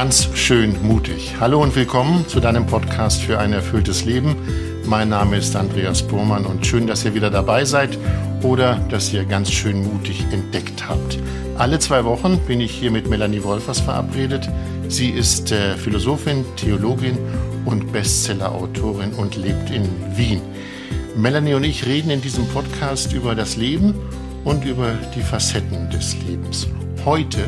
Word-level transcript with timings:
Ganz 0.00 0.30
schön 0.34 0.76
mutig. 0.82 1.34
Hallo 1.40 1.62
und 1.62 1.76
willkommen 1.76 2.26
zu 2.26 2.40
deinem 2.40 2.66
Podcast 2.66 3.22
für 3.22 3.38
ein 3.38 3.52
erfülltes 3.52 4.04
Leben. 4.04 4.34
Mein 4.86 5.10
Name 5.10 5.36
ist 5.36 5.54
Andreas 5.56 6.02
Burmann 6.02 6.46
und 6.46 6.66
schön, 6.66 6.86
dass 6.86 7.04
ihr 7.04 7.14
wieder 7.14 7.28
dabei 7.28 7.64
seid 7.64 7.98
oder 8.42 8.76
dass 8.88 9.12
ihr 9.12 9.24
ganz 9.24 9.50
schön 9.50 9.82
mutig 9.84 10.24
entdeckt 10.32 10.88
habt. 10.88 11.18
Alle 11.58 11.78
zwei 11.80 12.04
Wochen 12.06 12.38
bin 12.46 12.60
ich 12.60 12.70
hier 12.70 12.90
mit 12.90 13.10
Melanie 13.10 13.42
Wolfers 13.42 13.80
verabredet. 13.80 14.48
Sie 14.88 15.10
ist 15.10 15.52
äh, 15.52 15.76
Philosophin, 15.76 16.46
Theologin 16.56 17.18
und 17.64 17.92
Bestsellerautorin 17.92 19.12
und 19.12 19.36
lebt 19.36 19.70
in 19.70 19.88
Wien. 20.16 20.40
Melanie 21.16 21.54
und 21.54 21.64
ich 21.64 21.86
reden 21.86 22.10
in 22.10 22.22
diesem 22.22 22.46
Podcast 22.48 23.12
über 23.12 23.34
das 23.34 23.56
Leben 23.56 23.94
und 24.44 24.64
über 24.64 24.94
die 25.14 25.22
Facetten 25.22 25.90
des 25.90 26.16
Lebens. 26.26 26.66
Heute 27.04 27.44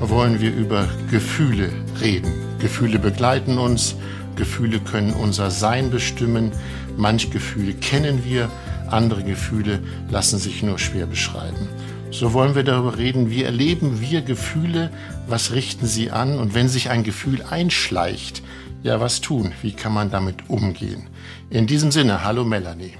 wollen 0.00 0.40
wir 0.40 0.54
über 0.54 0.88
Gefühle 1.10 1.70
reden. 2.00 2.32
Gefühle 2.58 2.98
begleiten 2.98 3.58
uns, 3.58 3.96
Gefühle 4.36 4.80
können 4.80 5.12
unser 5.12 5.50
Sein 5.50 5.90
bestimmen, 5.90 6.52
manche 6.96 7.28
Gefühle 7.28 7.74
kennen 7.74 8.24
wir, 8.24 8.50
andere 8.90 9.22
Gefühle 9.22 9.80
lassen 10.10 10.38
sich 10.38 10.62
nur 10.62 10.78
schwer 10.78 11.06
beschreiben. 11.06 11.68
So 12.10 12.32
wollen 12.32 12.54
wir 12.54 12.62
darüber 12.62 12.96
reden, 12.96 13.30
wie 13.30 13.42
erleben 13.42 14.00
wir 14.00 14.22
Gefühle, 14.22 14.90
was 15.26 15.52
richten 15.52 15.86
sie 15.86 16.10
an 16.10 16.38
und 16.38 16.54
wenn 16.54 16.68
sich 16.68 16.90
ein 16.90 17.02
Gefühl 17.02 17.42
einschleicht, 17.42 18.43
ja 18.84 19.00
was 19.00 19.20
tun, 19.20 19.52
wie 19.62 19.72
kann 19.72 19.92
man 19.92 20.10
damit 20.10 20.48
umgehen. 20.48 21.08
In 21.50 21.66
diesem 21.66 21.90
Sinne, 21.90 22.22
hallo 22.22 22.44
Melanie. 22.44 22.92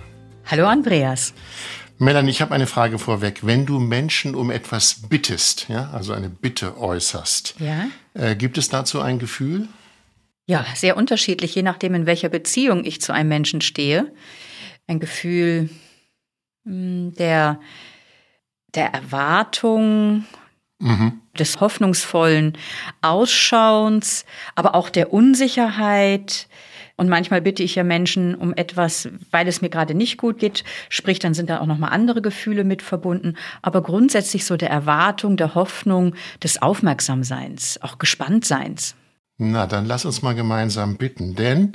Hallo 0.47 0.67
Andreas. 0.67 1.35
Melanie, 1.99 2.31
ich 2.31 2.41
habe 2.41 2.55
eine 2.55 2.67
Frage 2.67 2.99
vorweg. 2.99 3.41
Wenn 3.43 3.67
du 3.67 3.79
Menschen 3.79 4.35
um 4.35 4.51
etwas 4.51 5.03
bittest, 5.09 5.69
ja, 5.69 5.91
also 5.93 6.13
eine 6.13 6.29
Bitte 6.29 6.79
äußerst, 6.79 7.57
ja. 7.61 7.87
äh, 8.15 8.35
gibt 8.35 8.59
es 8.59 8.69
dazu 8.69 9.01
ein 9.01 9.19
Gefühl? 9.19 9.69
Ja, 10.47 10.67
sehr 10.75 10.97
unterschiedlich, 10.97 11.55
je 11.55 11.63
nachdem, 11.63 11.95
in 11.95 12.07
welcher 12.07 12.31
Beziehung 12.31 12.85
ich 12.85 13.01
zu 13.01 13.13
einem 13.13 13.29
Menschen 13.29 13.61
stehe. 13.61 14.13
Ein 14.87 15.01
Gefühl 15.01 15.69
hm, 16.65 17.15
der, 17.15 17.61
der 18.75 18.93
Erwartung, 18.93 20.25
mhm. 20.85 21.21
des 21.39 21.61
hoffnungsvollen 21.61 22.57
Ausschauens, 23.03 24.25
aber 24.55 24.75
auch 24.75 24.91
der 24.91 25.13
Unsicherheit, 25.13 26.49
und 26.97 27.09
manchmal 27.09 27.43
bitte 27.43 27.63
ich 27.63 27.75
ja 27.75 27.83
Menschen 27.83 28.37
um 28.37 28.55
etwas, 28.55 29.09
weil 29.33 29.49
es 29.49 29.61
mir 29.61 29.69
gerade 29.69 29.95
nicht 29.95 30.17
gut 30.17 30.39
geht. 30.39 30.63
Sprich, 30.89 31.19
dann 31.19 31.35
sind 31.35 31.51
da 31.51 31.61
auch 31.61 31.67
nochmal 31.67 31.91
andere 31.91 32.23
Gefühle 32.23 32.63
mit 32.63 32.83
verbunden. 32.83 33.35
Aber 33.63 33.83
grundsätzlich 33.83 34.45
so 34.45 34.57
der 34.57 34.71
Erwartung, 34.71 35.37
der 35.37 35.57
Hoffnung, 35.57 36.15
des 36.43 36.63
Aufmerksamseins, 36.63 37.81
auch 37.83 37.99
Gespanntseins. 37.99 38.95
Na, 39.39 39.67
dann 39.67 39.87
lass 39.87 40.05
uns 40.05 40.23
mal 40.23 40.37
gemeinsam 40.37 40.97
bitten, 40.97 41.35
denn 41.35 41.73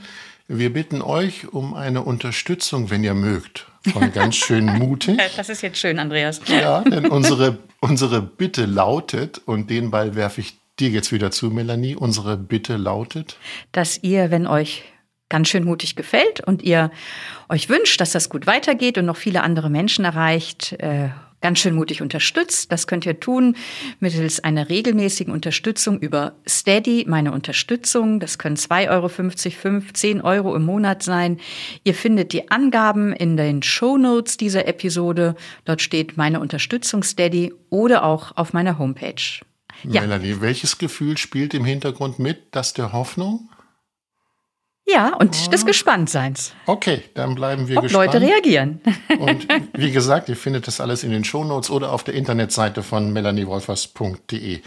wir 0.47 0.71
bitten 0.71 1.01
euch 1.01 1.51
um 1.51 1.73
eine 1.73 2.03
Unterstützung, 2.03 2.89
wenn 2.89 3.03
ihr 3.03 3.13
mögt, 3.13 3.67
von 3.91 4.11
ganz 4.11 4.35
schön 4.35 4.65
mutig. 4.79 5.17
Das 5.35 5.49
ist 5.49 5.61
jetzt 5.61 5.77
schön, 5.77 5.99
Andreas. 5.99 6.41
Ja, 6.47 6.81
denn 6.81 7.07
unsere, 7.07 7.57
unsere 7.79 8.21
Bitte 8.21 8.65
lautet, 8.65 9.41
und 9.45 9.69
den 9.69 9.91
Ball 9.91 10.15
werfe 10.15 10.41
ich 10.41 10.57
dir 10.79 10.89
jetzt 10.89 11.11
wieder 11.11 11.31
zu, 11.31 11.49
Melanie, 11.49 11.95
unsere 11.95 12.37
Bitte 12.37 12.77
lautet, 12.77 13.37
dass 13.71 14.01
ihr, 14.01 14.31
wenn 14.31 14.47
euch 14.47 14.83
ganz 15.29 15.47
schön 15.47 15.63
mutig 15.63 15.95
gefällt 15.95 16.41
und 16.45 16.63
ihr 16.63 16.91
euch 17.49 17.69
wünscht, 17.69 18.01
dass 18.01 18.11
das 18.11 18.29
gut 18.29 18.47
weitergeht 18.47 18.97
und 18.97 19.05
noch 19.05 19.17
viele 19.17 19.43
andere 19.43 19.69
Menschen 19.69 20.05
erreicht, 20.05 20.73
äh, 20.79 21.09
ganz 21.41 21.59
schön 21.59 21.75
mutig 21.75 22.01
unterstützt. 22.01 22.71
Das 22.71 22.87
könnt 22.87 23.05
ihr 23.05 23.19
tun 23.19 23.55
mittels 23.99 24.43
einer 24.43 24.69
regelmäßigen 24.69 25.33
Unterstützung 25.33 25.99
über 25.99 26.33
Steady, 26.47 27.05
meine 27.07 27.31
Unterstützung. 27.31 28.19
Das 28.19 28.37
können 28.37 28.55
2,50 28.55 28.89
Euro, 28.89 29.09
5, 29.09 29.93
10 29.93 30.21
Euro 30.21 30.55
im 30.55 30.65
Monat 30.65 31.03
sein. 31.03 31.39
Ihr 31.83 31.93
findet 31.93 32.33
die 32.33 32.51
Angaben 32.51 33.13
in 33.13 33.37
den 33.37 33.63
Show 33.63 33.97
Notes 33.97 34.37
dieser 34.37 34.67
Episode. 34.67 35.35
Dort 35.65 35.81
steht 35.81 36.17
meine 36.17 36.39
Unterstützung 36.39 37.03
Steady 37.03 37.53
oder 37.69 38.03
auch 38.03 38.35
auf 38.35 38.53
meiner 38.53 38.77
Homepage. 38.77 39.41
Ja. 39.83 40.01
Melanie, 40.01 40.41
welches 40.41 40.77
Gefühl 40.77 41.17
spielt 41.17 41.53
im 41.53 41.63
Hintergrund 41.63 42.19
mit? 42.19 42.47
Das 42.51 42.73
der 42.73 42.91
Hoffnung? 42.91 43.49
Ja, 44.91 45.13
und 45.15 45.35
oh. 45.45 45.49
des 45.49 45.65
Gespanntseins. 45.65 46.53
Okay, 46.65 47.03
dann 47.13 47.35
bleiben 47.35 47.67
wir 47.67 47.77
Ob 47.77 47.83
gespannt. 47.83 48.13
Leute 48.13 48.25
reagieren. 48.25 48.81
und 49.19 49.47
wie 49.73 49.91
gesagt, 49.91 50.29
ihr 50.29 50.35
findet 50.35 50.67
das 50.67 50.81
alles 50.81 51.03
in 51.03 51.11
den 51.11 51.23
Shownotes 51.23 51.69
oder 51.69 51.91
auf 51.91 52.03
der 52.03 52.15
Internetseite 52.15 52.81
von 52.81 53.13
melaniewolfers.de. 53.13 54.61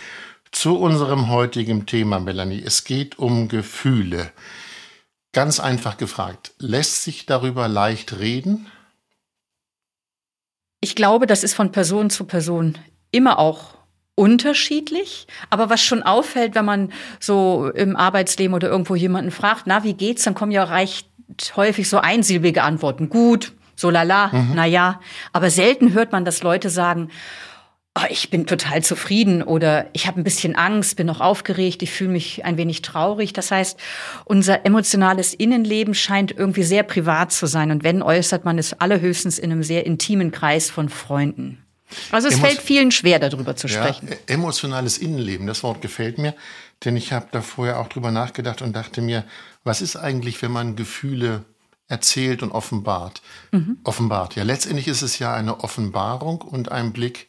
Zu 0.53 0.79
unserem 0.79 1.29
heutigen 1.29 1.87
Thema, 1.87 2.21
Melanie. 2.21 2.63
Es 2.65 2.85
geht 2.85 3.19
um 3.19 3.49
Gefühle. 3.49 4.33
Ganz 5.33 5.61
einfach 5.61 5.97
gefragt, 5.97 6.53
lässt 6.59 7.05
sich 7.05 7.25
darüber 7.25 7.67
leicht 7.67 8.19
reden? 8.19 8.67
Ich 10.81 10.95
glaube, 10.95 11.27
das 11.27 11.43
ist 11.43 11.55
von 11.55 11.73
Person 11.73 12.11
zu 12.11 12.25
Person 12.25 12.77
immer 13.13 13.39
auch 13.39 13.82
unterschiedlich. 14.15 15.27
Aber 15.51 15.71
was 15.71 15.83
schon 15.83 16.03
auffällt, 16.03 16.55
wenn 16.55 16.65
man 16.65 16.93
so 17.21 17.71
im 17.75 17.97
Arbeitsleben 17.97 18.55
oder 18.55 18.69
irgendwo 18.69 18.95
jemanden 18.95 19.31
fragt, 19.31 19.67
na, 19.67 19.85
wie 19.85 19.95
geht's, 19.95 20.25
dann 20.25 20.35
kommen 20.35 20.53
ja 20.53 20.65
recht 20.65 21.09
häufig 21.57 21.89
so 21.89 21.99
einsilbige 21.99 22.63
Antworten. 22.63 23.09
Gut, 23.09 23.53
so 23.75 23.91
lala, 23.91 24.29
mhm. 24.29 24.53
na 24.55 24.67
ja. 24.67 25.01
Aber 25.33 25.51
selten 25.51 25.93
hört 25.95 26.13
man, 26.13 26.25
dass 26.25 26.43
Leute 26.43 26.69
sagen, 26.69 27.09
oh, 27.99 28.07
ich 28.09 28.31
bin 28.31 28.47
total 28.47 28.83
zufrieden 28.83 29.43
oder 29.43 29.87
ich 29.93 30.07
habe 30.07 30.21
ein 30.21 30.25
bisschen 30.25 30.57
Angst, 30.57 30.97
bin 30.97 31.07
noch 31.07 31.21
aufgeregt, 31.21 31.83
ich 31.83 31.91
fühle 31.91 32.11
mich 32.11 32.45
ein 32.45 32.57
wenig 32.57 32.83
traurig. 32.83 33.33
Das 33.33 33.51
heißt, 33.51 33.79
unser 34.25 34.65
emotionales 34.65 35.35
Innenleben 35.35 35.95
scheint 35.95 36.33
irgendwie 36.33 36.63
sehr 36.63 36.83
privat 36.83 37.33
zu 37.33 37.47
sein. 37.47 37.71
Und 37.71 37.85
wenn, 37.85 38.03
äußert 38.03 38.45
man 38.45 38.59
es 38.59 38.75
allerhöchstens 38.75 39.39
in 39.39 39.53
einem 39.53 39.63
sehr 39.63 39.87
intimen 39.87 40.31
Kreis 40.31 40.71
von 40.71 40.89
Freunden. 40.89 41.62
Also 42.11 42.29
es 42.29 42.35
Emo 42.35 42.47
fällt 42.47 42.61
vielen 42.61 42.91
schwer, 42.91 43.19
darüber 43.19 43.57
zu 43.57 43.69
sprechen. 43.69 44.09
Ja, 44.09 44.17
emotionales 44.27 44.99
Innenleben, 44.99 45.47
das 45.47 45.63
Wort 45.63 45.83
gefällt 45.83 46.19
mir, 46.19 46.35
denn 46.85 46.97
ich 46.97 47.13
habe 47.13 47.27
da 47.33 47.43
vorher 47.43 47.79
auch 47.81 47.89
drüber 47.89 48.11
nachgedacht 48.11 48.63
und 48.63 48.75
dachte 48.75 49.01
mir, 49.01 49.25
was 49.65 49.81
ist 49.81 49.97
eigentlich, 49.97 50.43
wenn 50.43 50.53
man 50.53 50.77
Gefühle 50.77 51.45
erzählt 51.89 52.43
und 52.43 52.53
offenbart? 52.53 53.23
Mhm. 53.51 53.79
Offenbart. 53.85 54.35
Ja, 54.35 54.43
letztendlich 54.43 54.89
ist 54.89 55.03
es 55.03 55.19
ja 55.19 55.35
eine 55.35 55.61
Offenbarung 55.61 56.41
und 56.41 56.73
ein 56.73 56.93
Blick 56.93 57.29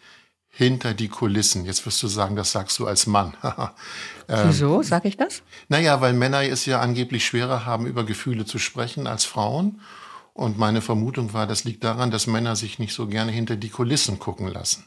hinter 0.49 0.93
die 0.93 1.07
Kulissen. 1.07 1.65
Jetzt 1.65 1.85
wirst 1.85 2.01
du 2.03 2.07
sagen, 2.07 2.35
das 2.35 2.51
sagst 2.51 2.77
du 2.77 2.85
als 2.85 3.07
Mann. 3.07 3.33
ähm, 4.29 4.49
Wieso 4.49 4.83
sage 4.83 5.07
ich 5.07 5.17
das? 5.17 5.41
Naja, 5.67 5.99
weil 5.99 6.13
Männer 6.13 6.43
es 6.43 6.65
ja 6.65 6.79
angeblich 6.79 7.25
schwerer 7.25 7.65
haben, 7.65 7.87
über 7.87 8.03
Gefühle 8.03 8.45
zu 8.45 8.59
sprechen 8.59 9.07
als 9.07 9.25
Frauen. 9.25 9.81
Und 10.33 10.57
meine 10.57 10.81
Vermutung 10.81 11.33
war, 11.33 11.45
das 11.45 11.63
liegt 11.63 11.83
daran, 11.83 12.11
dass 12.11 12.27
Männer 12.27 12.55
sich 12.55 12.79
nicht 12.79 12.93
so 12.93 13.07
gerne 13.07 13.31
hinter 13.31 13.55
die 13.55 13.69
Kulissen 13.69 14.19
gucken 14.19 14.47
lassen. 14.47 14.85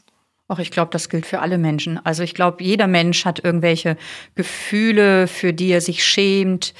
Ach, 0.49 0.59
ich 0.59 0.71
glaube, 0.71 0.91
das 0.91 1.09
gilt 1.09 1.25
für 1.25 1.39
alle 1.39 1.57
Menschen. 1.57 1.99
Also 2.05 2.23
ich 2.23 2.33
glaube, 2.33 2.63
jeder 2.63 2.87
Mensch 2.87 3.25
hat 3.25 3.43
irgendwelche 3.43 3.97
Gefühle, 4.35 5.27
für 5.27 5.51
die 5.51 5.67
er 5.71 5.81
sich 5.81 6.05
schämt, 6.05 6.73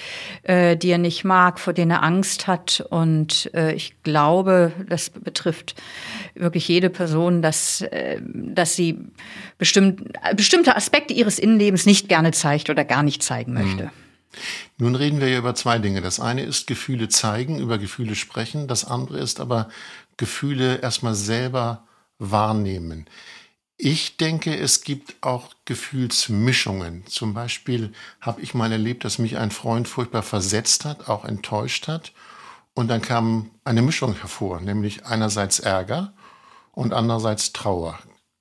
äh, 0.44 0.78
die 0.78 0.90
er 0.90 0.98
nicht 0.98 1.26
mag, 1.26 1.60
vor 1.60 1.74
denen 1.74 1.92
er 1.92 2.02
Angst 2.02 2.48
hat. 2.48 2.86
Und 2.90 3.52
äh, 3.54 3.74
ich 3.74 4.02
glaube, 4.04 4.72
das 4.88 5.10
betrifft 5.10 5.76
wirklich 6.34 6.66
jede 6.70 6.90
Person, 6.90 7.42
dass, 7.42 7.82
äh, 7.82 8.22
dass 8.24 8.78
sie 8.78 9.00
bestimmt, 9.58 10.14
bestimmte 10.38 10.78
Aspekte 10.78 11.14
ihres 11.14 11.38
Innenlebens 11.38 11.86
nicht 11.86 12.08
gerne 12.08 12.32
zeigt 12.32 12.70
oder 12.70 12.86
gar 12.86 13.04
nicht 13.04 13.22
zeigen 13.22 13.54
möchte. 13.54 13.84
Hm. 13.84 14.07
Nun 14.78 14.96
reden 14.96 15.20
wir 15.20 15.30
ja 15.30 15.40
über 15.40 15.56
zwei 15.56 15.80
Dinge. 15.80 16.02
Das 16.02 16.20
eine 16.20 16.44
ist 16.44 16.68
Gefühle 16.68 17.10
zeigen, 17.10 17.60
über 17.60 17.78
Gefühle 17.78 18.16
sprechen. 18.16 18.68
Das 18.68 18.86
andere 18.86 19.20
ist 19.20 19.40
aber 19.40 19.70
Gefühle 20.18 20.78
erstmal 20.78 21.16
selber 21.16 21.84
wahrnehmen. 22.20 23.06
Ich 23.80 24.18
denke, 24.18 24.58
es 24.58 24.82
gibt 24.82 25.16
auch 25.22 25.54
Gefühlsmischungen. 25.66 27.06
Zum 27.06 27.36
Beispiel 27.36 27.94
habe 28.20 28.42
ich 28.42 28.56
mal 28.56 28.72
erlebt, 28.72 29.06
dass 29.06 29.20
mich 29.20 29.38
ein 29.38 29.52
Freund 29.52 29.88
furchtbar 29.88 30.24
versetzt 30.24 30.84
hat, 30.84 31.08
auch 31.08 31.26
enttäuscht 31.26 31.88
hat. 31.88 32.12
Und 32.74 32.88
dann 32.88 33.04
kam 33.04 33.52
eine 33.64 33.84
Mischung 33.84 34.16
hervor, 34.16 34.62
nämlich 34.62 35.06
einerseits 35.06 35.60
Ärger 35.60 36.14
und 36.72 36.94
andererseits 36.94 37.54
Trauer. 37.54 38.00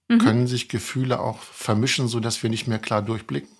Mhm. 0.08 0.18
Können 0.18 0.46
sich 0.46 0.68
Gefühle 0.68 1.20
auch 1.20 1.38
vermischen, 1.40 2.08
sodass 2.08 2.42
wir 2.42 2.48
nicht 2.48 2.66
mehr 2.66 2.78
klar 2.78 3.02
durchblicken? 3.02 3.55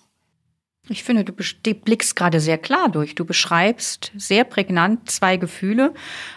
Ich 0.89 1.03
finde, 1.03 1.23
du 1.23 1.33
blickst 1.33 2.15
gerade 2.15 2.39
sehr 2.39 2.57
klar 2.57 2.89
durch. 2.89 3.15
Du 3.15 3.25
beschreibst 3.25 4.11
sehr 4.15 4.43
prägnant 4.43 5.09
zwei 5.11 5.37
Gefühle, 5.37 5.93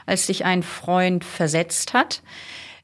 als 0.06 0.26
dich 0.26 0.44
ein 0.44 0.62
Freund 0.62 1.24
versetzt 1.24 1.94
hat. 1.94 2.22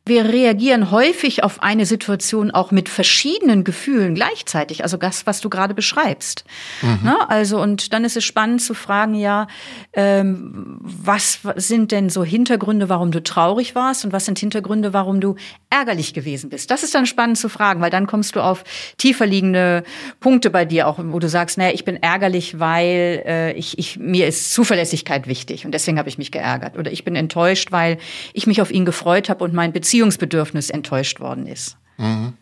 wir 0.09 0.25
reagieren 0.25 0.93
häufig 0.93 1.43
auf 1.43 1.65
eine 1.65 1.85
Situation 1.85 2.53
auch 2.53 2.71
mit 2.71 2.89
verschiedenen 2.89 3.65
Gefühlen 3.65 4.15
gleichzeitig. 4.15 4.85
Also 4.85 4.97
das, 4.97 5.27
was 5.27 5.41
du 5.41 5.51
gerade 5.51 5.75
beschreibst. 5.75 6.45
Mhm. 6.81 7.01
Ne? 7.03 7.29
Also 7.29 7.61
und 7.61 7.93
dann 7.93 8.05
ist 8.05 8.17
es 8.17 8.25
spannend 8.25 8.63
zu 8.63 8.73
fragen, 8.73 9.15
ja, 9.15 9.49
ähm, 9.95 10.79
was 10.81 11.41
sind 11.57 11.91
denn 11.91 12.09
so 12.09 12.23
Hintergründe, 12.23 12.89
warum 12.89 13.11
du 13.11 13.21
traurig 13.21 13.75
warst 13.75 14.05
und 14.05 14.13
was 14.13 14.27
sind 14.27 14.39
Hintergründe, 14.39 14.93
warum 14.93 15.21
du 15.21 15.35
ärgerlich 15.79 16.15
gewesen 16.15 16.51
bist? 16.51 16.71
Das 16.71 16.83
ist 16.83 16.95
dann 16.95 17.07
spannend 17.07 17.39
zu 17.39 17.49
fragen, 17.49 17.81
weil 17.81 17.91
dann 17.91 18.07
kommst 18.07 18.37
du 18.37 18.41
auf 18.41 18.65
tiefer 18.97 19.27
liegende 19.27 19.85
Punkte 20.21 20.51
bei 20.51 20.65
dir 20.65 20.89
auch, 20.89 20.99
wo 20.99 21.19
du 21.19 21.29
sagst, 21.29 21.59
naja, 21.59 21.73
ich 21.75 21.85
bin 21.85 21.97
ärgerlich, 21.97 22.59
weil 22.59 23.23
äh, 23.27 23.53
ich, 23.53 23.79
ich 23.79 23.99
mir 23.99 24.27
ist 24.27 24.53
Zuverlässigkeit 24.53 25.27
wichtig 25.27 25.65
und 25.65 25.73
deswegen 25.73 25.99
habe 25.99 26.09
ich 26.09 26.19
mich 26.19 26.33
geärgert. 26.33 26.79
Oder 26.79 26.91
ich 26.93 27.05
bin 27.05 27.17
enttäuscht, 27.17 27.73
weil 27.73 27.99
ich 28.33 28.47
mich 28.47 28.63
auf 28.63 28.71
ihn 28.71 28.85
gefreut 28.85 29.29
habe 29.29 29.45
und 29.45 29.53
mein 29.53 29.73
Beziehung 29.73 30.07
Beziehungsbedürfnis 30.07 30.71
enttäuscht 30.71 31.21
worden 31.21 31.47
ist. 31.47 31.77
Mhm. 31.97 32.35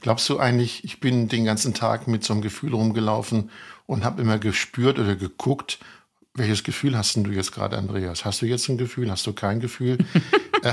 Glaubst 0.00 0.28
du 0.28 0.38
eigentlich, 0.38 0.84
ich 0.84 1.00
bin 1.00 1.28
den 1.28 1.44
ganzen 1.44 1.74
Tag 1.74 2.08
mit 2.08 2.24
so 2.24 2.32
einem 2.32 2.42
Gefühl 2.42 2.74
rumgelaufen 2.74 3.50
und 3.86 4.04
habe 4.04 4.22
immer 4.22 4.38
gespürt 4.38 4.98
oder 4.98 5.16
geguckt, 5.16 5.78
welches 6.34 6.64
Gefühl 6.64 6.96
hast 6.96 7.16
du 7.16 7.30
jetzt 7.30 7.52
gerade, 7.52 7.76
Andreas? 7.76 8.24
Hast 8.24 8.42
du 8.42 8.46
jetzt 8.46 8.68
ein 8.68 8.78
Gefühl? 8.78 9.10
Hast 9.10 9.26
du 9.26 9.32
kein 9.32 9.60
Gefühl? 9.60 9.98
äh, 10.62 10.72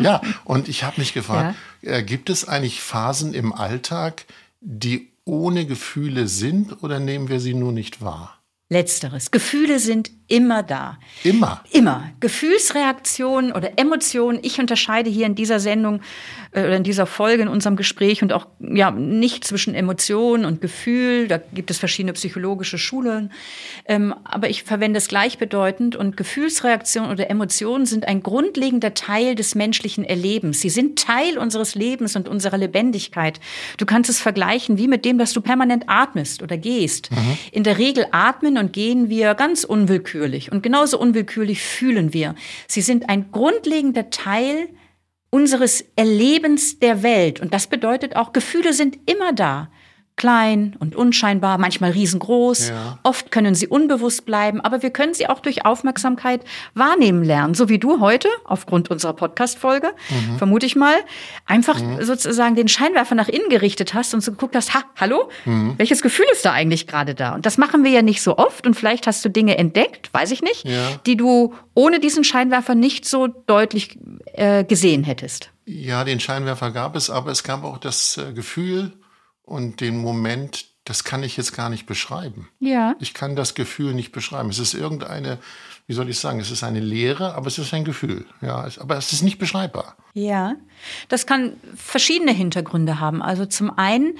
ja, 0.00 0.20
und 0.44 0.68
ich 0.68 0.84
habe 0.84 1.00
mich 1.00 1.12
gefragt, 1.12 1.56
ja. 1.82 1.92
äh, 1.92 2.02
gibt 2.02 2.30
es 2.30 2.46
eigentlich 2.46 2.80
Phasen 2.80 3.34
im 3.34 3.52
Alltag, 3.52 4.24
die 4.60 5.12
ohne 5.24 5.66
Gefühle 5.66 6.28
sind 6.28 6.82
oder 6.82 7.00
nehmen 7.00 7.28
wir 7.28 7.40
sie 7.40 7.54
nur 7.54 7.72
nicht 7.72 8.00
wahr? 8.00 8.38
Letzteres. 8.68 9.30
Gefühle 9.30 9.78
sind 9.78 10.10
immer 10.32 10.62
da. 10.62 10.98
Immer. 11.24 11.62
Immer. 11.72 12.10
Gefühlsreaktionen 12.20 13.52
oder 13.52 13.78
Emotionen. 13.78 14.38
Ich 14.40 14.58
unterscheide 14.58 15.10
hier 15.10 15.26
in 15.26 15.34
dieser 15.34 15.60
Sendung 15.60 16.00
äh, 16.52 16.60
oder 16.60 16.76
in 16.76 16.84
dieser 16.84 17.04
Folge 17.04 17.42
in 17.42 17.48
unserem 17.48 17.76
Gespräch 17.76 18.22
und 18.22 18.32
auch 18.32 18.46
ja 18.58 18.90
nicht 18.90 19.44
zwischen 19.44 19.74
Emotion 19.74 20.46
und 20.46 20.62
Gefühl. 20.62 21.28
Da 21.28 21.36
gibt 21.36 21.70
es 21.70 21.76
verschiedene 21.78 22.14
psychologische 22.14 22.78
Schulen. 22.78 23.30
Ähm, 23.84 24.14
aber 24.24 24.48
ich 24.48 24.62
verwende 24.62 24.96
es 24.96 25.08
gleichbedeutend 25.08 25.96
und 25.96 26.16
Gefühlsreaktionen 26.16 27.10
oder 27.10 27.28
Emotionen 27.28 27.84
sind 27.84 28.08
ein 28.08 28.22
grundlegender 28.22 28.94
Teil 28.94 29.34
des 29.34 29.54
menschlichen 29.54 30.02
Erlebens. 30.02 30.62
Sie 30.62 30.70
sind 30.70 30.98
Teil 30.98 31.36
unseres 31.36 31.74
Lebens 31.74 32.16
und 32.16 32.26
unserer 32.26 32.56
Lebendigkeit. 32.56 33.38
Du 33.76 33.84
kannst 33.84 34.08
es 34.08 34.18
vergleichen 34.18 34.78
wie 34.78 34.88
mit 34.88 35.04
dem, 35.04 35.18
dass 35.18 35.34
du 35.34 35.42
permanent 35.42 35.84
atmest 35.88 36.42
oder 36.42 36.56
gehst. 36.56 37.10
Mhm. 37.10 37.38
In 37.52 37.64
der 37.64 37.76
Regel 37.76 38.06
atmen 38.12 38.56
und 38.56 38.72
gehen 38.72 39.10
wir 39.10 39.34
ganz 39.34 39.64
unwillkürlich 39.64 40.21
unwillkürlich 40.22 40.52
und 40.52 40.62
genauso 40.62 40.98
unwillkürlich 40.98 41.62
fühlen 41.62 42.12
wir. 42.12 42.34
Sie 42.68 42.80
sind 42.80 43.08
ein 43.08 43.30
grundlegender 43.32 44.10
Teil 44.10 44.68
unseres 45.30 45.84
Erlebens 45.96 46.78
der 46.78 47.02
Welt. 47.02 47.40
Und 47.40 47.52
das 47.54 47.66
bedeutet 47.66 48.16
auch, 48.16 48.32
Gefühle 48.32 48.72
sind 48.72 48.98
immer 49.10 49.32
da 49.32 49.70
klein 50.16 50.76
und 50.78 50.94
unscheinbar, 50.94 51.58
manchmal 51.58 51.90
riesengroß. 51.90 52.68
Ja. 52.68 52.98
Oft 53.02 53.30
können 53.30 53.54
sie 53.54 53.66
unbewusst 53.66 54.24
bleiben, 54.24 54.60
aber 54.60 54.82
wir 54.82 54.90
können 54.90 55.14
sie 55.14 55.28
auch 55.28 55.40
durch 55.40 55.64
Aufmerksamkeit 55.64 56.42
wahrnehmen 56.74 57.24
lernen, 57.24 57.54
so 57.54 57.68
wie 57.68 57.78
du 57.78 58.00
heute 58.00 58.28
aufgrund 58.44 58.90
unserer 58.90 59.14
Podcast-Folge, 59.14 59.88
mhm. 60.10 60.38
vermute 60.38 60.66
ich 60.66 60.76
mal, 60.76 60.94
einfach 61.46 61.80
mhm. 61.80 62.02
sozusagen 62.02 62.54
den 62.54 62.68
Scheinwerfer 62.68 63.14
nach 63.14 63.28
innen 63.28 63.48
gerichtet 63.48 63.94
hast 63.94 64.14
und 64.14 64.20
so 64.20 64.32
geguckt 64.32 64.54
hast, 64.54 64.74
ha, 64.74 64.84
hallo, 64.96 65.30
mhm. 65.44 65.74
welches 65.78 66.02
Gefühl 66.02 66.26
ist 66.32 66.44
da 66.44 66.52
eigentlich 66.52 66.86
gerade 66.86 67.14
da? 67.14 67.34
Und 67.34 67.46
das 67.46 67.58
machen 67.58 67.82
wir 67.82 67.90
ja 67.90 68.02
nicht 68.02 68.22
so 68.22 68.36
oft 68.36 68.66
und 68.66 68.74
vielleicht 68.74 69.06
hast 69.06 69.24
du 69.24 69.28
Dinge 69.28 69.58
entdeckt, 69.58 70.12
weiß 70.12 70.30
ich 70.30 70.42
nicht, 70.42 70.68
ja. 70.68 71.00
die 71.06 71.16
du 71.16 71.54
ohne 71.74 72.00
diesen 72.00 72.22
Scheinwerfer 72.22 72.74
nicht 72.74 73.06
so 73.06 73.26
deutlich 73.26 73.98
äh, 74.34 74.62
gesehen 74.64 75.04
hättest. 75.04 75.50
Ja, 75.64 76.04
den 76.04 76.20
Scheinwerfer 76.20 76.70
gab 76.70 76.96
es, 76.96 77.08
aber 77.08 77.30
es 77.30 77.44
gab 77.44 77.64
auch 77.64 77.78
das 77.78 78.18
äh, 78.18 78.32
Gefühl, 78.32 78.92
und 79.52 79.82
den 79.82 79.98
Moment, 79.98 80.64
das 80.84 81.04
kann 81.04 81.22
ich 81.22 81.36
jetzt 81.36 81.54
gar 81.54 81.68
nicht 81.68 81.84
beschreiben. 81.84 82.48
Ja. 82.58 82.96
Ich 83.00 83.12
kann 83.12 83.36
das 83.36 83.54
Gefühl 83.54 83.92
nicht 83.92 84.10
beschreiben. 84.10 84.48
Es 84.48 84.58
ist 84.58 84.72
irgendeine, 84.72 85.38
wie 85.86 85.92
soll 85.92 86.08
ich 86.08 86.18
sagen, 86.18 86.40
es 86.40 86.50
ist 86.50 86.64
eine 86.64 86.80
Lehre, 86.80 87.34
aber 87.34 87.48
es 87.48 87.58
ist 87.58 87.74
ein 87.74 87.84
Gefühl. 87.84 88.24
Ja, 88.40 88.66
aber 88.78 88.96
es 88.96 89.12
ist 89.12 89.20
nicht 89.20 89.38
beschreibbar. 89.38 89.96
Ja, 90.14 90.54
das 91.08 91.26
kann 91.26 91.52
verschiedene 91.76 92.32
Hintergründe 92.32 92.98
haben. 92.98 93.20
Also 93.20 93.44
zum 93.44 93.70
einen 93.76 94.18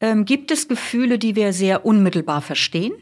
ähm, 0.00 0.24
gibt 0.24 0.50
es 0.50 0.66
Gefühle, 0.66 1.18
die 1.18 1.36
wir 1.36 1.52
sehr 1.52 1.84
unmittelbar 1.84 2.40
verstehen 2.40 2.94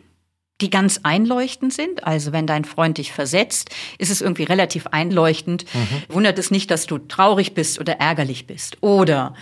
die 0.61 0.71
ganz 0.71 1.01
einleuchtend 1.05 1.73
sind. 1.73 2.05
Also 2.05 2.33
wenn 2.33 2.47
dein 2.47 2.65
Freund 2.65 2.99
dich 2.99 3.13
versetzt, 3.13 3.71
ist 3.99 4.11
es 4.11 4.21
irgendwie 4.21 4.43
relativ 4.43 4.89
einleuchtend. 4.89 5.65
Mhm. 5.73 6.15
Wundert 6.15 6.39
es 6.39 6.51
nicht, 6.51 6.71
dass 6.71 6.87
du 6.87 6.99
traurig 6.99 7.55
bist 7.55 7.79
oder 7.79 8.01
ärgerlich 8.01 8.47
bist. 8.47 8.77
Oder 8.81 9.35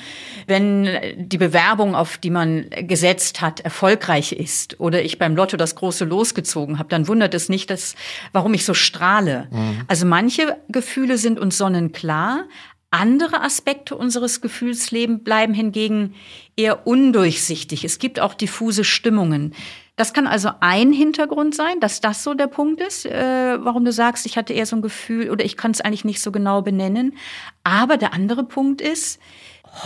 wenn 0.46 0.88
die 1.16 1.38
Bewerbung, 1.38 1.94
auf 1.94 2.18
die 2.18 2.30
man 2.30 2.66
gesetzt 2.70 3.40
hat, 3.40 3.60
erfolgreich 3.60 4.32
ist 4.32 4.78
oder 4.78 5.02
ich 5.02 5.18
beim 5.18 5.34
Lotto 5.34 5.56
das 5.56 5.74
große 5.74 6.04
losgezogen 6.04 6.78
habe, 6.78 6.90
dann 6.90 7.08
wundert 7.08 7.32
es 7.32 7.48
nicht, 7.48 7.70
dass, 7.70 7.94
warum 8.32 8.52
ich 8.52 8.64
so 8.64 8.74
strahle. 8.74 9.48
Mhm. 9.50 9.80
Also 9.88 10.04
manche 10.04 10.56
Gefühle 10.68 11.16
sind 11.16 11.38
uns 11.38 11.56
sonnenklar, 11.56 12.44
andere 12.90 13.42
Aspekte 13.42 13.96
unseres 13.96 14.40
Gefühlslebens 14.40 15.24
bleiben 15.24 15.54
hingegen 15.54 16.14
eher 16.56 16.86
undurchsichtig. 16.86 17.84
Es 17.84 17.98
gibt 17.98 18.20
auch 18.20 18.34
diffuse 18.34 18.84
Stimmungen. 18.84 19.54
Das 19.96 20.12
kann 20.12 20.26
also 20.26 20.50
ein 20.60 20.92
Hintergrund 20.92 21.54
sein, 21.54 21.80
dass 21.80 22.02
das 22.02 22.22
so 22.22 22.34
der 22.34 22.48
Punkt 22.48 22.82
ist, 22.82 23.06
äh, 23.06 23.56
warum 23.64 23.84
du 23.84 23.92
sagst, 23.92 24.26
ich 24.26 24.36
hatte 24.36 24.52
eher 24.52 24.66
so 24.66 24.76
ein 24.76 24.82
Gefühl 24.82 25.30
oder 25.30 25.44
ich 25.44 25.56
kann 25.56 25.70
es 25.70 25.80
eigentlich 25.80 26.04
nicht 26.04 26.20
so 26.20 26.30
genau 26.30 26.60
benennen. 26.60 27.16
Aber 27.64 27.96
der 27.96 28.12
andere 28.12 28.44
Punkt 28.44 28.82
ist, 28.82 29.18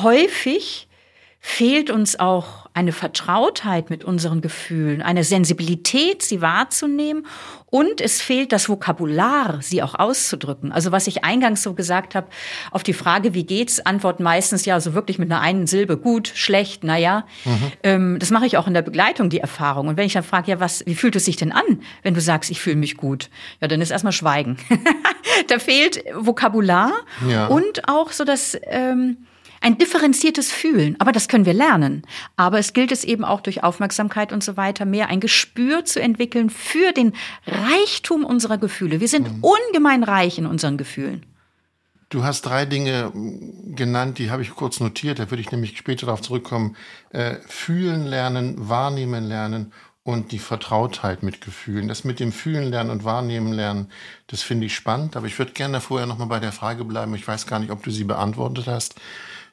häufig 0.03 0.89
fehlt 1.42 1.90
uns 1.90 2.20
auch 2.20 2.69
eine 2.75 2.92
Vertrautheit 2.92 3.88
mit 3.88 4.04
unseren 4.04 4.42
Gefühlen, 4.42 5.00
eine 5.00 5.25
Sensibilität, 5.25 6.22
sie 6.22 6.42
wahrzunehmen 6.42 7.26
und 7.66 8.02
es 8.02 8.20
fehlt 8.20 8.52
das 8.52 8.69
Vokabular, 8.69 9.58
sie 9.62 9.82
auch 9.82 9.94
auszudrücken. 9.94 10.70
Also 10.70 10.92
was 10.92 11.06
ich 11.06 11.25
eingangs 11.25 11.62
so 11.62 11.72
gesagt 11.72 12.14
habe, 12.14 12.28
auf 12.70 12.82
die 12.82 12.92
Frage, 12.92 13.32
wie 13.32 13.44
geht's, 13.44 13.81
antworten 13.81 14.22
meistens 14.22 14.66
ja 14.66 14.78
so 14.81 14.92
wirklich 14.92 15.19
mit 15.19 15.32
einer 15.32 15.40
einen 15.40 15.66
Silbe, 15.66 15.96
gut, 15.96 16.31
schlecht, 16.34 16.84
naja. 16.84 17.25
Mhm. 17.46 17.72
Ähm, 17.82 18.19
das 18.19 18.31
mache 18.31 18.44
ich 18.44 18.58
auch 18.58 18.66
in 18.66 18.75
der 18.75 18.82
Begleitung, 18.82 19.31
die 19.31 19.40
Erfahrung. 19.40 19.88
Und 19.88 19.96
wenn 19.96 20.06
ich 20.06 20.12
dann 20.12 20.25
frage, 20.25 20.50
ja, 20.50 20.60
was, 20.60 20.84
wie 20.84 20.94
fühlt 20.94 21.16
es 21.16 21.25
sich 21.25 21.37
denn 21.37 21.52
an, 21.52 21.82
wenn 22.02 22.12
du 22.12 22.20
sagst, 22.20 22.50
ich 22.50 22.60
fühle 22.60 22.76
mich 22.76 22.98
gut? 22.98 23.31
Ja, 23.62 23.69
dann 23.69 23.81
ist 23.81 23.90
erstmal 23.90 24.12
Schweigen. 24.12 24.58
da 25.48 25.58
fehlt 25.58 26.04
Vokabular 26.14 26.92
ja. 27.26 27.46
und 27.46 27.88
auch 27.88 28.12
so 28.12 28.25
das, 28.25 28.58
ähm, 28.64 29.26
ein 29.61 29.79
differenziertes 29.79 30.51
Fühlen. 30.51 30.97
Aber 30.99 31.12
das 31.12 31.29
können 31.29 31.47
wir 31.47 31.53
lernen. 31.53 32.03
Aber 32.37 32.59
es 32.59 32.73
gilt 32.73 32.93
es 32.93 33.05
eben 33.05 33.25
auch 33.25 33.41
durch 33.41 33.62
Aufmerksamkeit 33.62 34.33
und 34.33 34.43
so 34.43 34.57
weiter 34.57 34.85
mehr 34.85 35.09
ein 35.09 35.21
Gespür 35.21 35.85
zu 35.85 36.01
entwickeln 36.01 36.51
für 36.51 36.93
den 36.93 37.12
Reichtum 37.47 38.25
unserer 38.25 38.59
Gefühle. 38.59 39.01
Wir 39.01 39.09
sind 39.09 39.31
mhm. 39.31 39.45
ungemein 39.45 40.03
reich 40.03 40.39
in 40.39 40.47
unseren 40.47 40.76
Gefühlen. 40.76 41.26
Du 42.09 42.25
hast 42.25 42.43
drei 42.43 42.67
Dinge 42.67 43.12
genannt, 43.67 44.19
die 44.19 44.33
habe 44.33 44.43
ich 44.43 44.50
kurz 44.50 44.81
notiert, 44.81 45.21
da 45.21 45.31
würde 45.31 45.43
ich 45.43 45.52
nämlich 45.52 45.79
später 45.79 46.07
darauf 46.07 46.23
zurückkommen. 46.23 46.76
Äh, 47.11 47.37
fühlen 47.47 48.05
lernen, 48.05 48.57
wahrnehmen 48.69 49.23
lernen 49.23 49.73
und 50.02 50.33
die 50.33 50.40
Vertrautheit 50.40 51.23
mit 51.23 51.40
Gefühlen. 51.40 51.87
Das 51.87 52.02
mit 52.02 52.19
dem 52.19 52.33
Fühlen 52.33 52.64
lernen 52.64 52.90
und 52.90 53.05
Wahrnehmen 53.05 53.52
lernen, 53.52 53.93
das 54.26 54.43
finde 54.43 54.67
ich 54.67 54.75
spannend. 54.75 55.17
Aber 55.17 55.29
ich 55.29 55.38
würde 55.38 55.52
gerne 55.52 55.81
vorher 55.81 56.09
nochmal 56.09 56.26
bei 56.26 56.40
der 56.40 56.50
Frage 56.50 56.85
bleiben. 56.85 57.14
Ich 57.14 57.29
weiß 57.29 57.47
gar 57.47 57.61
nicht, 57.61 57.71
ob 57.71 57.85
du 57.85 57.93
sie 57.93 58.05
beantwortet 58.05 58.67
hast. 58.67 58.97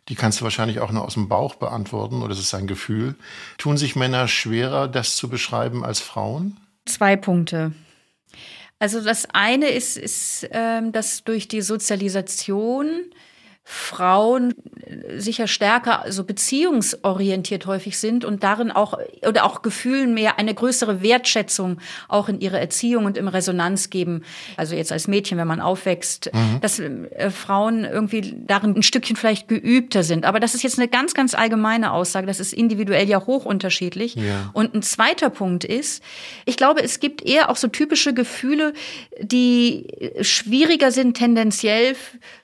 Die 0.10 0.16
kannst 0.16 0.40
du 0.40 0.44
wahrscheinlich 0.44 0.80
auch 0.80 0.92
nur 0.92 1.04
aus 1.04 1.16
dem 1.16 1.28
Bauch 1.28 1.56
beantworten 1.56 2.22
oder 2.22 2.32
es 2.34 2.40
ist 2.40 2.54
ein 2.54 2.68
Gefühl. 2.68 3.16
Tun 3.58 3.78
sich 3.78 3.96
Männer 3.96 4.28
schwerer, 4.28 4.88
das 4.88 5.16
zu 5.18 5.30
beschreiben 5.30 5.84
als 5.84 6.00
Frauen? 6.00 6.58
Zwei 6.86 7.16
Punkte. 7.16 7.74
Also 8.80 9.02
das 9.02 9.28
eine 9.34 9.70
ist, 9.70 9.98
ist 9.98 10.48
ähm, 10.52 10.92
dass 10.92 11.24
durch 11.24 11.48
die 11.48 11.62
Sozialisation 11.62 12.88
Frauen 13.70 14.54
sicher 15.18 15.46
stärker 15.46 16.06
so 16.08 16.24
beziehungsorientiert 16.24 17.66
häufig 17.66 17.98
sind 17.98 18.24
und 18.24 18.42
darin 18.42 18.72
auch 18.72 18.98
oder 19.28 19.44
auch 19.44 19.62
Gefühlen 19.62 20.14
mehr 20.14 20.40
eine 20.40 20.54
größere 20.54 21.02
Wertschätzung 21.02 21.80
auch 22.08 22.30
in 22.30 22.40
ihre 22.40 22.58
Erziehung 22.62 23.04
und 23.04 23.18
im 23.18 23.28
Resonanz 23.28 23.90
geben. 23.90 24.24
Also 24.56 24.74
jetzt 24.74 24.94
als 24.94 25.10
Mädchen, 25.10 25.38
wenn 25.38 25.48
man 25.48 25.60
aufwächst, 25.60 26.32
mhm. 26.34 26.62
dass 26.62 26.80
äh, 26.80 27.30
Frauen 27.30 27.84
irgendwie 27.84 28.36
darin 28.48 28.74
ein 28.74 28.84
Stückchen 28.84 29.18
vielleicht 29.18 29.50
geübter 29.50 30.04
sind. 30.04 30.24
Aber 30.24 30.40
das 30.40 30.56
ist 30.56 30.64
jetzt 30.64 30.80
eine 30.80 30.88
ganz, 30.88 31.14
ganz 31.14 31.36
allgemeine 31.36 31.92
Aussage. 31.92 32.26
Das 32.26 32.40
ist 32.40 32.54
individuell 32.54 33.10
ja 33.10 33.26
hoch 33.26 33.44
unterschiedlich. 33.44 34.16
Ja. 34.16 34.50
Und 34.54 34.76
ein 34.76 34.82
zweiter 34.82 35.30
Punkt 35.30 35.66
ist, 35.66 36.02
ich 36.46 36.56
glaube, 36.56 36.82
es 36.82 37.02
gibt 37.02 37.22
eher 37.22 37.50
auch 37.50 37.58
so 37.58 37.68
typische 37.68 38.14
Gefühle, 38.14 38.72
die 39.20 39.88
schwieriger 40.22 40.92
sind 40.92 41.18
tendenziell 41.18 41.98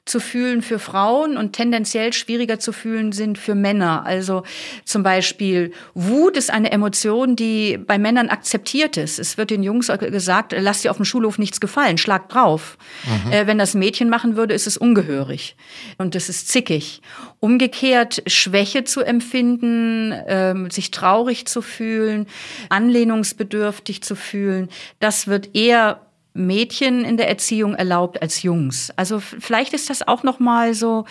zu 0.03 0.19
fühlen 0.19 0.61
für 0.61 0.79
Frauen 0.79 1.12
Frauen 1.13 1.37
und 1.37 1.53
tendenziell 1.53 2.11
schwieriger 2.11 2.59
zu 2.59 2.71
fühlen 2.71 3.11
sind 3.11 3.37
für 3.37 3.53
Männer. 3.53 4.03
Also 4.05 4.43
zum 4.83 5.03
Beispiel 5.03 5.71
Wut 5.93 6.37
ist 6.37 6.49
eine 6.49 6.71
Emotion, 6.71 7.35
die 7.35 7.77
bei 7.77 7.99
Männern 7.99 8.29
akzeptiert 8.29 8.97
ist. 8.97 9.19
Es 9.19 9.37
wird 9.37 9.51
den 9.51 9.61
Jungs 9.61 9.91
gesagt, 9.99 10.55
lass 10.57 10.81
dir 10.81 10.89
auf 10.89 10.97
dem 10.97 11.05
Schulhof 11.05 11.37
nichts 11.37 11.59
gefallen, 11.59 11.97
schlag 11.97 12.29
drauf. 12.29 12.77
Mhm. 13.25 13.31
Äh, 13.31 13.47
wenn 13.47 13.59
das 13.59 13.75
Mädchen 13.75 14.09
machen 14.09 14.35
würde, 14.35 14.55
ist 14.55 14.65
es 14.65 14.75
ungehörig 14.75 15.55
und 15.99 16.15
es 16.15 16.29
ist 16.29 16.47
zickig. 16.49 17.01
Umgekehrt 17.39 18.23
Schwäche 18.25 18.83
zu 18.83 19.01
empfinden, 19.01 20.11
äh, 20.11 20.55
sich 20.71 20.89
traurig 20.89 21.45
zu 21.45 21.61
fühlen, 21.61 22.25
anlehnungsbedürftig 22.69 24.01
zu 24.01 24.15
fühlen, 24.15 24.69
das 24.99 25.27
wird 25.27 25.55
eher 25.55 26.02
Mädchen 26.33 27.05
in 27.05 27.17
der 27.17 27.29
Erziehung 27.29 27.75
erlaubt 27.75 28.21
als 28.21 28.41
Jungs. 28.41 28.91
Also 28.95 29.19
vielleicht 29.19 29.73
ist 29.73 29.89
das 29.89 30.07
auch 30.07 30.23
noch 30.23 30.39
mal 30.39 30.73
so, 30.73 31.05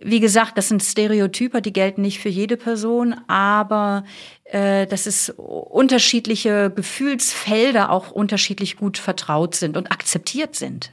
wie 0.00 0.20
gesagt, 0.20 0.56
das 0.56 0.68
sind 0.68 0.82
Stereotype, 0.82 1.60
die 1.60 1.72
gelten 1.72 2.02
nicht 2.02 2.20
für 2.20 2.28
jede 2.28 2.56
Person, 2.56 3.16
aber 3.26 4.04
äh, 4.44 4.86
dass 4.86 5.06
es 5.06 5.30
unterschiedliche 5.30 6.70
Gefühlsfelder 6.70 7.90
auch 7.90 8.10
unterschiedlich 8.12 8.76
gut 8.76 8.98
vertraut 8.98 9.54
sind 9.56 9.76
und 9.76 9.90
akzeptiert 9.90 10.54
sind. 10.54 10.92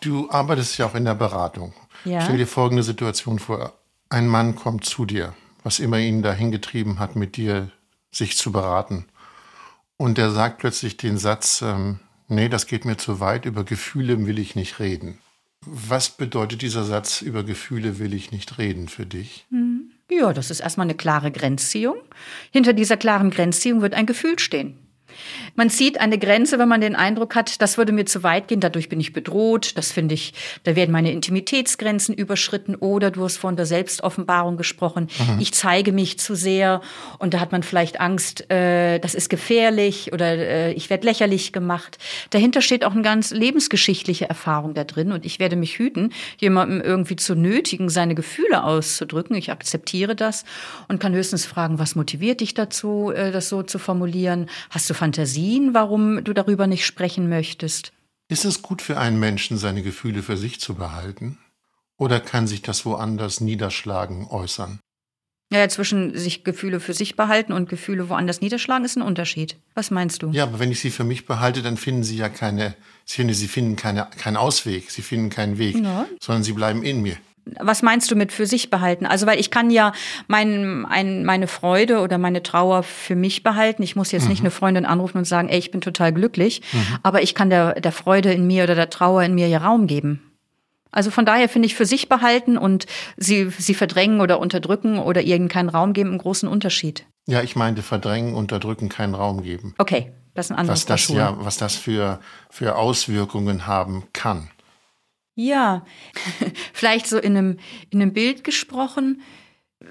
Du 0.00 0.30
arbeitest 0.30 0.78
ja 0.78 0.86
auch 0.86 0.94
in 0.94 1.04
der 1.04 1.14
Beratung. 1.14 1.74
Ja. 2.04 2.22
Stell 2.22 2.38
dir 2.38 2.46
folgende 2.46 2.82
Situation 2.82 3.38
vor. 3.38 3.74
Ein 4.08 4.28
Mann 4.28 4.54
kommt 4.54 4.84
zu 4.84 5.04
dir, 5.04 5.34
was 5.64 5.80
immer 5.80 5.98
ihn 5.98 6.22
dahin 6.22 6.50
getrieben 6.50 6.98
hat, 6.98 7.16
mit 7.16 7.36
dir 7.36 7.70
sich 8.10 8.36
zu 8.36 8.52
beraten. 8.52 9.06
Und 9.98 10.18
er 10.18 10.30
sagt 10.30 10.58
plötzlich 10.58 10.96
den 10.96 11.18
Satz, 11.18 11.62
ähm, 11.62 12.00
nee, 12.28 12.48
das 12.48 12.66
geht 12.66 12.84
mir 12.84 12.96
zu 12.96 13.20
weit, 13.20 13.44
über 13.44 13.64
Gefühle 13.64 14.26
will 14.26 14.38
ich 14.38 14.54
nicht 14.54 14.80
reden. 14.80 15.18
Was 15.64 16.10
bedeutet 16.10 16.62
dieser 16.62 16.84
Satz, 16.84 17.22
über 17.22 17.42
Gefühle 17.42 17.98
will 17.98 18.14
ich 18.14 18.30
nicht 18.30 18.58
reden 18.58 18.88
für 18.88 19.06
dich? 19.06 19.46
Hm. 19.50 19.90
Ja, 20.08 20.32
das 20.32 20.50
ist 20.50 20.60
erstmal 20.60 20.86
eine 20.86 20.94
klare 20.94 21.32
Grenzziehung. 21.32 21.96
Hinter 22.52 22.72
dieser 22.72 22.96
klaren 22.96 23.30
Grenzziehung 23.30 23.82
wird 23.82 23.94
ein 23.94 24.06
Gefühl 24.06 24.38
stehen. 24.38 24.78
Man 25.54 25.70
zieht 25.70 26.00
eine 26.00 26.18
Grenze, 26.18 26.58
wenn 26.58 26.68
man 26.68 26.80
den 26.80 26.96
Eindruck 26.96 27.34
hat, 27.34 27.60
das 27.62 27.78
würde 27.78 27.92
mir 27.92 28.06
zu 28.06 28.22
weit 28.22 28.48
gehen, 28.48 28.60
dadurch 28.60 28.88
bin 28.88 29.00
ich 29.00 29.12
bedroht, 29.12 29.76
das 29.76 29.92
finde 29.92 30.14
ich, 30.14 30.34
da 30.64 30.76
werden 30.76 30.92
meine 30.92 31.12
Intimitätsgrenzen 31.12 32.14
überschritten 32.14 32.74
oder 32.74 33.10
du 33.10 33.24
hast 33.24 33.36
von 33.36 33.56
der 33.56 33.66
Selbstoffenbarung 33.66 34.56
gesprochen, 34.56 35.08
mhm. 35.18 35.40
ich 35.40 35.52
zeige 35.52 35.92
mich 35.92 36.18
zu 36.18 36.34
sehr 36.34 36.80
und 37.18 37.34
da 37.34 37.40
hat 37.40 37.52
man 37.52 37.62
vielleicht 37.62 38.00
Angst, 38.00 38.50
äh, 38.50 38.98
das 38.98 39.14
ist 39.14 39.30
gefährlich 39.30 40.12
oder 40.12 40.36
äh, 40.36 40.72
ich 40.72 40.90
werde 40.90 41.06
lächerlich 41.06 41.52
gemacht. 41.52 41.98
Dahinter 42.30 42.60
steht 42.60 42.84
auch 42.84 42.92
eine 42.92 43.02
ganz 43.02 43.30
lebensgeschichtliche 43.30 44.28
Erfahrung 44.28 44.74
da 44.74 44.84
drin 44.84 45.12
und 45.12 45.24
ich 45.24 45.38
werde 45.38 45.56
mich 45.56 45.78
hüten, 45.78 46.12
jemandem 46.38 46.80
irgendwie 46.80 47.16
zu 47.16 47.34
nötigen, 47.34 47.88
seine 47.88 48.14
Gefühle 48.14 48.64
auszudrücken. 48.64 49.36
Ich 49.36 49.50
akzeptiere 49.50 50.14
das 50.14 50.44
und 50.88 51.00
kann 51.00 51.14
höchstens 51.14 51.46
fragen, 51.46 51.78
was 51.78 51.94
motiviert 51.94 52.40
dich 52.40 52.54
dazu, 52.54 53.12
äh, 53.14 53.32
das 53.32 53.48
so 53.48 53.62
zu 53.62 53.78
formulieren? 53.78 54.48
Hast 54.70 54.88
du 54.90 54.94
Fantasien, 54.94 55.05
warum 55.74 56.24
du 56.24 56.32
darüber 56.32 56.66
nicht 56.66 56.86
sprechen 56.86 57.28
möchtest? 57.28 57.92
Ist 58.28 58.44
es 58.44 58.62
gut 58.62 58.82
für 58.82 58.98
einen 58.98 59.20
Menschen, 59.20 59.56
seine 59.56 59.82
Gefühle 59.82 60.22
für 60.22 60.36
sich 60.36 60.60
zu 60.60 60.74
behalten? 60.74 61.38
Oder 61.98 62.20
kann 62.20 62.46
sich 62.46 62.62
das 62.62 62.84
woanders 62.84 63.40
niederschlagen, 63.40 64.26
äußern? 64.28 64.80
Ja, 65.52 65.68
zwischen 65.68 66.16
sich 66.18 66.42
Gefühle 66.42 66.80
für 66.80 66.92
sich 66.92 67.14
behalten 67.14 67.52
und 67.52 67.68
Gefühle 67.68 68.08
woanders 68.08 68.40
niederschlagen 68.40 68.84
ist 68.84 68.96
ein 68.96 69.02
Unterschied. 69.02 69.56
Was 69.74 69.92
meinst 69.92 70.22
du? 70.22 70.30
Ja, 70.32 70.42
aber 70.42 70.58
wenn 70.58 70.72
ich 70.72 70.80
sie 70.80 70.90
für 70.90 71.04
mich 71.04 71.24
behalte, 71.24 71.62
dann 71.62 71.76
finden 71.76 72.02
sie 72.02 72.16
ja 72.16 72.28
keine, 72.28 72.74
sie 73.04 73.48
finden 73.48 73.76
keine, 73.76 74.08
keinen 74.18 74.36
Ausweg, 74.36 74.90
sie 74.90 75.02
finden 75.02 75.30
keinen 75.30 75.58
Weg, 75.58 75.76
ja. 75.76 76.06
sondern 76.20 76.42
sie 76.42 76.52
bleiben 76.52 76.82
in 76.82 77.00
mir 77.00 77.16
was 77.60 77.82
meinst 77.82 78.10
du 78.10 78.16
mit 78.16 78.32
für 78.32 78.46
sich 78.46 78.70
behalten? 78.70 79.06
Also, 79.06 79.26
weil 79.26 79.38
ich 79.38 79.50
kann 79.50 79.70
ja 79.70 79.92
mein, 80.26 80.84
ein, 80.86 81.24
meine 81.24 81.46
Freude 81.46 82.00
oder 82.00 82.18
meine 82.18 82.42
Trauer 82.42 82.82
für 82.82 83.14
mich 83.14 83.42
behalten. 83.42 83.82
Ich 83.82 83.96
muss 83.96 84.12
jetzt 84.12 84.24
mhm. 84.24 84.30
nicht 84.30 84.40
eine 84.40 84.50
Freundin 84.50 84.84
anrufen 84.84 85.18
und 85.18 85.24
sagen, 85.26 85.48
ey, 85.48 85.58
ich 85.58 85.70
bin 85.70 85.80
total 85.80 86.12
glücklich, 86.12 86.62
mhm. 86.72 86.98
aber 87.02 87.22
ich 87.22 87.34
kann 87.34 87.50
der, 87.50 87.80
der 87.80 87.92
Freude 87.92 88.32
in 88.32 88.46
mir 88.46 88.64
oder 88.64 88.74
der 88.74 88.90
Trauer 88.90 89.22
in 89.22 89.34
mir 89.34 89.48
ja 89.48 89.58
Raum 89.58 89.86
geben. 89.86 90.22
Also 90.90 91.10
von 91.10 91.26
daher 91.26 91.48
finde 91.48 91.66
ich 91.66 91.74
für 91.74 91.84
sich 91.84 92.08
behalten 92.08 92.56
und 92.56 92.86
sie, 93.16 93.50
sie 93.50 93.74
verdrängen 93.74 94.20
oder 94.20 94.40
unterdrücken 94.40 94.98
oder 94.98 95.20
ihnen 95.20 95.48
keinen 95.48 95.68
Raum 95.68 95.92
geben 95.92 96.10
einen 96.10 96.18
großen 96.18 96.48
Unterschied. 96.48 97.04
Ja, 97.26 97.42
ich 97.42 97.54
meinte 97.54 97.82
verdrängen, 97.82 98.34
unterdrücken, 98.34 98.88
keinen 98.88 99.14
Raum 99.14 99.42
geben. 99.42 99.74
Okay, 99.78 100.12
das 100.34 100.46
ist 100.46 100.52
ein 100.52 100.58
anderes 100.58 100.80
was 100.80 100.86
das 100.86 101.08
ja, 101.08 101.36
was 101.38 101.58
das 101.58 101.76
für, 101.76 102.20
für 102.50 102.76
Auswirkungen 102.76 103.66
haben 103.66 104.04
kann. 104.12 104.48
Ja, 105.36 105.84
vielleicht 106.72 107.06
so 107.06 107.18
in 107.18 107.36
einem, 107.36 107.58
in 107.90 108.00
einem 108.00 108.14
Bild 108.14 108.42
gesprochen. 108.42 109.20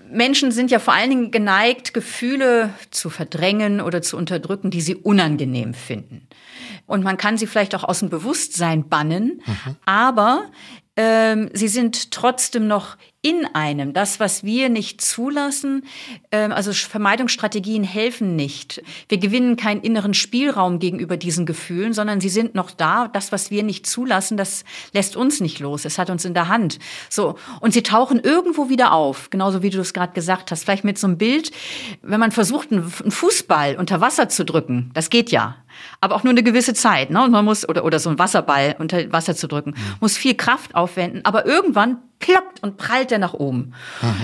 Menschen 0.09 0.51
sind 0.51 0.71
ja 0.71 0.79
vor 0.79 0.95
allen 0.95 1.11
Dingen 1.11 1.31
geneigt, 1.31 1.93
Gefühle 1.93 2.73
zu 2.89 3.11
verdrängen 3.11 3.79
oder 3.79 4.01
zu 4.01 4.17
unterdrücken, 4.17 4.71
die 4.71 4.81
sie 4.81 4.95
unangenehm 4.95 5.75
finden. 5.75 6.27
Und 6.87 7.03
man 7.03 7.17
kann 7.17 7.37
sie 7.37 7.45
vielleicht 7.45 7.75
auch 7.75 7.83
aus 7.83 7.99
dem 7.99 8.09
Bewusstsein 8.09 8.89
bannen, 8.89 9.43
mhm. 9.45 9.75
aber 9.85 10.49
ähm, 10.97 11.49
sie 11.53 11.67
sind 11.67 12.11
trotzdem 12.11 12.67
noch 12.67 12.97
in 13.21 13.47
einem. 13.53 13.91
Das, 13.93 14.19
was 14.19 14.43
wir 14.43 14.69
nicht 14.69 15.01
zulassen, 15.01 15.83
ähm, 16.31 16.51
also 16.51 16.71
Vermeidungsstrategien 16.71 17.83
helfen 17.83 18.35
nicht. 18.35 18.83
Wir 19.09 19.17
gewinnen 19.17 19.57
keinen 19.57 19.81
inneren 19.81 20.13
Spielraum 20.13 20.77
gegenüber 20.77 21.17
diesen 21.17 21.47
Gefühlen, 21.47 21.93
sondern 21.93 22.21
sie 22.21 22.29
sind 22.29 22.53
noch 22.53 22.69
da. 22.69 23.07
Das, 23.07 23.31
was 23.31 23.49
wir 23.49 23.63
nicht 23.63 23.87
zulassen, 23.87 24.37
das 24.37 24.63
lässt 24.93 25.15
uns 25.15 25.41
nicht 25.41 25.59
los. 25.59 25.85
Es 25.85 25.97
hat 25.97 26.11
uns 26.11 26.23
in 26.23 26.35
der 26.35 26.49
Hand. 26.49 26.77
So. 27.09 27.35
Und 27.61 27.73
sie 27.73 27.81
tauchen 27.81 28.19
irgendwo 28.19 28.69
wieder 28.69 28.93
auf. 28.93 29.31
Genauso 29.31 29.63
wie 29.63 29.71
du 29.71 29.79
es 29.79 29.93
gerade 29.93 30.13
gesagt 30.13 30.51
hast. 30.51 30.63
Vielleicht 30.63 30.83
mit 30.83 30.99
so 30.99 31.07
einem 31.07 31.17
Bild, 31.17 31.51
wenn 32.03 32.19
man 32.19 32.31
versucht, 32.31 32.71
einen 32.71 32.87
Fußball 32.87 33.75
unter 33.77 34.01
Wasser 34.01 34.29
zu 34.29 34.45
drücken. 34.45 34.91
Das 34.93 35.09
geht 35.09 35.31
ja 35.31 35.55
aber 36.01 36.15
auch 36.15 36.23
nur 36.23 36.31
eine 36.31 36.43
gewisse 36.43 36.73
Zeit. 36.73 37.09
Ne? 37.09 37.23
Und 37.23 37.31
man 37.31 37.45
muss, 37.45 37.67
oder, 37.67 37.85
oder 37.85 37.99
so 37.99 38.09
ein 38.09 38.19
Wasserball 38.19 38.75
unter 38.79 39.11
Wasser 39.11 39.35
zu 39.35 39.47
drücken, 39.47 39.71
mhm. 39.71 39.95
muss 40.01 40.17
viel 40.17 40.35
Kraft 40.35 40.75
aufwenden, 40.75 41.21
aber 41.23 41.45
irgendwann 41.45 41.97
ploppt 42.19 42.63
und 42.63 42.77
prallt 42.77 43.11
er 43.11 43.19
nach 43.19 43.33
oben. 43.33 43.73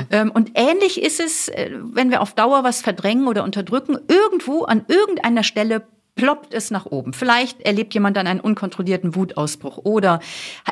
Ähm, 0.10 0.32
und 0.32 0.52
ähnlich 0.56 1.02
ist 1.02 1.20
es, 1.20 1.50
äh, 1.50 1.72
wenn 1.72 2.10
wir 2.10 2.22
auf 2.22 2.34
Dauer 2.34 2.64
was 2.64 2.82
verdrängen 2.82 3.28
oder 3.28 3.44
unterdrücken, 3.44 3.98
irgendwo 4.08 4.64
an 4.64 4.86
irgendeiner 4.88 5.44
Stelle 5.44 5.84
ploppt 6.16 6.54
es 6.54 6.72
nach 6.72 6.86
oben. 6.86 7.14
Vielleicht 7.14 7.62
erlebt 7.62 7.94
jemand 7.94 8.18
dann 8.18 8.28
einen 8.28 8.40
unkontrollierten 8.40 9.16
Wutausbruch 9.16 9.78
oder 9.80 10.20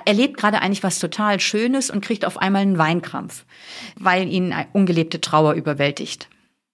erlebt 0.05 0.37
gerade 0.37 0.61
eigentlich 0.61 0.83
was 0.83 0.99
total 0.99 1.39
Schönes 1.39 1.89
und 1.89 2.01
kriegt 2.01 2.25
auf 2.25 2.37
einmal 2.37 2.61
einen 2.61 2.77
Weinkrampf, 2.77 3.45
weil 3.97 4.27
ihn 4.27 4.53
ungelebte 4.73 5.21
Trauer 5.21 5.53
überwältigt. 5.53 6.29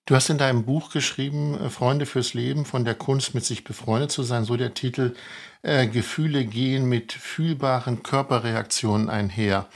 Du 0.05 0.13
hast 0.13 0.29
in 0.29 0.37
deinem 0.37 0.65
Buch 0.65 0.91
geschrieben, 0.91 1.59
äh, 1.59 1.69
Freunde 1.69 2.05
fürs 2.05 2.33
Leben, 2.35 2.65
von 2.65 2.85
der 2.85 2.93
Kunst 2.93 3.33
mit 3.33 3.43
sich 3.43 3.63
befreundet 3.63 4.11
zu 4.11 4.21
sein, 4.21 4.45
so 4.45 4.55
der 4.55 4.75
Titel, 4.75 5.15
äh, 5.63 5.87
Gefühle 5.87 6.45
gehen 6.45 6.87
mit 6.87 7.11
fühlbaren 7.11 8.03
Körperreaktionen 8.03 9.09
einher. 9.09 9.67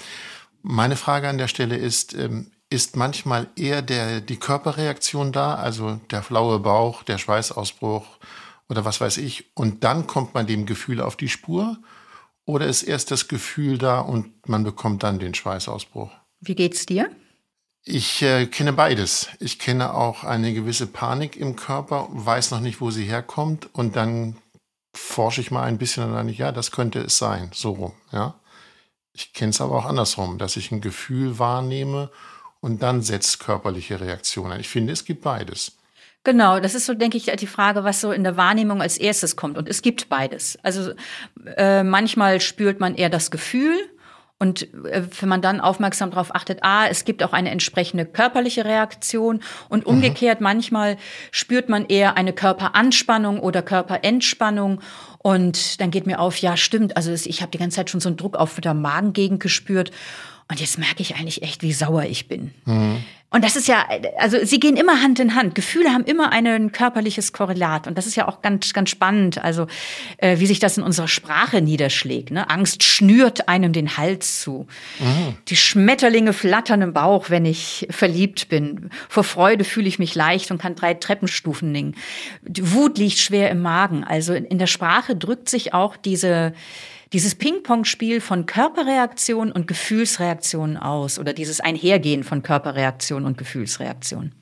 Meine 0.62 0.96
Frage 0.96 1.28
an 1.30 1.40
der 1.40 1.48
Stelle 1.48 1.78
ist, 1.78 2.14
ähm, 2.14 2.52
ist 2.70 2.96
manchmal 2.96 3.48
eher 3.56 3.82
der, 3.82 4.22
die 4.22 4.38
Körperreaktion 4.38 5.32
da, 5.32 5.56
also 5.56 6.00
der 6.12 6.22
flaue 6.22 6.60
Bauch, 6.60 7.02
der 7.02 7.18
Schweißausbruch 7.18 8.06
oder 8.70 8.86
was 8.86 9.02
weiß 9.02 9.18
ich, 9.18 9.50
und 9.56 9.84
dann 9.84 10.06
kommt 10.06 10.36
man 10.36 10.46
dem 10.46 10.68
Gefühl 10.68 11.02
auf 11.02 11.16
die 11.16 11.30
Spur? 11.30 11.80
Oder 12.46 12.68
ist 12.68 12.84
erst 12.84 13.10
das 13.10 13.28
Gefühl 13.28 13.80
da 13.80 14.00
und 14.00 14.48
man 14.48 14.64
bekommt 14.64 15.02
dann 15.02 15.18
den 15.18 15.34
Schweißausbruch? 15.34 16.12
Wie 16.40 16.56
geht's 16.56 16.86
dir? 16.86 17.10
Ich 17.84 18.22
äh, 18.22 18.46
kenne 18.46 18.74
beides. 18.74 19.30
Ich 19.40 19.58
kenne 19.58 19.94
auch 19.94 20.24
eine 20.24 20.54
gewisse 20.54 20.88
Panik 20.88 21.38
im 21.38 21.56
Körper, 21.56 22.08
weiß 22.12 22.52
noch 22.52 22.60
nicht, 22.60 22.82
wo 22.82 22.92
sie 22.92 23.06
herkommt 23.06 23.74
und 23.74 23.96
dann 23.96 24.36
forsche 24.94 25.42
ich 25.42 25.52
mal 25.52 25.64
ein 25.64 25.78
bisschen 25.78 26.04
und 26.04 26.14
dann, 26.14 26.30
ja, 26.30 26.52
das 26.52 26.72
könnte 26.72 27.00
es 27.00 27.18
sein, 27.18 27.52
so 27.54 27.72
rum, 27.72 27.94
ja. 28.12 28.36
Ich 29.14 29.34
kenne 29.34 29.50
es 29.50 29.62
aber 29.62 29.76
auch 29.76 29.86
andersrum, 29.86 30.38
dass 30.38 30.56
ich 30.56 30.72
ein 30.72 30.82
Gefühl 30.82 31.40
wahrnehme 31.40 32.10
und 32.62 32.84
dann 32.84 33.02
setzt 33.02 33.40
körperliche 33.40 34.00
Reaktionen. 34.00 34.60
Ich 34.60 34.70
finde, 34.70 34.94
es 34.94 35.04
gibt 35.04 35.22
beides. 35.24 35.74
Genau, 36.24 36.60
das 36.60 36.76
ist 36.76 36.86
so, 36.86 36.94
denke 36.94 37.18
ich, 37.18 37.26
die 37.26 37.48
Frage, 37.48 37.84
was 37.84 38.02
so 38.02 38.12
in 38.12 38.24
der 38.24 38.38
Wahrnehmung 38.38 38.82
als 38.82 38.98
erstes 38.98 39.36
kommt. 39.36 39.58
Und 39.58 39.70
es 39.70 39.82
gibt 39.82 40.10
beides. 40.10 40.58
Also 40.64 40.94
äh, 41.56 41.84
manchmal 41.84 42.42
spürt 42.42 42.80
man 42.80 42.96
eher 42.96 43.10
das 43.10 43.32
Gefühl 43.32 43.78
und 44.40 44.74
äh, 44.86 45.04
wenn 45.20 45.30
man 45.30 45.42
dann 45.42 45.60
aufmerksam 45.60 46.12
darauf 46.12 46.34
achtet, 46.34 46.60
ah, 46.62 46.88
es 46.88 47.04
gibt 47.04 47.24
auch 47.24 47.34
eine 47.34 47.52
entsprechende 47.52 48.06
körperliche 48.06 48.66
Reaktion 48.66 49.42
und 49.68 49.86
mhm. 49.86 49.94
umgekehrt 49.94 50.40
mhm. 50.40 50.46
manchmal 50.46 50.98
spürt 51.32 51.70
man 51.70 51.86
eher 51.86 52.18
eine 52.18 52.34
Körperanspannung 52.34 53.40
oder 53.40 53.62
Körperentspannung 53.62 54.82
und 55.18 55.82
dann 55.82 55.92
geht 55.92 56.08
mir 56.08 56.20
auf, 56.20 56.38
ja, 56.38 56.56
stimmt, 56.56 56.96
also 56.96 57.12
ich 57.12 57.42
habe 57.42 57.52
die 57.52 57.58
ganze 57.58 57.76
Zeit 57.76 57.90
schon 57.90 58.00
so 58.00 58.08
einen 58.08 58.18
Druck 58.18 58.38
auf 58.38 58.60
der 58.62 58.74
Magengegend 58.74 59.42
gespürt 59.42 59.92
Und 60.50 60.60
jetzt 60.60 60.80
merke 60.80 61.02
ich 61.02 61.16
eigentlich 61.16 61.44
echt, 61.44 61.62
wie 61.62 61.74
sauer 61.74 62.04
ich 62.04 62.28
bin. 62.28 62.52
Mhm. 62.66 63.04
Und 63.32 63.44
das 63.44 63.56
ist 63.56 63.68
ja, 63.68 63.88
also 64.18 64.44
sie 64.44 64.60
gehen 64.60 64.76
immer 64.76 65.04
Hand 65.04 65.20
in 65.20 65.36
Hand. 65.36 65.54
Gefühle 65.54 65.92
haben 65.92 66.06
immer 66.06 66.32
ein 66.32 66.72
körperliches 66.72 67.32
Korrelat. 67.32 67.86
Und 67.86 67.96
das 67.96 68.08
ist 68.08 68.16
ja 68.16 68.28
auch 68.28 68.42
ganz, 68.42 68.74
ganz 68.74 68.90
spannend, 68.90 69.44
also 69.44 69.68
äh, 70.18 70.40
wie 70.40 70.48
sich 70.48 70.58
das 70.58 70.80
in 70.80 70.84
unserer 70.84 71.08
Sprache 71.08 71.62
niederschlägt. 71.62 72.32
Ne? 72.32 72.50
Angst 72.50 72.82
schnürt 72.82 73.48
einem 73.48 73.72
den 73.72 73.98
Hals 73.98 74.42
zu. 74.42 74.66
Mhm. 74.98 75.36
Die 75.48 75.56
Schmetterlinge 75.56 76.34
flattern 76.34 76.82
im 76.82 76.94
Bauch, 76.94 77.30
wenn 77.30 77.46
ich 77.46 77.86
verliebt 77.92 78.50
bin. 78.50 78.90
Vor 79.08 79.24
Freude 79.24 79.64
fühle 79.64 79.88
ich 79.88 80.00
mich 80.00 80.16
leicht 80.16 80.50
und 80.50 80.60
kann 80.60 80.74
drei 80.74 80.96
Treppenstufen 80.96 81.72
dingen. 81.72 81.96
Die 82.42 82.74
Wut 82.74 82.98
liegt 82.98 83.20
schwer 83.20 83.52
im 83.52 83.62
Magen. 83.62 84.04
Also 84.04 84.34
in 84.34 84.58
der 84.58 84.68
Sprache 84.68 85.16
drückt 85.16 85.50
sich 85.50 85.76
auch 85.76 85.98
diese 85.98 86.54
dieses 87.14 87.36
Ping-Pong-Spiel 87.36 88.22
von 88.22 88.46
Körperreaktion 88.46 89.52
und 89.52 89.68
Gefühlsreaktionen 89.68 90.78
aus 90.78 91.20
oder 91.20 91.34
dieses 91.34 91.60
Einhergehen 91.60 92.24
von 92.24 92.44
Körperreaktion 92.44 93.26
und 93.26 93.38
Gefühlsreaktion. 93.38 94.34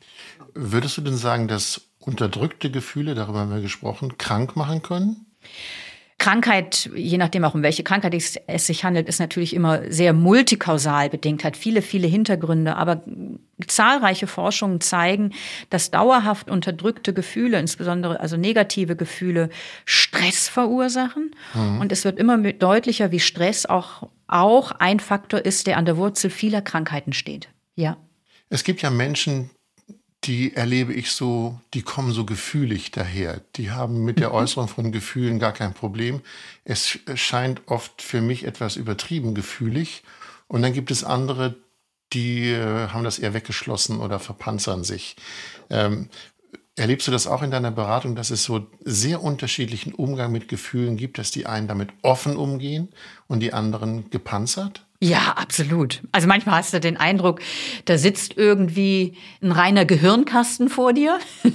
Würdest 0.53 0.97
du 0.97 1.01
denn 1.01 1.17
sagen, 1.17 1.47
dass 1.47 1.81
unterdrückte 2.00 2.71
Gefühle, 2.71 3.15
darüber 3.15 3.39
haben 3.39 3.53
wir 3.53 3.62
gesprochen, 3.62 4.17
krank 4.17 4.55
machen 4.55 4.81
können? 4.81 5.25
Krankheit, 6.19 6.89
je 6.95 7.17
nachdem 7.19 7.43
auch 7.45 7.53
um 7.53 7.62
welche 7.62 7.83
Krankheit 7.83 8.13
es 8.15 8.67
sich 8.67 8.83
handelt, 8.83 9.07
ist 9.07 9.19
natürlich 9.19 9.53
immer 9.53 9.91
sehr 9.91 10.13
multikausal 10.13 11.09
bedingt, 11.09 11.43
hat 11.43 11.55
viele, 11.55 11.83
viele 11.83 12.07
Hintergründe. 12.07 12.75
Aber 12.75 13.03
zahlreiche 13.67 14.25
Forschungen 14.25 14.81
zeigen, 14.81 15.33
dass 15.69 15.91
dauerhaft 15.91 16.50
unterdrückte 16.50 17.13
Gefühle, 17.13 17.59
insbesondere 17.59 18.19
also 18.19 18.36
negative 18.36 18.95
Gefühle, 18.95 19.50
Stress 19.86 20.50
verursachen. 20.50 21.36
Mhm. 21.53 21.81
Und 21.81 21.91
es 21.91 22.03
wird 22.03 22.17
immer 22.17 22.38
deutlicher, 22.38 23.12
wie 23.12 23.19
Stress 23.19 23.67
auch, 23.67 24.09
auch 24.25 24.71
ein 24.71 25.00
Faktor 25.00 25.45
ist, 25.45 25.67
der 25.67 25.77
an 25.77 25.86
der 25.86 25.97
Wurzel 25.97 26.31
vieler 26.31 26.62
Krankheiten 26.62 27.13
steht. 27.13 27.50
Ja. 27.75 27.97
Es 28.50 28.63
gibt 28.63 28.81
ja 28.81 28.89
Menschen, 28.89 29.51
die 30.27 30.55
erlebe 30.55 30.93
ich 30.93 31.12
so, 31.12 31.60
die 31.74 31.81
kommen 31.81 32.12
so 32.12 32.25
gefühlig 32.25 32.91
daher. 32.91 33.41
Die 33.55 33.72
haben 33.72 34.03
mit 34.03 34.19
der 34.19 34.29
mhm. 34.29 34.36
Äußerung 34.36 34.67
von 34.67 34.91
Gefühlen 34.91 35.39
gar 35.39 35.53
kein 35.53 35.74
Problem. 35.74 36.22
Es 36.65 37.00
scheint 37.15 37.62
oft 37.67 38.01
für 38.01 38.22
mich 38.22 38.43
etwas 38.43 38.75
übertrieben 38.75 39.34
gefühlig. 39.34 40.03
Und 40.48 40.62
dann 40.62 40.74
gibt 40.74 40.91
es 40.91 41.03
andere, 41.03 41.55
die 42.13 42.51
äh, 42.51 42.89
haben 42.89 43.03
das 43.03 43.19
eher 43.19 43.34
weggeschlossen 43.34 44.00
oder 44.00 44.19
verpanzern 44.19 44.84
sich. 44.84 45.15
Ähm, 45.69 46.10
erlebst 46.75 47.07
du 47.07 47.12
das 47.12 47.27
auch 47.27 47.41
in 47.41 47.51
deiner 47.51 47.72
Beratung, 47.72 48.15
dass 48.15 48.29
es 48.29 48.43
so 48.43 48.67
sehr 48.84 49.24
unterschiedlichen 49.24 49.93
Umgang 49.93 50.31
mit 50.31 50.48
Gefühlen 50.48 50.98
gibt, 50.98 51.17
dass 51.17 51.31
die 51.31 51.46
einen 51.46 51.67
damit 51.67 51.89
offen 52.01 52.36
umgehen 52.36 52.89
und 53.27 53.39
die 53.39 53.53
anderen 53.53 54.10
gepanzert? 54.10 54.87
Ja, 55.00 55.34
absolut. 55.36 56.01
Also 56.12 56.27
manchmal 56.27 56.56
hast 56.56 56.74
du 56.74 56.80
den 56.80 56.98
Eindruck, 56.98 57.39
da 57.86 57.98
sitzt 57.98 58.36
irgendwie 58.36 59.16
ein 59.44 59.51
reiner 59.51 59.86
Gehirnkasten 59.86 60.70
vor 60.70 60.92
dir. 60.94 61.20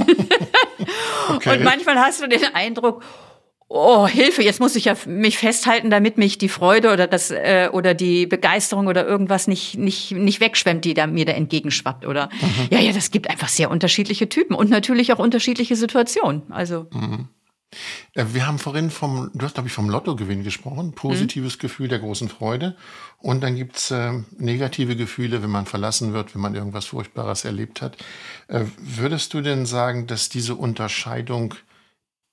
okay. 1.28 1.56
Und 1.56 1.64
manchmal 1.64 1.96
hast 1.96 2.22
du 2.22 2.28
den 2.28 2.44
Eindruck, 2.54 3.02
oh 3.72 4.06
Hilfe, 4.06 4.42
jetzt 4.42 4.60
muss 4.60 4.76
ich 4.76 4.84
ja 4.84 4.94
mich 5.06 5.38
festhalten, 5.38 5.90
damit 5.90 6.18
mich 6.18 6.38
die 6.38 6.48
Freude 6.48 6.92
oder 6.92 7.06
das 7.08 7.30
äh, 7.32 7.68
oder 7.72 7.94
die 7.94 8.26
Begeisterung 8.26 8.86
oder 8.86 9.06
irgendwas 9.06 9.48
nicht 9.48 9.76
nicht 9.76 10.12
nicht 10.12 10.40
wegschwemmt, 10.40 10.84
die 10.84 10.94
da 10.94 11.06
mir 11.06 11.24
da 11.24 11.32
entgegenschwappt 11.32 12.06
oder 12.06 12.28
mhm. 12.40 12.68
ja 12.70 12.78
ja, 12.78 12.92
das 12.92 13.10
gibt 13.10 13.28
einfach 13.28 13.48
sehr 13.48 13.70
unterschiedliche 13.70 14.28
Typen 14.28 14.54
und 14.54 14.70
natürlich 14.70 15.12
auch 15.12 15.18
unterschiedliche 15.18 15.74
Situationen. 15.74 16.42
Also 16.50 16.86
mhm. 16.92 17.28
Äh, 18.14 18.26
wir 18.32 18.46
haben 18.46 18.58
vorhin 18.58 18.90
vom, 18.90 19.30
du 19.34 19.44
hast, 19.44 19.54
glaube 19.54 19.68
ich, 19.68 19.74
vom 19.74 19.88
Lottogewinn 19.88 20.42
gesprochen. 20.42 20.92
Positives 20.92 21.56
mhm. 21.56 21.60
Gefühl 21.60 21.88
der 21.88 21.98
großen 21.98 22.28
Freude. 22.28 22.76
Und 23.18 23.42
dann 23.42 23.56
gibt's 23.56 23.90
äh, 23.90 24.12
negative 24.38 24.96
Gefühle, 24.96 25.42
wenn 25.42 25.50
man 25.50 25.66
verlassen 25.66 26.12
wird, 26.12 26.34
wenn 26.34 26.42
man 26.42 26.54
irgendwas 26.54 26.86
Furchtbares 26.86 27.44
erlebt 27.44 27.82
hat. 27.82 27.96
Äh, 28.48 28.64
würdest 28.78 29.34
du 29.34 29.40
denn 29.40 29.66
sagen, 29.66 30.06
dass 30.06 30.28
diese 30.28 30.54
Unterscheidung 30.54 31.54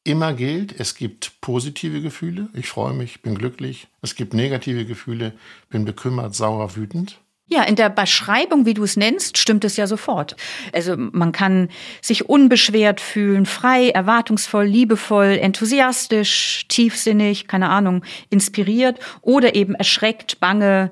immer 0.03 0.34
gilt? 0.34 0.79
Es 0.79 0.96
gibt 0.96 1.39
positive 1.41 2.01
Gefühle, 2.01 2.50
ich 2.53 2.67
freue 2.67 2.93
mich, 2.93 3.22
bin 3.22 3.38
glücklich. 3.38 3.88
Es 4.01 4.15
gibt 4.15 4.34
negative 4.34 4.86
Gefühle, 4.86 5.34
bin 5.69 5.86
bekümmert, 5.86 6.36
sauer, 6.36 6.75
wütend. 6.75 7.19
Ja, 7.51 7.63
in 7.63 7.75
der 7.75 7.89
Beschreibung, 7.89 8.68
wie 8.68 8.75
du 8.75 8.84
es 8.84 8.96
nennst, 8.96 9.39
stimmt 9.39 9.65
es 9.65 9.75
ja 9.75 9.88
sofort. 9.88 10.36
Also 10.72 10.96
man 10.96 11.32
kann 11.32 11.70
sich 12.00 12.29
unbeschwert 12.29 13.01
fühlen, 13.01 13.48
frei, 13.48 13.89
erwartungsvoll, 13.89 14.65
liebevoll, 14.65 15.39
enthusiastisch, 15.41 16.65
tiefsinnig, 16.68 17.48
keine 17.48 17.70
Ahnung, 17.70 18.03
inspiriert 18.29 19.00
oder 19.22 19.56
eben 19.56 19.74
erschreckt, 19.74 20.39
bange, 20.39 20.91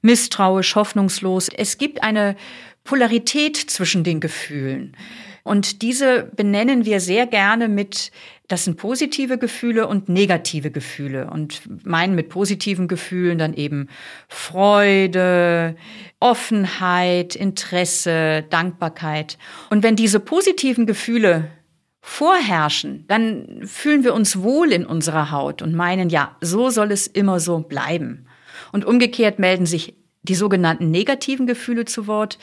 misstrauisch, 0.00 0.76
hoffnungslos. 0.76 1.50
Es 1.54 1.76
gibt 1.76 2.02
eine 2.02 2.36
Polarität 2.84 3.58
zwischen 3.58 4.02
den 4.02 4.18
Gefühlen. 4.18 4.96
Und 5.44 5.82
diese 5.82 6.30
benennen 6.34 6.84
wir 6.84 7.00
sehr 7.00 7.26
gerne 7.26 7.68
mit 7.68 8.10
das 8.48 8.64
sind 8.64 8.78
positive 8.78 9.36
Gefühle 9.36 9.86
und 9.86 10.08
negative 10.08 10.70
Gefühle 10.70 11.28
und 11.30 11.60
meinen 11.86 12.14
mit 12.14 12.30
positiven 12.30 12.88
Gefühlen 12.88 13.36
dann 13.36 13.52
eben 13.52 13.88
Freude, 14.26 15.76
Offenheit, 16.18 17.36
Interesse, 17.36 18.44
Dankbarkeit. 18.48 19.36
Und 19.68 19.82
wenn 19.82 19.96
diese 19.96 20.18
positiven 20.18 20.86
Gefühle 20.86 21.50
vorherrschen, 22.00 23.04
dann 23.06 23.60
fühlen 23.64 24.02
wir 24.02 24.14
uns 24.14 24.40
wohl 24.40 24.72
in 24.72 24.86
unserer 24.86 25.30
Haut 25.30 25.60
und 25.60 25.74
meinen, 25.74 26.08
ja, 26.08 26.34
so 26.40 26.70
soll 26.70 26.90
es 26.90 27.06
immer 27.06 27.40
so 27.40 27.58
bleiben. 27.58 28.26
Und 28.72 28.86
umgekehrt 28.86 29.38
melden 29.38 29.66
sich 29.66 29.94
die 30.22 30.34
sogenannten 30.34 30.90
negativen 30.90 31.46
Gefühle 31.46 31.84
zu 31.84 32.06
Wort, 32.06 32.38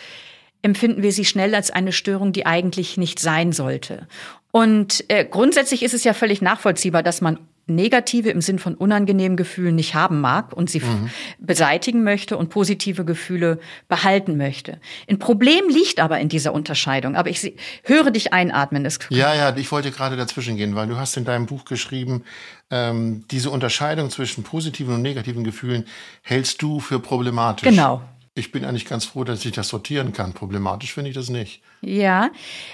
empfinden 0.65 1.03
wir 1.03 1.11
sie 1.11 1.25
schnell 1.25 1.53
als 1.53 1.69
eine 1.69 1.91
Störung, 1.91 2.33
die 2.33 2.47
eigentlich 2.47 2.97
nicht 2.97 3.19
sein 3.19 3.51
sollte. 3.53 4.07
Und 4.51 5.05
äh, 5.09 5.23
grundsätzlich 5.23 5.83
ist 5.83 5.93
es 5.93 6.03
ja 6.03 6.13
völlig 6.13 6.41
nachvollziehbar, 6.41 7.03
dass 7.03 7.21
man 7.21 7.39
negative 7.67 8.29
im 8.29 8.41
Sinn 8.41 8.57
von 8.57 8.75
unangenehmen 8.75 9.37
Gefühlen 9.37 9.75
nicht 9.75 9.95
haben 9.95 10.21
mag 10.21 10.53
und 10.53 10.69
sie 10.69 10.79
mhm. 10.79 11.09
beseitigen 11.39 12.03
möchte 12.03 12.37
und 12.37 12.49
positive 12.49 13.05
Gefühle 13.05 13.59
behalten 13.87 14.37
möchte. 14.37 14.79
Ein 15.09 15.19
Problem 15.19 15.67
liegt 15.69 15.99
aber 15.99 16.19
in 16.19 16.29
dieser 16.29 16.53
Unterscheidung. 16.53 17.15
Aber 17.15 17.29
ich 17.29 17.53
höre 17.83 18.11
dich 18.11 18.33
einatmen. 18.33 18.87
Ja, 19.09 19.35
ja, 19.35 19.55
ich 19.55 19.71
wollte 19.71 19.91
gerade 19.91 20.15
dazwischen 20.15 20.57
gehen, 20.57 20.75
weil 20.75 20.87
du 20.87 20.97
hast 20.97 21.17
in 21.17 21.25
deinem 21.25 21.45
Buch 21.45 21.65
geschrieben, 21.65 22.23
ähm, 22.71 23.25
diese 23.29 23.51
Unterscheidung 23.51 24.09
zwischen 24.09 24.43
positiven 24.43 24.95
und 24.95 25.01
negativen 25.01 25.43
Gefühlen 25.43 25.85
hältst 26.21 26.61
du 26.61 26.79
für 26.79 26.99
problematisch. 26.99 27.67
Genau, 27.67 28.01
ich 28.37 28.51
bin 28.51 28.65
eigentlich 28.65 28.85
ganz 28.85 29.05
froh, 29.05 29.23
dass 29.23 29.45
ich 29.45 29.53
das 29.53 29.69
sortieren 29.69 30.11
kann. 30.11 30.33
Problematisch 30.33 30.93
finde 30.93 31.09
ich 31.09 31.15
das 31.15 31.29
nicht. 31.29 31.61
Ja, 31.79 32.31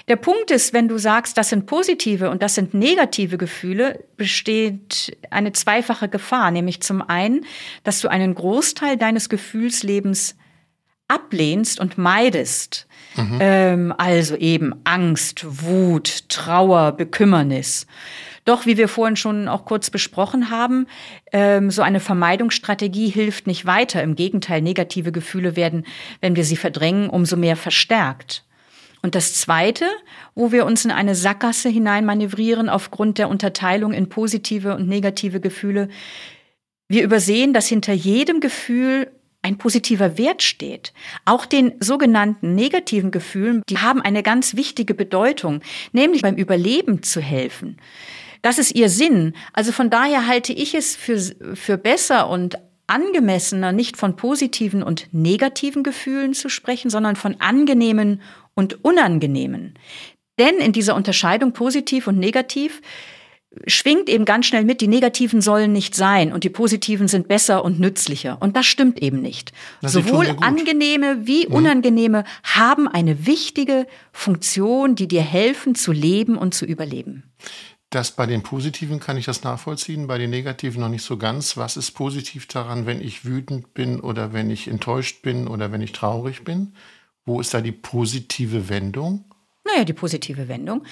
der 0.08 0.16
Punkt 0.16 0.50
ist, 0.50 0.72
wenn 0.72 0.88
du 0.88 0.98
sagst, 0.98 1.38
das 1.38 1.50
sind 1.50 1.66
positive 1.66 2.30
und 2.30 2.42
das 2.42 2.56
sind 2.56 2.74
negative 2.74 3.38
Gefühle, 3.38 4.04
besteht 4.16 5.16
eine 5.30 5.52
zweifache 5.52 6.08
Gefahr. 6.08 6.50
Nämlich 6.50 6.82
zum 6.82 7.00
einen, 7.00 7.46
dass 7.84 8.00
du 8.00 8.08
einen 8.08 8.34
Großteil 8.34 8.96
deines 8.96 9.28
Gefühlslebens 9.28 10.34
ablehnst 11.06 11.78
und 11.78 11.96
meidest. 11.96 12.88
Mhm. 13.14 13.38
Ähm, 13.40 13.94
also 13.96 14.34
eben 14.34 14.74
Angst, 14.82 15.44
Wut, 15.46 16.28
Trauer, 16.28 16.90
Bekümmernis. 16.90 17.86
Doch, 18.44 18.66
wie 18.66 18.76
wir 18.76 18.88
vorhin 18.88 19.16
schon 19.16 19.46
auch 19.46 19.64
kurz 19.64 19.90
besprochen 19.90 20.50
haben, 20.50 20.86
ähm, 21.32 21.70
so 21.70 21.82
eine 21.82 22.00
Vermeidungsstrategie 22.00 23.08
hilft 23.08 23.46
nicht 23.46 23.66
weiter. 23.66 24.02
Im 24.02 24.16
Gegenteil, 24.16 24.62
negative 24.62 25.12
Gefühle 25.12 25.54
werden, 25.54 25.86
wenn 26.20 26.34
wir 26.34 26.44
sie 26.44 26.56
verdrängen, 26.56 27.08
umso 27.08 27.36
mehr 27.36 27.56
verstärkt. 27.56 28.44
Und 29.00 29.14
das 29.14 29.34
Zweite, 29.34 29.86
wo 30.34 30.52
wir 30.52 30.64
uns 30.64 30.84
in 30.84 30.90
eine 30.90 31.14
Sackgasse 31.14 31.68
hineinmanövrieren 31.68 32.68
aufgrund 32.68 33.18
der 33.18 33.28
Unterteilung 33.28 33.92
in 33.92 34.08
positive 34.08 34.74
und 34.74 34.88
negative 34.88 35.40
Gefühle, 35.40 35.88
wir 36.88 37.02
übersehen, 37.02 37.52
dass 37.52 37.68
hinter 37.68 37.92
jedem 37.92 38.40
Gefühl 38.40 39.10
ein 39.42 39.58
positiver 39.58 40.18
Wert 40.18 40.42
steht. 40.42 40.92
Auch 41.24 41.46
den 41.46 41.72
sogenannten 41.80 42.54
negativen 42.54 43.10
Gefühlen, 43.10 43.62
die 43.68 43.78
haben 43.78 44.00
eine 44.00 44.22
ganz 44.22 44.54
wichtige 44.54 44.94
Bedeutung, 44.94 45.62
nämlich 45.92 46.22
beim 46.22 46.36
Überleben 46.36 47.02
zu 47.02 47.20
helfen. 47.20 47.78
Das 48.42 48.58
ist 48.58 48.74
ihr 48.74 48.88
Sinn. 48.88 49.34
Also 49.52 49.72
von 49.72 49.88
daher 49.88 50.26
halte 50.26 50.52
ich 50.52 50.74
es 50.74 50.96
für, 50.96 51.18
für 51.54 51.78
besser 51.78 52.28
und 52.28 52.58
angemessener, 52.88 53.72
nicht 53.72 53.96
von 53.96 54.16
positiven 54.16 54.82
und 54.82 55.08
negativen 55.12 55.82
Gefühlen 55.82 56.34
zu 56.34 56.48
sprechen, 56.48 56.90
sondern 56.90 57.16
von 57.16 57.40
angenehmen 57.40 58.20
und 58.54 58.84
unangenehmen. 58.84 59.78
Denn 60.38 60.56
in 60.56 60.72
dieser 60.72 60.96
Unterscheidung 60.96 61.52
positiv 61.52 62.06
und 62.06 62.18
negativ 62.18 62.82
schwingt 63.66 64.08
eben 64.08 64.24
ganz 64.24 64.46
schnell 64.46 64.64
mit, 64.64 64.80
die 64.80 64.88
negativen 64.88 65.40
sollen 65.40 65.72
nicht 65.72 65.94
sein 65.94 66.32
und 66.32 66.44
die 66.44 66.48
positiven 66.48 67.06
sind 67.08 67.28
besser 67.28 67.64
und 67.64 67.78
nützlicher. 67.80 68.38
Und 68.40 68.56
das 68.56 68.66
stimmt 68.66 69.00
eben 69.02 69.20
nicht. 69.20 69.52
Das 69.82 69.92
Sowohl 69.92 70.36
angenehme 70.40 71.26
wie 71.26 71.46
mhm. 71.46 71.54
unangenehme 71.54 72.20
mhm. 72.20 72.24
haben 72.44 72.88
eine 72.88 73.26
wichtige 73.26 73.86
Funktion, 74.12 74.94
die 74.94 75.08
dir 75.08 75.22
helfen 75.22 75.74
zu 75.74 75.92
leben 75.92 76.36
und 76.36 76.54
zu 76.54 76.64
überleben. 76.64 77.24
Das 77.92 78.10
bei 78.10 78.24
den 78.24 78.42
Positiven 78.42 79.00
kann 79.00 79.18
ich 79.18 79.26
das 79.26 79.44
nachvollziehen, 79.44 80.06
bei 80.06 80.16
den 80.16 80.30
Negativen 80.30 80.80
noch 80.80 80.88
nicht 80.88 81.04
so 81.04 81.18
ganz. 81.18 81.58
Was 81.58 81.76
ist 81.76 81.90
positiv 81.90 82.46
daran, 82.46 82.86
wenn 82.86 83.02
ich 83.02 83.26
wütend 83.26 83.74
bin 83.74 84.00
oder 84.00 84.32
wenn 84.32 84.48
ich 84.50 84.66
enttäuscht 84.66 85.20
bin 85.20 85.46
oder 85.46 85.72
wenn 85.72 85.82
ich 85.82 85.92
traurig 85.92 86.42
bin? 86.42 86.72
Wo 87.26 87.38
ist 87.38 87.52
da 87.52 87.60
die 87.60 87.70
positive 87.70 88.70
Wendung? 88.70 89.26
Naja, 89.64 89.84
die 89.84 89.92
positive 89.92 90.48
Wendung 90.48 90.86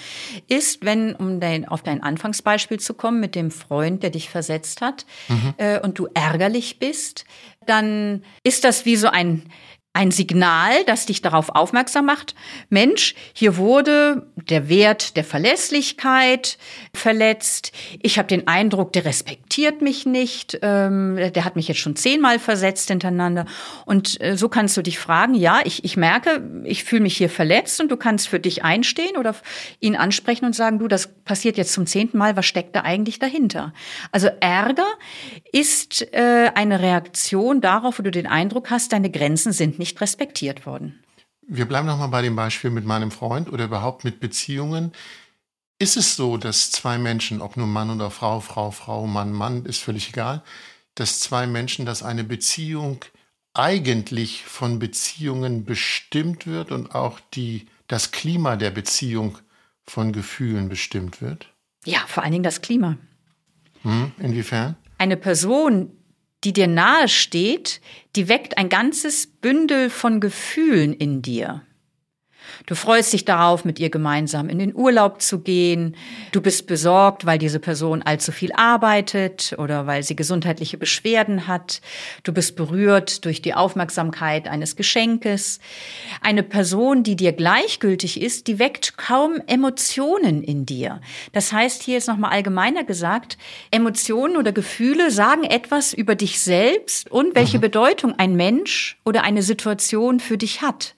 ist, 0.47 0.85
wenn, 0.85 1.15
um 1.15 1.39
dein, 1.39 1.67
auf 1.67 1.81
dein 1.81 2.03
Anfangsbeispiel 2.03 2.79
zu 2.79 2.93
kommen, 2.93 3.19
mit 3.19 3.33
dem 3.33 3.49
Freund, 3.49 4.03
der 4.03 4.11
dich 4.11 4.29
versetzt 4.29 4.79
hat, 4.79 5.07
mhm. 5.27 5.55
äh, 5.57 5.79
und 5.79 5.97
du 5.97 6.07
ärgerlich 6.13 6.77
bist, 6.77 7.25
dann 7.65 8.23
ist 8.43 8.63
das 8.63 8.85
wie 8.85 8.95
so 8.95 9.07
ein 9.07 9.49
ein 9.93 10.11
Signal, 10.11 10.85
das 10.85 11.05
dich 11.05 11.21
darauf 11.21 11.49
aufmerksam 11.49 12.05
macht, 12.05 12.33
Mensch, 12.69 13.13
hier 13.33 13.57
wurde 13.57 14.25
der 14.35 14.69
Wert 14.69 15.17
der 15.17 15.25
Verlässlichkeit 15.25 16.57
verletzt. 16.93 17.73
Ich 18.01 18.17
habe 18.17 18.29
den 18.29 18.47
Eindruck, 18.47 18.93
der 18.93 19.03
respektiert 19.03 19.81
mich 19.81 20.05
nicht. 20.05 20.57
Ähm, 20.61 21.17
der 21.17 21.43
hat 21.43 21.57
mich 21.57 21.67
jetzt 21.67 21.81
schon 21.81 21.97
zehnmal 21.97 22.39
versetzt 22.39 22.87
hintereinander. 22.87 23.45
Und 23.85 24.19
äh, 24.21 24.37
so 24.37 24.47
kannst 24.47 24.77
du 24.77 24.81
dich 24.81 24.97
fragen, 24.97 25.33
ja, 25.35 25.59
ich, 25.65 25.83
ich 25.83 25.97
merke, 25.97 26.41
ich 26.63 26.85
fühle 26.85 27.01
mich 27.01 27.17
hier 27.17 27.29
verletzt 27.29 27.81
und 27.81 27.91
du 27.91 27.97
kannst 27.97 28.29
für 28.29 28.39
dich 28.39 28.63
einstehen 28.63 29.17
oder 29.17 29.35
ihn 29.81 29.97
ansprechen 29.97 30.45
und 30.45 30.55
sagen, 30.55 30.79
du, 30.79 30.87
das 30.87 31.09
passiert 31.25 31.57
jetzt 31.57 31.73
zum 31.73 31.85
zehnten 31.85 32.17
Mal, 32.17 32.37
was 32.37 32.45
steckt 32.45 32.77
da 32.77 32.81
eigentlich 32.81 33.19
dahinter? 33.19 33.73
Also 34.13 34.29
Ärger 34.39 34.87
ist 35.51 36.13
äh, 36.13 36.51
eine 36.55 36.79
Reaktion 36.79 37.59
darauf, 37.59 37.99
wo 37.99 38.03
du 38.03 38.11
den 38.11 38.27
Eindruck 38.27 38.69
hast, 38.69 38.93
deine 38.93 39.09
Grenzen 39.09 39.51
sind 39.51 39.80
nicht 39.81 39.99
respektiert 39.99 40.65
worden. 40.65 41.03
Wir 41.41 41.65
bleiben 41.65 41.87
noch 41.87 41.97
mal 41.97 42.07
bei 42.07 42.21
dem 42.21 42.35
Beispiel 42.35 42.69
mit 42.69 42.85
meinem 42.85 43.11
Freund 43.11 43.51
oder 43.51 43.65
überhaupt 43.65 44.03
mit 44.03 44.19
Beziehungen. 44.19 44.93
Ist 45.79 45.97
es 45.97 46.15
so, 46.15 46.37
dass 46.37 46.69
zwei 46.69 46.99
Menschen, 46.99 47.41
ob 47.41 47.57
nur 47.57 47.65
Mann 47.65 47.89
oder 47.89 48.11
Frau, 48.11 48.39
Frau, 48.39 48.69
Frau, 48.69 49.07
Mann, 49.07 49.33
Mann, 49.33 49.65
ist 49.65 49.79
völlig 49.79 50.09
egal, 50.09 50.43
dass 50.93 51.19
zwei 51.19 51.47
Menschen, 51.47 51.85
dass 51.85 52.03
eine 52.03 52.23
Beziehung 52.23 53.03
eigentlich 53.53 54.43
von 54.43 54.77
Beziehungen 54.77 55.65
bestimmt 55.65 56.45
wird 56.45 56.71
und 56.71 56.93
auch 56.93 57.19
die, 57.33 57.65
das 57.87 58.11
Klima 58.11 58.55
der 58.55 58.69
Beziehung 58.69 59.39
von 59.83 60.13
Gefühlen 60.13 60.69
bestimmt 60.69 61.21
wird? 61.21 61.51
Ja, 61.85 61.99
vor 62.07 62.21
allen 62.21 62.33
Dingen 62.33 62.43
das 62.43 62.61
Klima. 62.61 62.97
Hm, 63.81 64.11
inwiefern? 64.19 64.75
Eine 64.99 65.17
Person, 65.17 65.91
die 66.43 66.53
dir 66.53 66.67
nahe 66.67 67.07
steht, 67.07 67.81
die 68.15 68.27
weckt 68.27 68.57
ein 68.57 68.69
ganzes 68.69 69.27
Bündel 69.27 69.89
von 69.89 70.19
Gefühlen 70.19 70.93
in 70.93 71.21
dir. 71.21 71.61
Du 72.65 72.75
freust 72.75 73.13
dich 73.13 73.25
darauf, 73.25 73.65
mit 73.65 73.79
ihr 73.79 73.89
gemeinsam 73.89 74.49
in 74.49 74.59
den 74.59 74.75
Urlaub 74.75 75.21
zu 75.21 75.39
gehen. 75.39 75.95
Du 76.31 76.41
bist 76.41 76.67
besorgt, 76.67 77.25
weil 77.25 77.37
diese 77.37 77.59
Person 77.59 78.01
allzu 78.01 78.31
viel 78.31 78.51
arbeitet 78.53 79.55
oder 79.57 79.87
weil 79.87 80.03
sie 80.03 80.15
gesundheitliche 80.15 80.77
Beschwerden 80.77 81.47
hat. 81.47 81.81
Du 82.23 82.33
bist 82.33 82.55
berührt 82.55 83.25
durch 83.25 83.41
die 83.41 83.53
Aufmerksamkeit 83.53 84.47
eines 84.47 84.75
Geschenkes. 84.75 85.59
Eine 86.21 86.43
Person, 86.43 87.03
die 87.03 87.15
dir 87.15 87.33
gleichgültig 87.33 88.21
ist, 88.21 88.47
die 88.47 88.59
weckt 88.59 88.97
kaum 88.97 89.41
Emotionen 89.47 90.43
in 90.43 90.65
dir. 90.65 91.01
Das 91.33 91.51
heißt, 91.51 91.83
hier 91.83 91.97
ist 91.97 92.07
nochmal 92.07 92.31
allgemeiner 92.31 92.83
gesagt, 92.83 93.37
Emotionen 93.71 94.37
oder 94.37 94.51
Gefühle 94.51 95.11
sagen 95.11 95.43
etwas 95.43 95.93
über 95.93 96.15
dich 96.15 96.39
selbst 96.39 97.09
und 97.11 97.35
welche 97.35 97.57
mhm. 97.57 97.61
Bedeutung 97.61 98.13
ein 98.17 98.35
Mensch 98.35 98.97
oder 99.05 99.23
eine 99.23 99.43
Situation 99.43 100.19
für 100.19 100.37
dich 100.37 100.61
hat. 100.61 100.95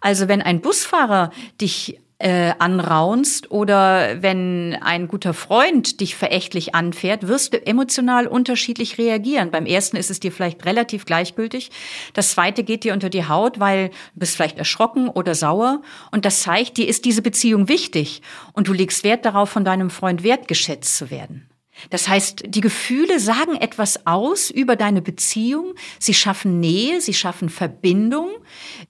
Also 0.00 0.28
wenn 0.28 0.42
ein 0.42 0.60
Busfahrer 0.60 1.30
dich 1.60 1.98
äh, 2.18 2.54
anraunst 2.58 3.50
oder 3.50 4.22
wenn 4.22 4.76
ein 4.80 5.06
guter 5.06 5.34
Freund 5.34 6.00
dich 6.00 6.16
verächtlich 6.16 6.74
anfährt, 6.74 7.28
wirst 7.28 7.52
du 7.52 7.66
emotional 7.66 8.26
unterschiedlich 8.26 8.96
reagieren. 8.96 9.50
Beim 9.50 9.66
ersten 9.66 9.96
ist 9.96 10.10
es 10.10 10.20
dir 10.20 10.32
vielleicht 10.32 10.64
relativ 10.64 11.04
gleichgültig. 11.04 11.70
Das 12.14 12.30
zweite 12.30 12.64
geht 12.64 12.84
dir 12.84 12.94
unter 12.94 13.10
die 13.10 13.28
Haut, 13.28 13.60
weil 13.60 13.88
du 13.88 14.20
bist 14.20 14.34
vielleicht 14.36 14.58
erschrocken 14.58 15.08
oder 15.08 15.34
sauer. 15.34 15.82
Und 16.10 16.24
das 16.24 16.40
zeigt, 16.40 16.78
dir 16.78 16.88
ist 16.88 17.04
diese 17.04 17.20
Beziehung 17.20 17.68
wichtig. 17.68 18.22
Und 18.54 18.68
du 18.68 18.72
legst 18.72 19.04
Wert 19.04 19.26
darauf, 19.26 19.50
von 19.50 19.64
deinem 19.64 19.90
Freund 19.90 20.22
wertgeschätzt 20.22 20.96
zu 20.96 21.10
werden. 21.10 21.50
Das 21.90 22.08
heißt, 22.08 22.44
die 22.46 22.60
Gefühle 22.60 23.20
sagen 23.20 23.54
etwas 23.56 24.06
aus 24.06 24.50
über 24.50 24.76
deine 24.76 25.02
Beziehung. 25.02 25.74
Sie 25.98 26.14
schaffen 26.14 26.60
Nähe, 26.60 27.00
sie 27.00 27.14
schaffen 27.14 27.48
Verbindung 27.48 28.30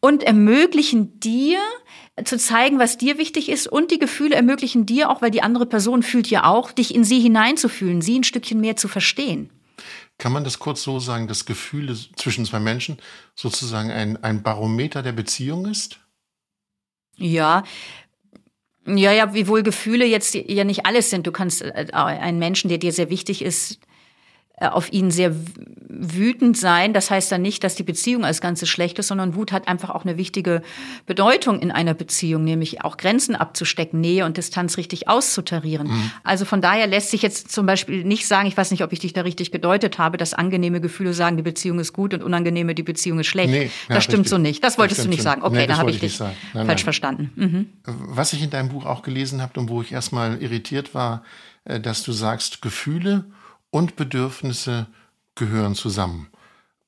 und 0.01 0.22
ermöglichen 0.22 1.18
dir 1.20 1.59
zu 2.25 2.38
zeigen, 2.38 2.79
was 2.79 2.96
dir 2.96 3.18
wichtig 3.18 3.49
ist. 3.49 3.66
Und 3.66 3.90
die 3.90 3.99
Gefühle 3.99 4.35
ermöglichen 4.37 4.87
dir 4.87 5.11
auch, 5.11 5.22
weil 5.22 5.31
die 5.31 5.42
andere 5.42 5.66
Person 5.66 6.03
fühlt 6.03 6.29
ja 6.29 6.44
auch, 6.44 6.72
dich 6.72 6.94
in 6.94 7.05
sie 7.05 7.20
hineinzufühlen, 7.20 8.01
sie 8.01 8.18
ein 8.18 8.25
Stückchen 8.25 8.61
mehr 8.61 8.77
zu 8.77 8.88
verstehen. 8.88 9.51
Kann 10.18 10.33
man 10.33 10.44
das 10.44 10.59
kurz 10.59 10.83
so 10.83 10.99
sagen, 10.99 11.29
dass 11.29 11.44
Gefühle 11.44 11.94
zwischen 12.16 12.46
zwei 12.46 12.61
Menschen 12.61 12.99
sozusagen 13.35 13.90
ein, 13.90 14.22
ein 14.22 14.42
Barometer 14.42 15.03
der 15.03 15.12
Beziehung 15.12 15.66
ist? 15.66 16.01
Ja, 17.18 17.64
ja, 18.87 19.12
ja, 19.12 19.35
wiewohl 19.35 19.62
Gefühle 19.62 20.05
jetzt 20.05 20.35
ja 20.35 20.64
nicht 20.64 20.87
alles 20.87 21.11
sind. 21.11 21.27
Du 21.27 21.33
kannst 21.33 21.62
äh, 21.62 21.87
einen 21.92 22.38
Menschen, 22.38 22.68
der 22.68 22.79
dir 22.79 22.92
sehr 22.92 23.11
wichtig 23.11 23.42
ist, 23.42 23.72
äh, 23.72 23.77
auf 24.59 24.90
ihn 24.90 25.11
sehr 25.11 25.35
wütend 25.88 26.57
sein. 26.57 26.95
Das 26.95 27.11
heißt 27.11 27.31
dann 27.31 27.42
nicht, 27.42 27.62
dass 27.62 27.75
die 27.75 27.83
Beziehung 27.83 28.25
als 28.25 28.40
Ganzes 28.40 28.71
schlecht 28.71 28.99
ist, 28.99 29.09
sondern 29.09 29.35
Wut 29.35 29.53
hat 29.53 29.69
einfach 29.69 29.90
auch 29.90 30.05
eine 30.05 30.16
wichtige 30.16 30.62
Bedeutung 31.05 31.61
in 31.61 31.71
einer 31.71 31.92
Beziehung, 31.92 32.42
nämlich 32.42 32.83
auch 32.83 32.97
Grenzen 32.97 33.37
abzustecken, 33.37 34.01
Nähe 34.01 34.25
und 34.25 34.38
Distanz 34.38 34.79
richtig 34.79 35.09
auszutarieren. 35.09 35.88
Mhm. 35.88 36.11
Also 36.25 36.47
von 36.47 36.62
daher 36.62 36.87
lässt 36.87 37.11
sich 37.11 37.21
jetzt 37.21 37.53
zum 37.53 37.66
Beispiel 37.66 38.05
nicht 38.05 38.27
sagen, 38.27 38.49
ich 38.49 38.57
weiß 38.57 38.71
nicht, 38.71 38.83
ob 38.83 38.92
ich 38.92 38.99
dich 38.99 39.12
da 39.12 39.23
richtig 39.23 39.53
gedeutet 39.53 39.99
habe, 39.99 40.16
dass 40.16 40.33
angenehme 40.33 40.81
Gefühle 40.81 41.12
sagen, 41.12 41.37
die 41.37 41.42
Beziehung 41.42 41.79
ist 41.79 41.92
gut 41.92 42.14
und 42.14 42.23
unangenehme, 42.23 42.75
die 42.75 42.83
Beziehung 42.83 43.21
ist 43.21 43.27
schlecht. 43.27 43.51
Nee, 43.51 43.71
ja, 43.88 43.95
das 43.95 44.05
stimmt 44.05 44.21
richtig. 44.21 44.31
so 44.31 44.38
nicht. 44.38 44.64
Das 44.64 44.79
wolltest 44.79 45.01
das 45.01 45.05
du 45.05 45.11
nicht 45.11 45.23
sagen. 45.23 45.42
Okay, 45.42 45.57
nee, 45.57 45.66
da 45.66 45.77
habe 45.77 45.90
ich 45.90 46.01
dich 46.01 46.19
nein, 46.19 46.33
falsch 46.53 46.66
nein. 46.66 46.79
verstanden. 46.79 47.31
Mhm. 47.37 47.66
Was 47.85 48.33
ich 48.33 48.42
in 48.42 48.49
deinem 48.49 48.71
Buch 48.71 48.87
auch 48.87 49.03
gelesen 49.03 49.42
habe 49.42 49.61
und 49.61 49.69
wo 49.69 49.83
ich 49.83 49.92
erstmal 49.92 50.42
irritiert 50.42 50.95
war, 50.95 51.23
äh, 51.64 51.79
dass 51.79 52.03
du 52.03 52.12
sagst, 52.12 52.62
Gefühle 52.62 53.27
und 53.77 53.95
Bedürfnisse 53.95 54.87
gehören 55.35 55.75
zusammen. 55.75 56.29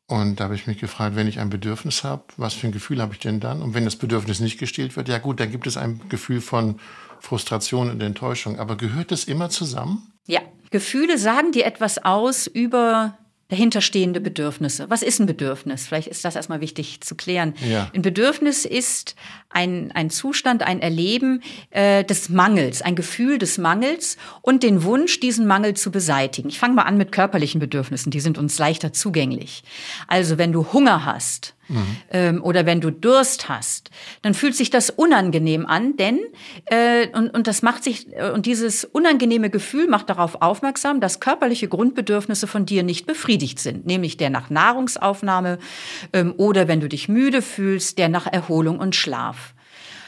Und 0.06 0.40
da 0.40 0.44
habe 0.44 0.54
ich 0.54 0.66
mich 0.66 0.78
gefragt, 0.78 1.16
wenn 1.16 1.28
ich 1.28 1.38
ein 1.38 1.50
Bedürfnis 1.50 2.02
habe, 2.02 2.24
was 2.38 2.54
für 2.54 2.66
ein 2.66 2.72
Gefühl 2.72 3.02
habe 3.02 3.12
ich 3.12 3.20
denn 3.20 3.40
dann? 3.40 3.60
Und 3.60 3.74
wenn 3.74 3.84
das 3.84 3.96
Bedürfnis 3.96 4.40
nicht 4.40 4.58
gestillt 4.58 4.96
wird, 4.96 5.06
ja 5.06 5.18
gut, 5.18 5.38
dann 5.38 5.50
gibt 5.50 5.66
es 5.66 5.76
ein 5.76 6.00
Gefühl 6.08 6.40
von 6.40 6.80
Frustration 7.20 7.90
und 7.90 8.02
Enttäuschung. 8.02 8.58
Aber 8.58 8.78
gehört 8.78 9.10
das 9.10 9.24
immer 9.24 9.50
zusammen? 9.50 10.14
Ja, 10.26 10.40
Gefühle 10.70 11.18
sagen 11.18 11.52
dir 11.52 11.66
etwas 11.66 12.02
aus 12.02 12.46
über 12.46 13.18
dahinterstehende 13.48 14.20
Bedürfnisse. 14.20 14.90
Was 14.90 15.02
ist 15.02 15.20
ein 15.20 15.26
Bedürfnis? 15.26 15.86
Vielleicht 15.86 16.08
ist 16.08 16.24
das 16.24 16.36
erstmal 16.36 16.60
wichtig 16.60 17.00
zu 17.00 17.14
klären. 17.14 17.54
Ja. 17.66 17.90
Ein 17.94 18.02
Bedürfnis 18.02 18.66
ist 18.66 19.16
ein, 19.48 19.90
ein 19.92 20.10
Zustand, 20.10 20.62
ein 20.62 20.80
Erleben 20.80 21.42
äh, 21.70 22.04
des 22.04 22.28
Mangels, 22.28 22.82
ein 22.82 22.94
Gefühl 22.94 23.38
des 23.38 23.56
Mangels 23.56 24.18
und 24.42 24.62
den 24.62 24.82
Wunsch, 24.82 25.20
diesen 25.20 25.46
Mangel 25.46 25.74
zu 25.74 25.90
beseitigen. 25.90 26.50
Ich 26.50 26.58
fange 26.58 26.74
mal 26.74 26.82
an 26.82 26.98
mit 26.98 27.10
körperlichen 27.10 27.58
Bedürfnissen, 27.58 28.10
die 28.10 28.20
sind 28.20 28.36
uns 28.36 28.58
leichter 28.58 28.92
zugänglich. 28.92 29.64
Also 30.08 30.36
wenn 30.36 30.52
du 30.52 30.72
Hunger 30.72 31.06
hast, 31.06 31.54
Mhm. 31.68 31.96
Ähm, 32.10 32.42
oder 32.42 32.66
wenn 32.66 32.80
du 32.80 32.90
Durst 32.90 33.48
hast, 33.48 33.90
dann 34.22 34.34
fühlt 34.34 34.56
sich 34.56 34.70
das 34.70 34.90
unangenehm 34.90 35.66
an, 35.66 35.96
denn 35.96 36.18
äh, 36.66 37.08
und, 37.08 37.30
und 37.30 37.46
das 37.46 37.62
macht 37.62 37.84
sich 37.84 38.06
äh, 38.14 38.30
und 38.30 38.46
dieses 38.46 38.84
unangenehme 38.84 39.50
Gefühl 39.50 39.86
macht 39.86 40.08
darauf 40.08 40.40
aufmerksam, 40.40 41.00
dass 41.00 41.20
körperliche 41.20 41.68
Grundbedürfnisse 41.68 42.46
von 42.46 42.66
dir 42.66 42.82
nicht 42.82 43.06
befriedigt 43.06 43.58
sind, 43.58 43.86
nämlich 43.86 44.16
der 44.16 44.30
nach 44.30 44.50
Nahrungsaufnahme 44.50 45.58
ähm, 46.12 46.34
oder 46.36 46.68
wenn 46.68 46.80
du 46.80 46.88
dich 46.88 47.08
müde 47.08 47.42
fühlst, 47.42 47.98
der 47.98 48.08
nach 48.08 48.26
Erholung 48.26 48.78
und 48.78 48.96
Schlaf. 48.96 49.54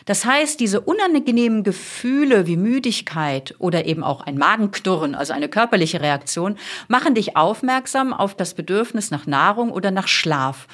Das 0.06 0.24
heißt, 0.24 0.58
diese 0.58 0.80
unangenehmen 0.80 1.62
Gefühle 1.62 2.46
wie 2.46 2.56
Müdigkeit 2.56 3.54
oder 3.58 3.86
eben 3.86 4.02
auch 4.02 4.22
ein 4.22 4.38
Magenknurren, 4.38 5.14
also 5.14 5.32
eine 5.32 5.48
körperliche 5.48 6.00
Reaktion, 6.00 6.56
machen 6.88 7.14
dich 7.14 7.36
aufmerksam 7.36 8.12
auf 8.12 8.34
das 8.34 8.54
Bedürfnis 8.54 9.10
nach 9.10 9.26
Nahrung 9.26 9.70
oder 9.70 9.90
nach 9.90 10.08
Schlaf 10.08 10.66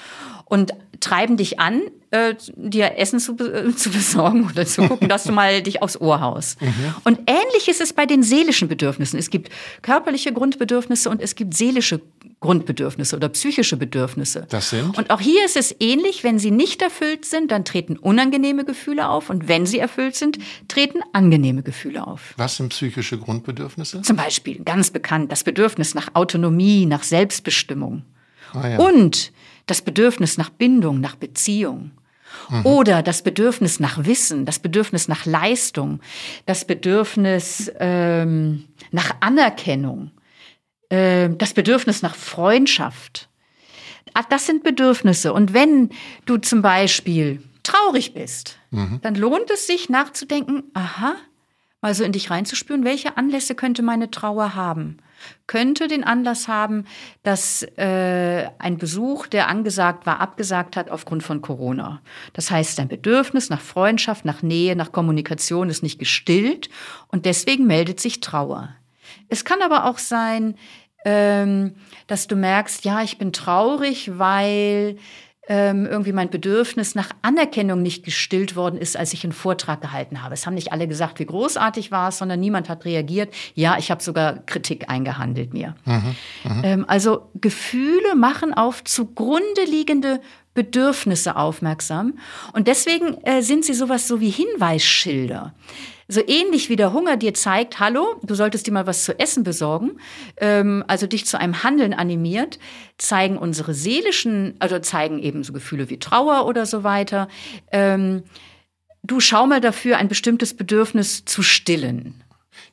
und 0.47 0.73
treiben 1.01 1.37
dich 1.37 1.61
an, 1.61 1.83
äh, 2.11 2.35
dir 2.55 2.97
Essen 2.97 3.19
zu, 3.19 3.37
äh, 3.39 3.75
zu 3.75 3.91
besorgen 3.91 4.49
oder 4.49 4.65
zu 4.65 4.89
gucken, 4.89 5.09
dass 5.09 5.25
du 5.25 5.33
mal 5.33 5.61
dich 5.63 5.83
aufs 5.83 6.01
Ohr 6.01 6.21
haust. 6.21 6.63
Mhm. 6.63 6.95
Und 7.05 7.19
ähnlich 7.27 7.69
ist 7.69 7.81
es 7.81 7.93
bei 7.93 8.07
den 8.07 8.23
seelischen 8.23 8.69
Bedürfnissen. 8.69 9.19
Es 9.19 9.29
gibt 9.29 9.51
körperliche 9.83 10.33
Grundbedürfnisse 10.33 11.11
und 11.11 11.21
es 11.21 11.35
gibt 11.35 11.55
seelische 11.55 12.01
Grundbedürfnisse 12.41 13.17
oder 13.17 13.29
psychische 13.31 13.77
Bedürfnisse. 13.77 14.47
Das 14.49 14.71
sind? 14.71 14.97
Und 14.97 15.11
auch 15.11 15.21
hier 15.21 15.45
ist 15.45 15.57
es 15.57 15.75
ähnlich. 15.81 16.23
Wenn 16.23 16.39
sie 16.39 16.51
nicht 16.51 16.81
erfüllt 16.81 17.25
sind, 17.25 17.51
dann 17.51 17.65
treten 17.65 17.97
unangenehme 17.97 18.65
Gefühle 18.65 19.09
auf. 19.09 19.31
Und 19.31 19.49
wenn 19.49 19.67
sie 19.67 19.79
erfüllt 19.79 20.15
sind, 20.15 20.39
treten 20.69 21.01
angenehme 21.13 21.63
Gefühle 21.63 22.07
auf. 22.07 22.35
Was 22.37 22.57
sind 22.57 22.69
psychische 22.69 23.19
Grundbedürfnisse? 23.19 24.03
Zum 24.03 24.17
Beispiel, 24.17 24.63
ganz 24.65 24.91
bekannt, 24.91 25.33
das 25.33 25.45
Bedürfnis 25.45 25.95
nach 25.95 26.15
Autonomie, 26.15 26.87
nach 26.87 27.03
Selbstbestimmung. 27.03 28.05
Ah, 28.53 28.69
ja. 28.69 28.79
Und 28.79 29.33
das 29.67 29.83
Bedürfnis 29.83 30.39
nach 30.39 30.51
Bindung, 30.51 31.01
nach 31.01 31.17
Beziehung. 31.17 31.93
Mhm. 32.51 32.67
Oder 32.67 33.03
das 33.03 33.23
Bedürfnis 33.23 33.81
nach 33.81 34.05
Wissen, 34.05 34.47
das 34.47 34.59
Bedürfnis 34.59 35.09
nach 35.09 35.27
Leistung, 35.27 36.01
das 36.45 36.65
Bedürfnis 36.65 37.71
ähm, 37.79 38.65
nach 38.91 39.17
Anerkennung, 39.21 40.11
äh, 40.89 41.29
das 41.31 41.55
Bedürfnis 41.55 42.03
nach 42.03 42.15
Freundschaft. 42.15 43.29
Ah, 44.15 44.25
das 44.29 44.47
sind 44.47 44.65
Bedürfnisse. 44.65 45.33
Und 45.33 45.53
wenn 45.53 45.91
du 46.25 46.39
zum 46.39 46.63
Beispiel 46.63 47.43
traurig 47.63 48.15
bist, 48.15 48.59
mhm. 48.71 49.01
dann 49.03 49.15
lohnt 49.15 49.51
es 49.51 49.67
sich 49.67 49.89
nachzudenken, 49.89 50.65
aha, 50.75 51.17
mal 51.81 51.95
so 51.95 52.05
in 52.05 52.13
dich 52.13 52.31
reinzuspüren, 52.31 52.85
welche 52.85 53.17
Anlässe 53.17 53.55
könnte 53.55 53.83
meine 53.83 54.11
Trauer 54.11 54.55
haben? 54.55 54.99
Könnte 55.47 55.89
den 55.89 56.05
Anlass 56.05 56.49
haben, 56.49 56.85
dass 57.23 57.63
äh, 57.77 58.49
ein 58.59 58.79
Besuch, 58.79 59.27
der 59.27 59.49
angesagt 59.49 60.07
war, 60.07 60.21
abgesagt 60.21 60.77
hat 60.77 60.91
aufgrund 60.91 61.23
von 61.23 61.41
Corona. 61.41 62.01
Das 62.33 62.51
heißt, 62.51 62.79
dein 62.79 62.89
Bedürfnis 62.89 63.51
nach 63.51 63.61
Freundschaft, 63.61 64.25
nach 64.25 64.43
Nähe, 64.43 64.77
nach 64.77 64.93
Kommunikation 64.93 65.71
ist 65.71 65.83
nicht 65.83 65.99
gestillt 65.99 66.69
und 67.09 67.27
deswegen 67.27 67.67
meldet 67.67 68.01
sich 68.01 68.21
Trauer. 68.21 68.71
Es 69.29 69.45
kann 69.45 69.63
aber 69.63 69.87
auch 69.87 69.99
sein, 69.99 70.57
ähm, 71.05 71.77
dass 72.09 72.27
du 72.27 72.37
merkst, 72.37 72.85
ja, 72.85 73.03
ich 73.03 73.19
bin 73.19 73.33
traurig, 73.33 74.19
weil 74.19 74.97
ähm, 75.49 75.87
irgendwie 75.87 76.13
mein 76.13 76.31
Bedürfnis 76.31 76.95
nach 76.95 77.11
Anerkennung 77.23 77.83
nicht 77.83 78.05
gestillt 78.05 78.57
worden 78.57 78.79
ist, 78.79 78.97
als 78.97 79.13
ich 79.13 79.25
einen 79.25 79.33
Vortrag 79.33 79.81
gehalten 79.81 80.23
habe. 80.23 80.35
Es 80.35 80.47
haben 80.47 80.55
nicht 80.55 80.73
alle 80.73 80.89
gesagt, 80.89 81.19
wie 81.19 81.27
großartig 81.27 81.91
war 81.91 82.09
es, 82.09 82.19
sondern 82.19 82.41
niemand 82.41 82.69
hat 82.69 82.85
reagiert. 82.85 83.33
Ja, 83.55 83.77
ich 83.79 83.91
habe 83.91 84.03
sogar 84.03 84.39
Kritik 84.47 84.89
eingehandelt 84.89 85.53
mir. 85.53 85.77
Mhm, 85.85 86.17
mh. 86.45 86.63
ähm, 86.65 86.85
also 86.89 87.31
Gefühle 87.35 88.15
machen 88.17 88.55
auf 88.55 88.83
zugrunde 88.85 89.65
liegende 89.69 90.21
Bedürfnisse 90.57 91.37
aufmerksam. 91.37 92.19
Und 92.53 92.67
deswegen 92.67 93.23
äh, 93.23 93.43
sind 93.43 93.65
sie 93.65 93.75
sowas 93.75 94.09
so 94.09 94.21
wie 94.21 94.31
Hinweisschilder. 94.31 95.55
So 96.09 96.21
ähnlich 96.27 96.69
wie 96.69 96.77
der 96.77 96.93
Hunger 96.93 97.17
dir 97.17 97.35
zeigt, 97.35 97.81
hallo, 97.81 98.21
du 98.23 98.35
solltest 98.35 98.67
dir 98.67 98.73
mal 98.73 98.87
was 98.87 99.05
zu 99.05 99.19
essen 99.19 99.43
besorgen, 99.43 99.99
ähm, 100.37 100.85
also 100.87 101.07
dich 101.07 101.27
zu 101.27 101.39
einem 101.39 101.65
Handeln 101.65 101.95
animiert, 101.95 102.59
zeigen 102.97 103.39
unsere 103.39 103.75
seelischen, 103.75 104.55
also 104.61 104.79
zeigen 104.79 105.19
eben 105.19 105.43
so 105.43 105.53
Gefühle 105.53 105.91
wie 105.91 105.99
Trauer 105.99 106.47
oder 106.47 106.65
so 106.65 106.85
weiter. 106.85 107.29
Ähm, 107.73 108.23
du 109.03 109.19
schau 109.21 109.47
mal 109.47 109.61
dafür, 109.61 109.99
ein 109.99 110.09
bestimmtes 110.09 110.57
Bedürfnis 110.57 111.25
zu 111.25 111.43
stillen. 111.43 112.23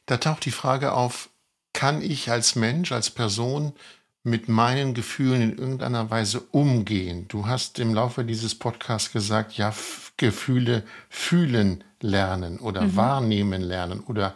Da 0.06 0.18
taucht 0.18 0.46
die 0.46 0.52
Frage 0.52 0.94
auf, 0.94 1.30
kann 1.74 2.04
ich 2.04 2.30
als 2.30 2.56
Mensch, 2.56 2.92
als 2.92 3.10
Person 3.10 3.74
mit 4.24 4.48
meinen 4.48 4.94
Gefühlen 4.94 5.42
in 5.42 5.58
irgendeiner 5.58 6.10
Weise 6.10 6.40
umgehen? 6.40 7.28
Du 7.28 7.46
hast 7.48 7.80
im 7.80 7.94
Laufe 7.94 8.24
dieses 8.24 8.56
Podcasts 8.56 9.12
gesagt, 9.12 9.54
ja, 9.54 9.74
Gefühle 10.18 10.84
fühlen 11.10 11.84
lernen 12.00 12.60
oder 12.60 12.84
mhm. 12.84 12.96
wahrnehmen 12.96 13.62
lernen 13.62 14.02
oder 14.02 14.36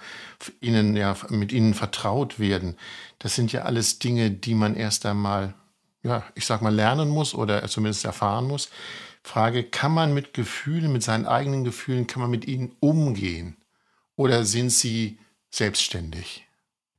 ihnen 0.62 0.96
ja 0.96 1.16
mit 1.30 1.52
ihnen 1.52 1.74
vertraut 1.74 2.40
werden. 2.40 2.76
Das 3.20 3.36
sind 3.36 3.52
ja 3.52 3.64
alles 3.64 4.00
Dinge, 4.00 4.32
die 4.32 4.56
man 4.56 4.76
erst 4.76 5.06
einmal, 5.06 5.54
ja, 6.04 6.24
ich 6.36 6.46
sag 6.46 6.62
mal, 6.62 6.74
lernen 6.74 7.10
muss 7.10 7.34
oder 7.34 7.66
zumindest 7.68 8.06
erfahren 8.06 8.48
muss. 8.48 8.70
Frage, 9.24 9.64
kann 9.64 9.94
man 9.94 10.14
mit 10.14 10.34
Gefühlen, 10.34 10.92
mit 10.92 11.04
seinen 11.04 11.26
eigenen 11.26 11.64
Gefühlen, 11.64 12.08
kann 12.08 12.22
man 12.22 12.32
mit 12.32 12.48
ihnen 12.48 12.76
umgehen? 12.80 13.58
Oder 14.16 14.46
sind 14.46 14.72
sie 14.72 15.20
selbstständig? 15.52 16.47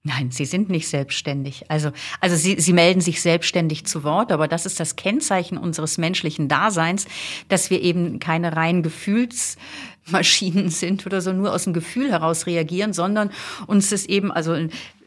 Nein, 0.09 0.31
sie 0.31 0.47
sind 0.47 0.71
nicht 0.71 0.89
selbstständig. 0.89 1.71
Also, 1.71 1.91
also 2.21 2.35
sie, 2.35 2.59
sie 2.59 2.73
melden 2.73 3.03
sich 3.03 3.21
selbstständig 3.21 3.85
zu 3.85 4.05
Wort, 4.05 4.33
aber 4.33 4.49
das 4.49 4.65
ist 4.65 4.81
das 4.81 4.97
Kennzeichen 4.97 5.59
unseres 5.59 5.99
menschlichen 5.99 6.49
Daseins, 6.49 7.07
dass 7.49 7.69
wir 7.69 7.83
eben 7.83 8.19
keine 8.19 8.57
reinen 8.57 8.83
Gefühlsmaschinen 8.83 10.71
sind 10.71 11.05
oder 11.05 11.21
so 11.21 11.35
nur 11.35 11.53
aus 11.53 11.65
dem 11.65 11.75
Gefühl 11.75 12.11
heraus 12.11 12.47
reagieren, 12.47 12.95
sondern 12.95 13.31
uns 13.67 13.93
ist 13.93 14.09
eben, 14.09 14.33
also 14.33 14.57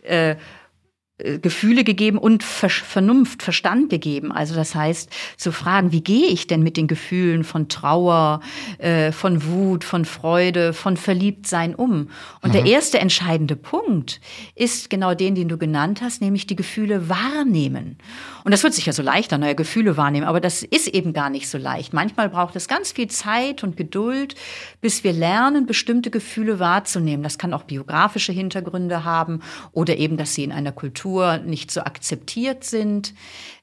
äh, 0.04 0.36
Gefühle 1.42 1.84
gegeben 1.84 2.18
und 2.18 2.44
Ver 2.44 2.70
Vernunft, 2.70 3.44
Verstand 3.44 3.90
gegeben. 3.90 4.32
Also 4.32 4.56
das 4.56 4.76
heißt, 4.76 5.10
zu 5.38 5.52
fragen, 5.52 5.92
wie 5.92 6.02
gehe 6.02 6.28
ich 6.28 6.48
denn 6.48 6.64
mit 6.64 6.78
den 6.78 6.88
Gefühlen 6.88 7.44
von 7.44 7.68
Trauer, 7.68 8.42
äh, 8.78 9.12
von 9.12 9.46
Wut, 9.46 9.84
von 9.84 10.06
Freude, 10.06 10.74
von 10.74 10.98
Verliebtsein 10.98 11.76
um? 11.76 12.10
Und 12.42 12.50
mhm. 12.50 12.54
der 12.54 12.66
erste 12.66 13.00
entscheidende 13.00 13.56
Punkt 13.56 14.22
ist 14.56 14.90
genau 14.90 15.14
den, 15.14 15.36
den 15.36 15.50
du 15.50 15.58
genannt 15.58 16.02
hast, 16.02 16.22
nämlich 16.22 16.48
die 16.48 16.56
Gefühle 16.56 17.10
wahrnehmen. 17.10 17.98
Und 18.44 18.52
das 18.52 18.64
wird 18.64 18.74
sich 18.74 18.86
ja 18.86 18.94
so 18.94 19.04
leicht 19.04 19.32
an, 19.34 19.42
neue 19.42 19.56
Gefühle 19.56 19.98
wahrnehmen, 19.98 20.26
aber 20.26 20.40
das 20.40 20.64
ist 20.64 20.88
eben 20.88 21.14
gar 21.14 21.30
nicht 21.30 21.50
so 21.50 21.58
leicht. 21.58 21.94
Manchmal 21.94 22.30
braucht 22.30 22.56
es 22.56 22.68
ganz 22.68 22.92
viel 22.92 23.08
Zeit 23.08 23.64
und 23.64 23.78
Geduld, 23.78 24.36
bis 24.80 25.04
wir 25.04 25.14
lernen, 25.14 25.66
bestimmte 25.66 26.10
Gefühle 26.10 26.60
wahrzunehmen. 26.60 27.24
Das 27.24 27.38
kann 27.38 27.54
auch 27.54 27.64
biografische 27.64 28.32
Hintergründe 28.32 29.04
haben 29.04 29.42
oder 29.72 29.98
eben, 29.98 30.18
dass 30.18 30.34
sie 30.34 30.44
in 30.44 30.52
einer 30.52 30.72
Kultur 30.72 31.11
nicht 31.40 31.72
so 31.72 31.82
akzeptiert 31.82 32.64
sind. 32.64 33.14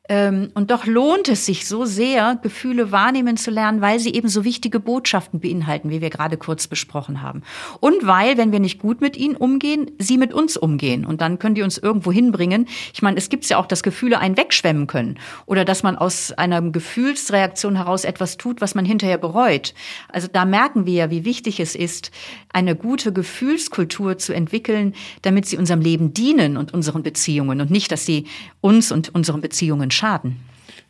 Ähm, 0.08 0.50
und 0.54 0.70
doch 0.70 0.86
lohnt 0.86 1.28
es 1.28 1.44
sich 1.44 1.66
so 1.66 1.84
sehr, 1.84 2.38
Gefühle 2.42 2.92
wahrnehmen 2.92 3.36
zu 3.36 3.50
lernen, 3.50 3.80
weil 3.80 3.98
sie 3.98 4.14
eben 4.14 4.28
so 4.28 4.44
wichtige 4.44 4.80
Botschaften 4.80 5.40
beinhalten, 5.40 5.90
wie 5.90 6.00
wir 6.00 6.10
gerade 6.10 6.36
kurz 6.36 6.66
besprochen 6.66 7.20
haben. 7.20 7.42
Und 7.80 8.06
weil, 8.06 8.38
wenn 8.38 8.50
wir 8.50 8.60
nicht 8.60 8.78
gut 8.78 9.00
mit 9.00 9.16
ihnen 9.16 9.36
umgehen, 9.36 9.90
sie 9.98 10.16
mit 10.16 10.32
uns 10.32 10.56
umgehen. 10.56 11.04
Und 11.04 11.20
dann 11.20 11.38
können 11.38 11.54
die 11.54 11.62
uns 11.62 11.76
irgendwo 11.76 12.10
hinbringen. 12.10 12.66
Ich 12.94 13.02
meine, 13.02 13.18
es 13.18 13.28
gibt 13.28 13.46
ja 13.48 13.58
auch, 13.58 13.66
dass 13.66 13.82
Gefühle 13.82 14.18
einen 14.18 14.36
wegschwemmen 14.36 14.86
können. 14.86 15.18
Oder 15.46 15.64
dass 15.64 15.82
man 15.82 15.96
aus 15.96 16.32
einer 16.32 16.62
Gefühlsreaktion 16.62 17.76
heraus 17.76 18.04
etwas 18.04 18.38
tut, 18.38 18.60
was 18.60 18.74
man 18.74 18.84
hinterher 18.84 19.18
bereut. 19.18 19.74
Also 20.08 20.28
da 20.32 20.44
merken 20.44 20.86
wir 20.86 20.94
ja, 20.94 21.10
wie 21.10 21.24
wichtig 21.24 21.60
es 21.60 21.74
ist, 21.74 22.10
eine 22.50 22.74
gute 22.74 23.12
Gefühlskultur 23.12 24.16
zu 24.18 24.32
entwickeln, 24.32 24.94
damit 25.22 25.46
sie 25.46 25.58
unserem 25.58 25.80
Leben 25.80 26.14
dienen 26.14 26.56
und 26.56 26.72
unseren 26.72 27.02
Beziehungen 27.02 27.60
und 27.60 27.70
nicht, 27.70 27.92
dass 27.92 28.06
sie 28.06 28.26
uns 28.60 28.90
und 28.90 29.14
unseren 29.14 29.40
Beziehungen 29.40 29.90
schaden. 29.98 30.40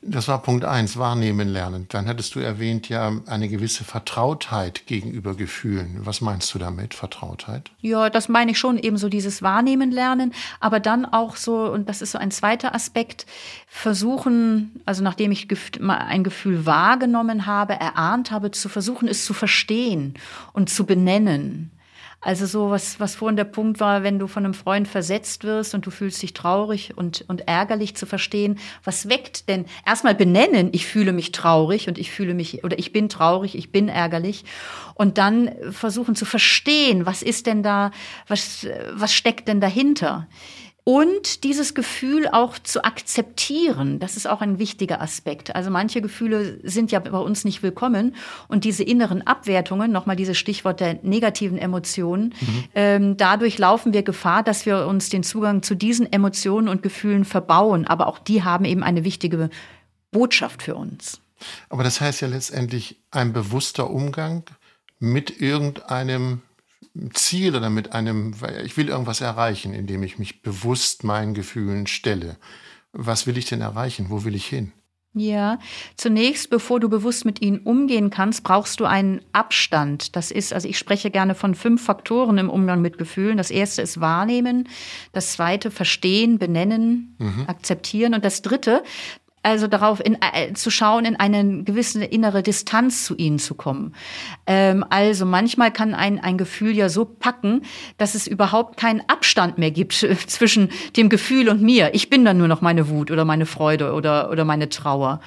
Das 0.00 0.28
war 0.28 0.40
Punkt 0.42 0.64
eins, 0.64 0.96
wahrnehmen 0.96 1.48
lernen. 1.48 1.86
Dann 1.88 2.06
hattest 2.06 2.34
du 2.36 2.40
erwähnt 2.40 2.88
ja 2.88 3.12
eine 3.26 3.48
gewisse 3.48 3.82
Vertrautheit 3.82 4.86
gegenüber 4.86 5.34
Gefühlen. 5.34 5.98
Was 6.04 6.20
meinst 6.20 6.54
du 6.54 6.58
damit, 6.58 6.94
Vertrautheit? 6.94 7.72
Ja, 7.80 8.08
das 8.08 8.28
meine 8.28 8.52
ich 8.52 8.58
schon, 8.58 8.78
eben 8.78 8.96
so 8.96 9.08
dieses 9.08 9.42
Wahrnehmen 9.42 9.90
lernen, 9.90 10.32
aber 10.60 10.78
dann 10.78 11.04
auch 11.04 11.34
so, 11.34 11.64
und 11.64 11.88
das 11.88 12.00
ist 12.00 12.12
so 12.12 12.18
ein 12.18 12.30
zweiter 12.30 12.76
Aspekt, 12.76 13.26
versuchen, 13.66 14.80
also 14.84 15.02
nachdem 15.02 15.32
ich 15.32 15.48
ein 15.80 16.24
Gefühl 16.24 16.64
wahrgenommen 16.64 17.46
habe, 17.46 17.72
erahnt 17.74 18.30
habe, 18.30 18.52
zu 18.52 18.68
versuchen, 18.68 19.08
es 19.08 19.24
zu 19.24 19.34
verstehen 19.34 20.14
und 20.52 20.70
zu 20.70 20.86
benennen. 20.86 21.72
Also 22.20 22.46
so, 22.46 22.70
was, 22.70 22.98
was 22.98 23.14
vorhin 23.14 23.36
der 23.36 23.44
Punkt 23.44 23.78
war, 23.78 24.02
wenn 24.02 24.18
du 24.18 24.26
von 24.26 24.44
einem 24.44 24.54
Freund 24.54 24.88
versetzt 24.88 25.44
wirst 25.44 25.72
und 25.74 25.86
du 25.86 25.92
fühlst 25.92 26.20
dich 26.20 26.34
traurig 26.34 26.96
und, 26.96 27.24
und 27.28 27.46
ärgerlich 27.46 27.94
zu 27.94 28.06
verstehen, 28.06 28.58
was 28.82 29.08
weckt 29.08 29.48
denn? 29.48 29.66
Erstmal 29.86 30.16
benennen, 30.16 30.70
ich 30.72 30.84
fühle 30.84 31.12
mich 31.12 31.30
traurig 31.30 31.86
und 31.86 31.96
ich 31.96 32.10
fühle 32.10 32.34
mich, 32.34 32.64
oder 32.64 32.76
ich 32.76 32.92
bin 32.92 33.08
traurig, 33.08 33.56
ich 33.56 33.70
bin 33.70 33.88
ärgerlich. 33.88 34.44
Und 34.94 35.16
dann 35.16 35.52
versuchen 35.70 36.16
zu 36.16 36.24
verstehen, 36.24 37.06
was 37.06 37.22
ist 37.22 37.46
denn 37.46 37.62
da, 37.62 37.92
was, 38.26 38.66
was 38.94 39.14
steckt 39.14 39.46
denn 39.46 39.60
dahinter? 39.60 40.26
Und 40.88 41.44
dieses 41.44 41.74
Gefühl 41.74 42.28
auch 42.28 42.58
zu 42.58 42.82
akzeptieren, 42.82 43.98
das 43.98 44.16
ist 44.16 44.26
auch 44.26 44.40
ein 44.40 44.58
wichtiger 44.58 45.02
Aspekt. 45.02 45.54
Also 45.54 45.68
manche 45.68 46.00
Gefühle 46.00 46.60
sind 46.62 46.90
ja 46.92 46.98
bei 46.98 47.18
uns 47.18 47.44
nicht 47.44 47.62
willkommen 47.62 48.16
und 48.48 48.64
diese 48.64 48.84
inneren 48.84 49.20
Abwertungen, 49.26 49.92
nochmal 49.92 50.16
dieses 50.16 50.38
Stichwort 50.38 50.80
der 50.80 50.98
negativen 51.02 51.58
Emotionen, 51.58 52.32
mhm. 52.40 52.64
ähm, 52.74 53.16
dadurch 53.18 53.58
laufen 53.58 53.92
wir 53.92 54.02
Gefahr, 54.02 54.42
dass 54.42 54.64
wir 54.64 54.86
uns 54.86 55.10
den 55.10 55.22
Zugang 55.22 55.62
zu 55.62 55.74
diesen 55.74 56.10
Emotionen 56.10 56.68
und 56.68 56.82
Gefühlen 56.82 57.26
verbauen. 57.26 57.86
Aber 57.86 58.06
auch 58.06 58.18
die 58.18 58.42
haben 58.42 58.64
eben 58.64 58.82
eine 58.82 59.04
wichtige 59.04 59.50
Botschaft 60.10 60.62
für 60.62 60.74
uns. 60.74 61.20
Aber 61.68 61.84
das 61.84 62.00
heißt 62.00 62.22
ja 62.22 62.28
letztendlich 62.28 62.96
ein 63.10 63.34
bewusster 63.34 63.90
Umgang 63.90 64.44
mit 64.98 65.38
irgendeinem 65.38 66.40
Ziel 67.12 67.56
oder 67.56 67.70
mit 67.70 67.92
einem, 67.92 68.34
ich 68.64 68.76
will 68.76 68.88
irgendwas 68.88 69.20
erreichen, 69.20 69.74
indem 69.74 70.02
ich 70.02 70.18
mich 70.18 70.42
bewusst 70.42 71.04
meinen 71.04 71.34
Gefühlen 71.34 71.86
stelle. 71.86 72.36
Was 72.92 73.26
will 73.26 73.36
ich 73.36 73.46
denn 73.46 73.60
erreichen? 73.60 74.06
Wo 74.08 74.24
will 74.24 74.34
ich 74.34 74.46
hin? 74.46 74.72
Ja, 75.14 75.58
zunächst, 75.96 76.50
bevor 76.50 76.80
du 76.80 76.88
bewusst 76.88 77.24
mit 77.24 77.40
ihnen 77.40 77.60
umgehen 77.60 78.10
kannst, 78.10 78.44
brauchst 78.44 78.78
du 78.78 78.84
einen 78.84 79.20
Abstand. 79.32 80.14
Das 80.14 80.30
ist, 80.30 80.52
also 80.52 80.68
ich 80.68 80.78
spreche 80.78 81.10
gerne 81.10 81.34
von 81.34 81.54
fünf 81.54 81.82
Faktoren 81.82 82.38
im 82.38 82.50
Umgang 82.50 82.82
mit 82.82 82.98
Gefühlen. 82.98 83.36
Das 83.36 83.50
erste 83.50 83.82
ist 83.82 84.00
wahrnehmen, 84.00 84.68
das 85.12 85.32
zweite 85.32 85.70
verstehen, 85.70 86.38
benennen, 86.38 87.16
mhm. 87.18 87.44
akzeptieren 87.46 88.14
und 88.14 88.24
das 88.24 88.42
dritte, 88.42 88.82
also 89.42 89.66
darauf 89.66 90.04
in, 90.04 90.18
äh, 90.20 90.52
zu 90.54 90.70
schauen, 90.70 91.04
in 91.04 91.16
eine 91.16 91.62
gewisse 91.62 92.04
innere 92.04 92.42
Distanz 92.42 93.04
zu 93.04 93.16
ihnen 93.16 93.38
zu 93.38 93.54
kommen. 93.54 93.94
Ähm, 94.46 94.84
also 94.90 95.24
manchmal 95.26 95.72
kann 95.72 95.94
ein, 95.94 96.18
ein 96.18 96.38
Gefühl 96.38 96.76
ja 96.76 96.88
so 96.88 97.04
packen, 97.04 97.62
dass 97.96 98.14
es 98.14 98.26
überhaupt 98.26 98.78
keinen 98.78 99.02
Abstand 99.08 99.58
mehr 99.58 99.70
gibt 99.70 99.92
zwischen 100.26 100.70
dem 100.96 101.08
Gefühl 101.08 101.48
und 101.48 101.62
mir. 101.62 101.94
Ich 101.94 102.10
bin 102.10 102.24
dann 102.24 102.38
nur 102.38 102.48
noch 102.48 102.60
meine 102.60 102.88
Wut 102.88 103.10
oder 103.10 103.24
meine 103.24 103.46
Freude 103.46 103.92
oder, 103.92 104.30
oder 104.30 104.44
meine 104.44 104.68
Trauer. 104.68 105.20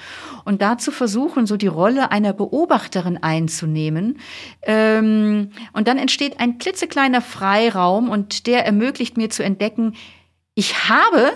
Und 0.44 0.62
dazu 0.62 0.90
versuchen, 0.90 1.46
so 1.46 1.56
die 1.56 1.66
Rolle 1.66 2.10
einer 2.10 2.32
Beobachterin 2.32 3.22
einzunehmen. 3.22 4.18
Ähm, 4.62 5.50
und 5.72 5.88
dann 5.88 5.98
entsteht 5.98 6.40
ein 6.40 6.58
klitzekleiner 6.58 7.20
Freiraum 7.20 8.08
und 8.08 8.46
der 8.46 8.66
ermöglicht 8.66 9.16
mir 9.16 9.30
zu 9.30 9.42
entdecken, 9.42 9.94
ich 10.54 10.88
habe 10.88 11.32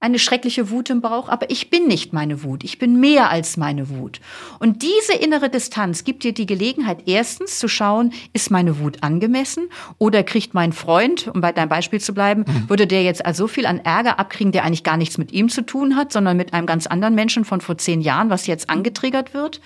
eine 0.00 0.18
schreckliche 0.18 0.70
Wut 0.70 0.88
im 0.88 1.02
Bauch, 1.02 1.28
aber 1.28 1.50
ich 1.50 1.68
bin 1.68 1.86
nicht 1.86 2.14
meine 2.14 2.42
Wut. 2.42 2.64
Ich 2.64 2.78
bin 2.78 2.98
mehr 3.00 3.30
als 3.30 3.58
meine 3.58 3.90
Wut. 3.90 4.20
Und 4.58 4.82
diese 4.82 5.12
innere 5.12 5.50
Distanz 5.50 6.04
gibt 6.04 6.24
dir 6.24 6.32
die 6.32 6.46
Gelegenheit, 6.46 7.02
erstens 7.06 7.58
zu 7.58 7.68
schauen, 7.68 8.14
ist 8.32 8.50
meine 8.50 8.78
Wut 8.78 9.02
angemessen 9.02 9.68
oder 9.98 10.22
kriegt 10.22 10.54
mein 10.54 10.72
Freund, 10.72 11.28
um 11.28 11.42
bei 11.42 11.52
deinem 11.52 11.68
Beispiel 11.68 12.00
zu 12.00 12.14
bleiben, 12.14 12.44
mhm. 12.46 12.70
würde 12.70 12.86
der 12.86 13.02
jetzt 13.02 13.24
also 13.24 13.40
so 13.40 13.46
viel 13.46 13.64
an 13.64 13.78
Ärger 13.78 14.18
abkriegen, 14.18 14.52
der 14.52 14.64
eigentlich 14.64 14.84
gar 14.84 14.98
nichts 14.98 15.16
mit 15.16 15.32
ihm 15.32 15.48
zu 15.48 15.62
tun 15.62 15.96
hat, 15.96 16.12
sondern 16.12 16.36
mit 16.36 16.52
einem 16.52 16.66
ganz 16.66 16.86
anderen 16.86 17.14
Menschen 17.14 17.46
von 17.46 17.62
vor 17.62 17.78
zehn 17.78 18.02
Jahren, 18.02 18.28
was 18.28 18.46
jetzt 18.46 18.68
angetriggert 18.68 19.32
wird. 19.32 19.60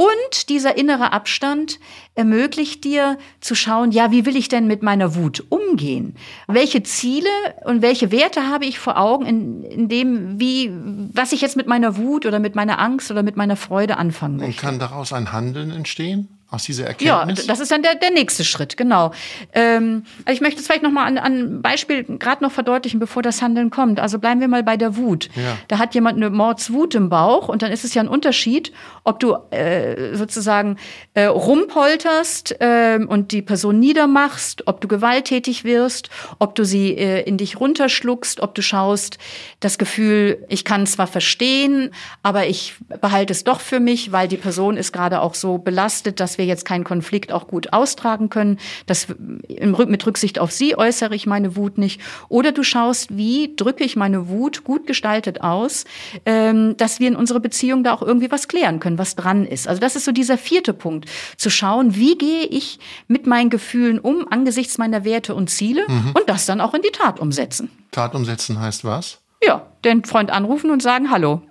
Und 0.00 0.48
dieser 0.48 0.78
innere 0.78 1.12
Abstand 1.12 1.78
ermöglicht 2.14 2.84
dir 2.84 3.18
zu 3.40 3.54
schauen, 3.54 3.90
ja, 3.90 4.10
wie 4.10 4.24
will 4.24 4.34
ich 4.34 4.48
denn 4.48 4.66
mit 4.66 4.82
meiner 4.82 5.14
Wut 5.14 5.44
umgehen? 5.50 6.14
Welche 6.46 6.82
Ziele 6.82 7.28
und 7.64 7.82
welche 7.82 8.10
Werte 8.10 8.48
habe 8.48 8.64
ich 8.64 8.78
vor 8.78 8.96
Augen 8.96 9.26
in, 9.26 9.62
in 9.62 9.88
dem, 9.90 10.40
wie, 10.40 10.72
was 11.12 11.32
ich 11.32 11.42
jetzt 11.42 11.54
mit 11.54 11.66
meiner 11.66 11.98
Wut 11.98 12.24
oder 12.24 12.38
mit 12.38 12.54
meiner 12.54 12.78
Angst 12.78 13.10
oder 13.10 13.22
mit 13.22 13.36
meiner 13.36 13.56
Freude 13.56 13.98
anfangen 13.98 14.38
möchte? 14.38 14.52
Und 14.52 14.56
kann 14.56 14.78
daraus 14.78 15.12
ein 15.12 15.32
Handeln 15.32 15.70
entstehen? 15.70 16.28
Aus 16.50 16.64
dieser 16.64 16.86
Erkenntnis? 16.86 17.40
Ja, 17.40 17.46
das 17.46 17.60
ist 17.60 17.70
dann 17.70 17.82
der, 17.82 17.94
der 17.94 18.10
nächste 18.10 18.44
Schritt, 18.44 18.76
genau. 18.76 19.12
Ähm, 19.52 20.04
also 20.24 20.34
ich 20.34 20.40
möchte 20.40 20.60
es 20.60 20.66
vielleicht 20.66 20.82
noch 20.82 20.90
mal 20.90 21.04
an, 21.04 21.18
an 21.18 21.62
Beispiel 21.62 22.04
gerade 22.04 22.42
noch 22.42 22.52
verdeutlichen, 22.52 22.98
bevor 22.98 23.22
das 23.22 23.40
Handeln 23.42 23.70
kommt. 23.70 24.00
Also 24.00 24.18
bleiben 24.18 24.40
wir 24.40 24.48
mal 24.48 24.62
bei 24.62 24.76
der 24.76 24.96
Wut. 24.96 25.28
Ja. 25.36 25.56
Da 25.68 25.78
hat 25.78 25.94
jemand 25.94 26.16
eine 26.16 26.30
Mordswut 26.30 26.94
im 26.94 27.08
Bauch 27.08 27.48
und 27.48 27.62
dann 27.62 27.70
ist 27.70 27.84
es 27.84 27.94
ja 27.94 28.02
ein 28.02 28.08
Unterschied, 28.08 28.72
ob 29.04 29.20
du 29.20 29.36
äh, 29.50 30.14
sozusagen 30.16 30.76
äh, 31.14 31.24
rumpolterst 31.24 32.60
äh, 32.60 32.98
und 33.06 33.32
die 33.32 33.42
Person 33.42 33.78
niedermachst, 33.78 34.66
ob 34.66 34.80
du 34.80 34.88
gewalttätig 34.88 35.64
wirst, 35.64 36.10
ob 36.38 36.54
du 36.54 36.64
sie 36.64 36.96
äh, 36.96 37.22
in 37.22 37.36
dich 37.36 37.60
runterschluckst, 37.60 38.40
ob 38.40 38.54
du 38.54 38.62
schaust, 38.62 39.18
das 39.60 39.78
Gefühl, 39.78 40.44
ich 40.48 40.64
kann 40.64 40.86
zwar 40.86 41.06
verstehen, 41.06 41.90
aber 42.22 42.46
ich 42.46 42.74
behalte 43.00 43.32
es 43.32 43.44
doch 43.44 43.60
für 43.60 43.78
mich, 43.78 44.12
weil 44.12 44.26
die 44.26 44.36
Person 44.36 44.76
ist 44.76 44.92
gerade 44.92 45.20
auch 45.20 45.34
so 45.34 45.58
belastet, 45.58 46.18
dass 46.18 46.38
wir 46.40 46.46
jetzt 46.46 46.64
keinen 46.64 46.84
Konflikt 46.84 47.32
auch 47.32 47.46
gut 47.46 47.72
austragen 47.74 48.30
können. 48.30 48.58
Das, 48.86 49.08
mit 49.08 50.06
Rücksicht 50.06 50.38
auf 50.38 50.50
sie 50.50 50.76
äußere 50.76 51.14
ich 51.14 51.26
meine 51.26 51.54
Wut 51.54 51.76
nicht. 51.76 52.00
Oder 52.30 52.52
du 52.52 52.62
schaust, 52.62 53.14
wie 53.14 53.54
drücke 53.54 53.84
ich 53.84 53.94
meine 53.94 54.28
Wut 54.28 54.64
gut 54.64 54.86
gestaltet 54.86 55.42
aus, 55.42 55.84
ähm, 56.24 56.76
dass 56.78 56.98
wir 56.98 57.08
in 57.08 57.16
unserer 57.16 57.40
Beziehung 57.40 57.84
da 57.84 57.92
auch 57.92 58.02
irgendwie 58.02 58.30
was 58.30 58.48
klären 58.48 58.80
können, 58.80 58.96
was 58.96 59.16
dran 59.16 59.44
ist. 59.44 59.68
Also 59.68 59.80
das 59.80 59.96
ist 59.96 60.06
so 60.06 60.12
dieser 60.12 60.38
vierte 60.38 60.72
Punkt, 60.72 61.08
zu 61.36 61.50
schauen, 61.50 61.94
wie 61.94 62.16
gehe 62.16 62.44
ich 62.46 62.78
mit 63.06 63.26
meinen 63.26 63.50
Gefühlen 63.50 63.98
um 63.98 64.26
angesichts 64.30 64.78
meiner 64.78 65.04
Werte 65.04 65.34
und 65.34 65.50
Ziele 65.50 65.84
mhm. 65.86 66.12
und 66.14 66.28
das 66.28 66.46
dann 66.46 66.62
auch 66.62 66.72
in 66.72 66.80
die 66.80 66.92
Tat 66.92 67.20
umsetzen. 67.20 67.70
Tat 67.90 68.14
umsetzen 68.14 68.58
heißt 68.58 68.84
was? 68.84 69.18
Ja, 69.42 69.66
den 69.84 70.04
Freund 70.04 70.30
anrufen 70.30 70.70
und 70.70 70.82
sagen, 70.82 71.10
hallo, 71.10 71.42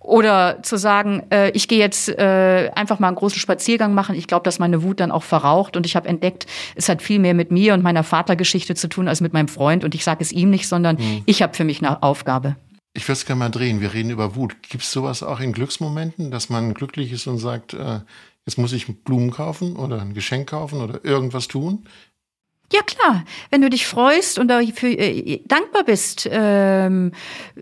oder 0.00 0.62
zu 0.62 0.76
sagen, 0.76 1.22
äh, 1.30 1.50
ich 1.50 1.68
gehe 1.68 1.78
jetzt 1.78 2.08
äh, 2.08 2.70
einfach 2.74 2.98
mal 2.98 3.08
einen 3.08 3.16
großen 3.16 3.38
Spaziergang 3.38 3.94
machen. 3.94 4.14
Ich 4.14 4.26
glaube, 4.26 4.44
dass 4.44 4.58
meine 4.58 4.82
Wut 4.82 5.00
dann 5.00 5.10
auch 5.10 5.22
verraucht 5.22 5.76
und 5.76 5.86
ich 5.86 5.96
habe 5.96 6.08
entdeckt, 6.08 6.46
es 6.74 6.88
hat 6.88 7.02
viel 7.02 7.18
mehr 7.18 7.34
mit 7.34 7.50
mir 7.50 7.74
und 7.74 7.82
meiner 7.82 8.04
Vatergeschichte 8.04 8.74
zu 8.74 8.88
tun 8.88 9.08
als 9.08 9.20
mit 9.20 9.32
meinem 9.32 9.48
Freund. 9.48 9.84
Und 9.84 9.94
ich 9.94 10.04
sage 10.04 10.22
es 10.22 10.32
ihm 10.32 10.50
nicht, 10.50 10.68
sondern 10.68 10.96
mhm. 10.96 11.22
ich 11.26 11.42
habe 11.42 11.54
für 11.54 11.64
mich 11.64 11.82
eine 11.82 12.02
Aufgabe. 12.02 12.56
Ich 12.94 13.04
würde 13.04 13.18
es 13.18 13.26
gerne 13.26 13.40
mal 13.40 13.50
drehen. 13.50 13.80
Wir 13.80 13.92
reden 13.92 14.10
über 14.10 14.36
Wut. 14.36 14.56
Gibt 14.62 14.84
es 14.84 14.92
sowas 14.92 15.22
auch 15.22 15.40
in 15.40 15.52
Glücksmomenten, 15.52 16.30
dass 16.30 16.48
man 16.48 16.72
glücklich 16.72 17.12
ist 17.12 17.26
und 17.26 17.38
sagt, 17.38 17.74
äh, 17.74 18.00
jetzt 18.46 18.56
muss 18.56 18.72
ich 18.72 18.86
Blumen 19.04 19.30
kaufen 19.30 19.76
oder 19.76 20.00
ein 20.00 20.14
Geschenk 20.14 20.48
kaufen 20.48 20.80
oder 20.80 21.04
irgendwas 21.04 21.48
tun? 21.48 21.86
Ja 22.72 22.82
klar, 22.82 23.24
wenn 23.50 23.62
du 23.62 23.70
dich 23.70 23.86
freust 23.86 24.40
und 24.40 24.48
dafür 24.48 24.90
äh, 24.90 25.40
dankbar 25.46 25.84
bist 25.84 26.28
ähm, 26.30 27.12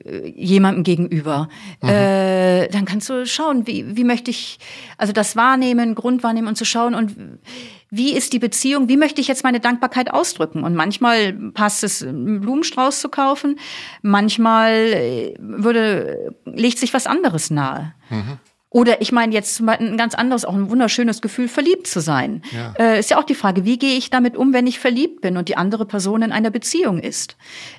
äh, 0.02 0.28
jemandem 0.30 0.82
gegenüber, 0.82 1.48
mhm. 1.82 1.88
äh, 1.90 2.68
dann 2.68 2.86
kannst 2.86 3.10
du 3.10 3.26
schauen, 3.26 3.66
wie, 3.66 3.96
wie 3.96 4.04
möchte 4.04 4.30
ich, 4.30 4.58
also 4.96 5.12
das 5.12 5.36
wahrnehmen, 5.36 5.94
Grundwahrnehmen 5.94 6.48
und 6.48 6.56
zu 6.56 6.64
schauen 6.64 6.94
und 6.94 7.16
wie 7.90 8.16
ist 8.16 8.32
die 8.32 8.38
Beziehung, 8.38 8.88
wie 8.88 8.96
möchte 8.96 9.20
ich 9.20 9.28
jetzt 9.28 9.44
meine 9.44 9.60
Dankbarkeit 9.60 10.10
ausdrücken? 10.10 10.64
Und 10.64 10.74
manchmal 10.74 11.32
passt 11.32 11.84
es, 11.84 12.02
einen 12.02 12.40
Blumenstrauß 12.40 13.00
zu 13.00 13.10
kaufen, 13.10 13.58
manchmal 14.00 14.72
äh, 14.72 15.34
würde, 15.38 16.34
legt 16.46 16.78
sich 16.78 16.94
was 16.94 17.06
anderes 17.06 17.50
nahe. 17.50 17.94
Mhm. 18.08 18.38
Oder 18.74 19.00
ich 19.00 19.12
meine 19.12 19.32
jetzt 19.32 19.60
ein 19.60 19.96
ganz 19.96 20.16
anderes, 20.16 20.44
auch 20.44 20.52
ein 20.52 20.68
wunderschönes 20.68 21.22
Gefühl, 21.22 21.46
verliebt 21.46 21.86
zu 21.86 22.00
sein. 22.00 22.42
Ja. 22.50 22.74
Äh, 22.76 22.98
ist 22.98 23.08
ja 23.08 23.20
auch 23.20 23.24
die 23.24 23.36
Frage, 23.36 23.64
wie 23.64 23.78
gehe 23.78 23.96
ich 23.96 24.10
damit 24.10 24.36
um, 24.36 24.52
wenn 24.52 24.66
ich 24.66 24.80
verliebt 24.80 25.20
bin 25.20 25.36
und 25.36 25.48
die 25.48 25.56
andere 25.56 25.86
Person 25.86 26.22
in 26.22 26.32
einer 26.32 26.50
Beziehung 26.50 26.98
ist? 26.98 27.36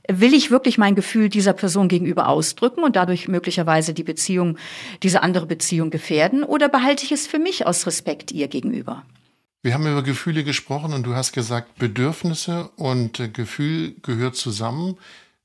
Will 0.10 0.34
ich 0.34 0.52
wirklich 0.52 0.78
mein 0.78 0.96
Gefühl 0.96 1.28
dieser 1.28 1.52
Person 1.52 1.90
gegenüber 1.90 2.30
ausdrücken 2.30 2.82
und 2.82 2.96
dadurch 2.96 3.28
möglicherweise 3.28 3.94
die 3.94 4.04
Beziehung, 4.04 4.58
diese 5.04 5.22
andere 5.22 5.48
Beziehung 5.48 5.90
gefährden? 5.90 6.46
Oder 6.46 6.70
behalte 6.70 7.04
ich 7.04 7.12
es 7.12 7.28
für 7.28 7.40
mich 7.40 7.68
aus 7.68 7.86
Respekt 7.86 8.32
ihr 8.32 8.48
gegenüber? 8.48 9.04
Wir 9.64 9.74
haben 9.74 9.86
über 9.86 10.02
Gefühle 10.02 10.46
gesprochen 10.46 10.94
und 10.94 11.04
du 11.04 11.14
hast 11.14 11.34
gesagt, 11.34 11.78
Bedürfnisse 11.78 12.70
und 12.78 13.20
äh, 13.20 13.28
Gefühl 13.28 13.96
gehört 14.02 14.38
zusammen. 14.38 14.96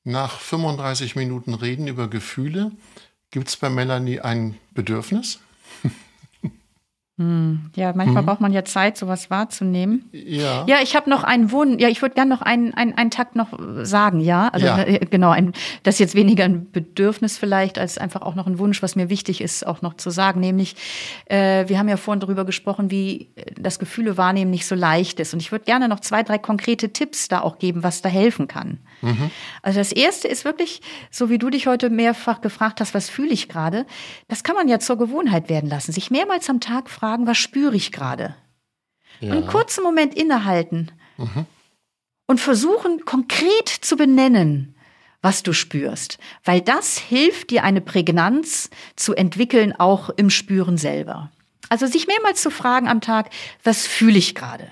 Nach 0.05 0.39
35 0.39 1.17
Minuten 1.17 1.55
Reden 1.55 1.89
über 1.89 2.07
Gefühle 2.07 2.71
Gibt 3.31 3.49
es 3.49 3.57
bei 3.57 3.71
Melanie 3.71 4.21
ein 4.21 4.59
Bedürfnis? 4.73 5.38
Hm, 7.20 7.70
ja, 7.76 7.92
manchmal 7.94 8.22
hm. 8.22 8.26
braucht 8.26 8.40
man 8.40 8.50
ja 8.50 8.64
Zeit, 8.64 8.96
sowas 8.96 9.28
wahrzunehmen. 9.28 10.09
Ja. 10.11 10.64
Ja, 10.66 10.78
ich 10.83 10.96
habe 10.96 11.11
noch 11.11 11.22
einen 11.22 11.52
Wunsch. 11.52 11.78
Ja, 11.78 11.90
ich 11.90 12.00
würde 12.00 12.14
gerne 12.14 12.35
noch 12.35 12.40
einen, 12.40 12.72
einen, 12.72 12.94
einen 12.94 13.11
Takt 13.11 13.37
noch 13.37 13.59
sagen, 13.83 14.20
ja. 14.20 14.48
Also 14.48 14.64
ja. 14.64 14.83
Äh, 14.85 15.00
genau, 15.00 15.28
ein, 15.28 15.52
das 15.83 15.96
ist 15.96 15.98
jetzt 15.98 16.14
weniger 16.14 16.44
ein 16.44 16.70
Bedürfnis 16.70 17.37
vielleicht, 17.37 17.78
als 17.78 17.98
einfach 17.98 18.22
auch 18.22 18.37
noch 18.37 18.46
ein 18.46 18.59
Wunsch, 18.59 18.83
was 18.83 18.96
mir 18.96 19.11
wichtig 19.11 19.42
ist, 19.42 19.66
auch 19.66 19.83
noch 19.83 19.98
zu 19.98 20.09
sagen. 20.09 20.40
Nämlich, 20.40 20.76
äh, 21.26 21.68
wir 21.68 21.78
haben 21.78 21.90
ja 21.90 21.98
vorhin 21.98 22.20
darüber 22.20 22.46
gesprochen, 22.46 22.90
wie 22.90 23.28
äh, 23.37 23.52
das 23.61 23.78
Gefühle 23.78 24.16
wahrnehmen 24.16 24.50
nicht 24.50 24.64
so 24.64 24.74
leicht 24.74 25.20
ist. 25.20 25.35
Und 25.35 25.40
ich 25.40 25.52
würde 25.52 25.66
gerne 25.66 25.88
noch 25.88 26.00
zwei, 26.00 26.22
drei 26.22 26.38
konkrete 26.38 26.90
Tipps 26.94 27.28
da 27.28 27.42
auch 27.42 27.59
geben, 27.59 27.83
was 27.83 28.00
da 28.00 28.09
helfen 28.09 28.48
kann. 28.48 28.78
Mhm. 29.02 29.30
Also 29.61 29.78
das 29.78 29.92
erste 29.92 30.26
ist 30.26 30.46
wirklich, 30.46 30.80
so 31.11 31.28
wie 31.28 31.37
du 31.37 31.50
dich 31.50 31.66
heute 31.66 31.90
mehrfach 31.90 32.40
gefragt 32.40 32.80
hast, 32.80 32.94
was 32.94 33.11
fühle 33.11 33.30
ich 33.30 33.50
gerade? 33.50 33.85
Das 34.28 34.42
kann 34.42 34.56
man 34.56 34.68
ja 34.68 34.78
zur 34.78 34.96
Gewohnheit 34.96 35.50
werden 35.50 35.68
lassen. 35.68 35.92
Sich 35.92 36.11
mehrmals 36.11 36.48
am 36.48 36.61
Tag 36.61 36.88
fragen, 36.88 37.10
fragen, 37.11 37.27
was 37.27 37.38
spüre 37.38 37.75
ich 37.75 37.90
gerade? 37.90 38.37
Ja. 39.18 39.33
Einen 39.33 39.46
kurzen 39.46 39.83
Moment 39.83 40.14
innehalten 40.14 40.92
mhm. 41.16 41.44
und 42.29 42.40
versuchen 42.40 43.05
konkret 43.05 43.68
zu 43.68 43.96
benennen, 43.96 44.77
was 45.20 45.42
du 45.42 45.53
spürst, 45.53 46.18
weil 46.44 46.61
das 46.61 46.99
hilft 46.99 47.51
dir 47.51 47.64
eine 47.64 47.81
Prägnanz 47.81 48.70
zu 48.94 49.14
entwickeln, 49.14 49.75
auch 49.77 50.11
im 50.11 50.31
Spüren 50.31 50.79
selber. 50.79 51.33
Also 51.68 51.87
sich 51.87 52.07
mehrmals 52.07 52.40
zu 52.42 52.51
fragen 52.51 52.88
am 52.88 53.01
Tag, 53.01 53.31
was 53.64 53.88
fühle 53.88 54.16
ich 54.18 54.37
gerade? 54.37 54.70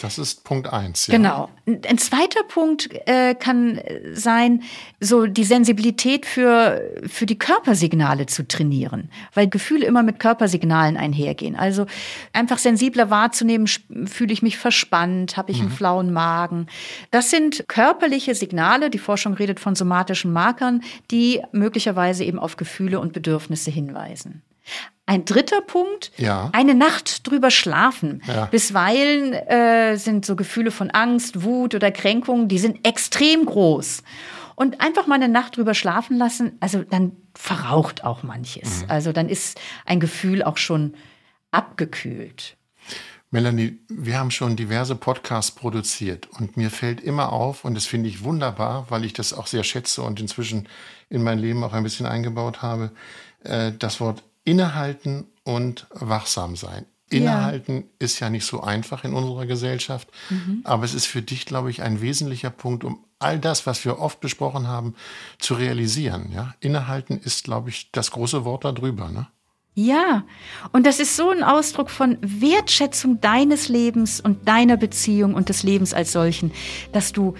Das 0.00 0.18
ist 0.18 0.44
Punkt 0.44 0.72
eins. 0.72 1.06
Ja. 1.06 1.16
Genau. 1.16 1.48
Ein 1.66 1.98
zweiter 1.98 2.42
Punkt 2.42 2.90
äh, 3.06 3.34
kann 3.34 3.80
sein, 4.12 4.62
so 5.00 5.26
die 5.26 5.44
Sensibilität 5.44 6.26
für, 6.26 6.82
für 7.06 7.26
die 7.26 7.38
Körpersignale 7.38 8.26
zu 8.26 8.46
trainieren, 8.46 9.10
weil 9.34 9.48
Gefühle 9.48 9.86
immer 9.86 10.02
mit 10.02 10.20
Körpersignalen 10.20 10.96
einhergehen. 10.96 11.56
Also 11.56 11.86
einfach 12.32 12.58
sensibler 12.58 13.10
wahrzunehmen, 13.10 13.66
fühle 13.66 14.32
ich 14.32 14.42
mich 14.42 14.58
verspannt, 14.58 15.36
habe 15.36 15.50
ich 15.50 15.58
mhm. 15.58 15.66
einen 15.66 15.76
flauen 15.76 16.12
Magen. 16.12 16.66
Das 17.10 17.30
sind 17.30 17.66
körperliche 17.68 18.34
Signale, 18.34 18.90
die 18.90 18.98
Forschung 18.98 19.34
redet 19.34 19.60
von 19.60 19.74
somatischen 19.74 20.32
Markern, 20.32 20.82
die 21.10 21.42
möglicherweise 21.52 22.24
eben 22.24 22.38
auf 22.38 22.56
Gefühle 22.56 23.00
und 23.00 23.12
Bedürfnisse 23.12 23.70
hinweisen. 23.70 24.42
Ein 25.08 25.24
dritter 25.24 25.60
Punkt, 25.60 26.10
ja. 26.16 26.50
eine 26.52 26.74
Nacht 26.74 27.28
drüber 27.28 27.52
schlafen. 27.52 28.22
Ja. 28.26 28.46
Bisweilen 28.46 29.32
äh, 29.32 29.96
sind 29.96 30.26
so 30.26 30.34
Gefühle 30.34 30.72
von 30.72 30.90
Angst, 30.90 31.44
Wut 31.44 31.76
oder 31.76 31.92
Kränkung, 31.92 32.48
die 32.48 32.58
sind 32.58 32.86
extrem 32.86 33.46
groß. 33.46 34.02
Und 34.56 34.80
einfach 34.80 35.06
mal 35.06 35.14
eine 35.14 35.28
Nacht 35.28 35.56
drüber 35.56 35.74
schlafen 35.74 36.16
lassen, 36.16 36.56
also 36.60 36.82
dann 36.82 37.12
verraucht 37.34 38.04
auch 38.04 38.24
manches. 38.24 38.82
Mhm. 38.82 38.90
Also 38.90 39.12
dann 39.12 39.28
ist 39.28 39.60
ein 39.84 40.00
Gefühl 40.00 40.42
auch 40.42 40.56
schon 40.56 40.94
abgekühlt. 41.52 42.56
Melanie, 43.30 43.78
wir 43.88 44.18
haben 44.18 44.30
schon 44.30 44.56
diverse 44.56 44.96
Podcasts 44.96 45.50
produziert 45.50 46.28
und 46.38 46.56
mir 46.56 46.70
fällt 46.70 47.00
immer 47.00 47.32
auf, 47.32 47.64
und 47.64 47.74
das 47.74 47.86
finde 47.86 48.08
ich 48.08 48.24
wunderbar, 48.24 48.86
weil 48.88 49.04
ich 49.04 49.12
das 49.12 49.32
auch 49.32 49.46
sehr 49.46 49.62
schätze 49.62 50.02
und 50.02 50.20
inzwischen 50.20 50.68
in 51.10 51.22
mein 51.22 51.38
Leben 51.38 51.62
auch 51.62 51.74
ein 51.74 51.82
bisschen 51.82 52.06
eingebaut 52.06 52.62
habe, 52.62 52.92
äh, 53.44 53.72
das 53.78 54.00
Wort 54.00 54.22
innehalten 54.46 55.26
und 55.44 55.86
wachsam 55.90 56.56
sein. 56.56 56.86
Innehalten 57.10 57.76
ja. 57.76 57.82
ist 57.98 58.18
ja 58.18 58.30
nicht 58.30 58.46
so 58.46 58.62
einfach 58.62 59.04
in 59.04 59.12
unserer 59.12 59.46
Gesellschaft, 59.46 60.08
mhm. 60.30 60.62
aber 60.64 60.84
es 60.84 60.94
ist 60.94 61.06
für 61.06 61.22
dich, 61.22 61.46
glaube 61.46 61.70
ich, 61.70 61.82
ein 61.82 62.00
wesentlicher 62.00 62.50
Punkt, 62.50 62.82
um 62.82 63.04
all 63.18 63.38
das, 63.38 63.66
was 63.66 63.84
wir 63.84 63.98
oft 64.00 64.20
besprochen 64.20 64.66
haben, 64.66 64.94
zu 65.38 65.54
realisieren. 65.54 66.32
Ja? 66.32 66.54
Innehalten 66.60 67.18
ist, 67.18 67.44
glaube 67.44 67.70
ich, 67.70 67.92
das 67.92 68.10
große 68.10 68.44
Wort 68.44 68.64
darüber. 68.64 69.08
Ne? 69.10 69.28
Ja, 69.74 70.24
und 70.72 70.84
das 70.84 70.98
ist 70.98 71.16
so 71.16 71.30
ein 71.30 71.44
Ausdruck 71.44 71.90
von 71.90 72.18
Wertschätzung 72.22 73.20
deines 73.20 73.68
Lebens 73.68 74.20
und 74.20 74.48
deiner 74.48 74.76
Beziehung 74.76 75.34
und 75.34 75.48
des 75.48 75.62
Lebens 75.62 75.94
als 75.94 76.12
solchen, 76.12 76.50
dass 76.92 77.12
du 77.12 77.34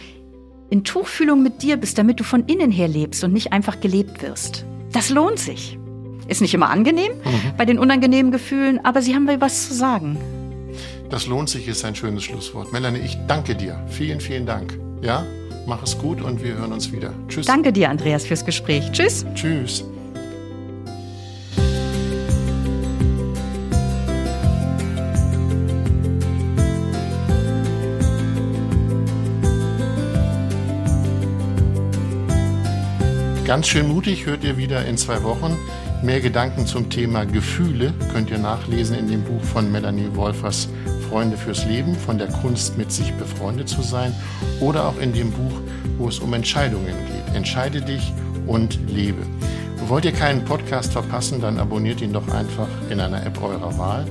in 0.71 0.85
Tuchfühlung 0.85 1.43
mit 1.43 1.63
dir 1.63 1.77
bist, 1.77 1.99
damit 1.99 2.21
du 2.21 2.25
von 2.25 2.47
innen 2.47 2.71
her 2.71 2.89
lebst 2.89 3.25
und 3.25 3.33
nicht 3.33 3.53
einfach 3.53 3.81
gelebt 3.81 4.23
wirst. 4.23 4.65
Das 4.93 5.11
lohnt 5.11 5.39
sich. 5.39 5.79
Ist 6.29 6.41
nicht 6.41 6.55
immer 6.55 6.71
angenehm 6.71 7.13
mhm. 7.25 7.57
bei 7.57 7.65
den 7.65 7.79
unangenehmen 7.79 8.33
Gefühlen, 8.33 8.85
aber 8.85 9.03
sie 9.03 9.15
haben 9.15 9.25
mir 9.25 9.41
was 9.41 9.69
zu 9.69 9.75
sagen. 9.75 10.19
Das 11.09 11.27
lohnt 11.27 11.49
sich 11.49 11.69
ist 11.69 11.85
ein 11.85 11.95
schönes 11.95 12.25
Schlusswort. 12.25 12.73
Melanie, 12.73 12.99
ich 12.99 13.17
danke 13.29 13.55
dir. 13.55 13.81
Vielen, 13.89 14.21
vielen 14.21 14.45
Dank. 14.45 14.77
Ja, 15.03 15.25
mach 15.67 15.83
es 15.83 15.97
gut 15.99 16.21
und 16.21 16.43
wir 16.43 16.55
hören 16.55 16.73
uns 16.73 16.91
wieder. 16.91 17.13
Tschüss. 17.29 17.47
Danke 17.47 17.73
dir, 17.73 17.91
Andreas, 17.91 18.27
fürs 18.27 18.45
Gespräch. 18.45 18.91
Tschüss. 18.91 19.25
Tschüss. 19.35 19.85
Ganz 33.47 33.69
schön 33.69 33.87
mutig 33.87 34.27
hört 34.27 34.43
ihr 34.43 34.57
wieder 34.57 34.85
in 34.87 34.99
zwei 34.99 35.23
Wochen. 35.23 35.57
Mehr 36.03 36.21
Gedanken 36.21 36.67
zum 36.67 36.91
Thema 36.91 37.25
Gefühle 37.25 37.93
könnt 38.13 38.31
ihr 38.31 38.39
nachlesen 38.39 38.99
in 38.99 39.09
dem 39.09 39.25
Buch 39.25 39.43
von 39.43 39.73
Melanie 39.73 40.11
Wolfers 40.15 40.69
Freunde 41.09 41.37
fürs 41.37 41.65
Leben, 41.65 41.95
von 41.95 42.19
der 42.19 42.29
Kunst 42.29 42.77
mit 42.77 42.93
sich 42.93 43.13
befreundet 43.15 43.69
zu 43.69 43.83
sein 43.83 44.15
oder 44.61 44.87
auch 44.87 44.99
in 44.99 45.13
dem 45.13 45.31
Buch, 45.31 45.61
wo 45.99 46.09
es 46.09 46.19
um 46.19 46.35
Entscheidungen 46.35 46.87
geht. 46.87 47.35
Entscheide 47.35 47.81
dich 47.81 48.13
und 48.47 48.79
lebe. 48.91 49.23
Wollt 49.89 50.05
ihr 50.05 50.13
keinen 50.13 50.45
Podcast 50.45 50.93
verpassen, 50.93 51.41
dann 51.41 51.59
abonniert 51.59 52.01
ihn 52.01 52.13
doch 52.13 52.29
einfach 52.29 52.69
in 52.91 53.01
einer 53.01 53.25
App 53.25 53.41
eurer 53.43 53.79
Wahl. 53.79 54.05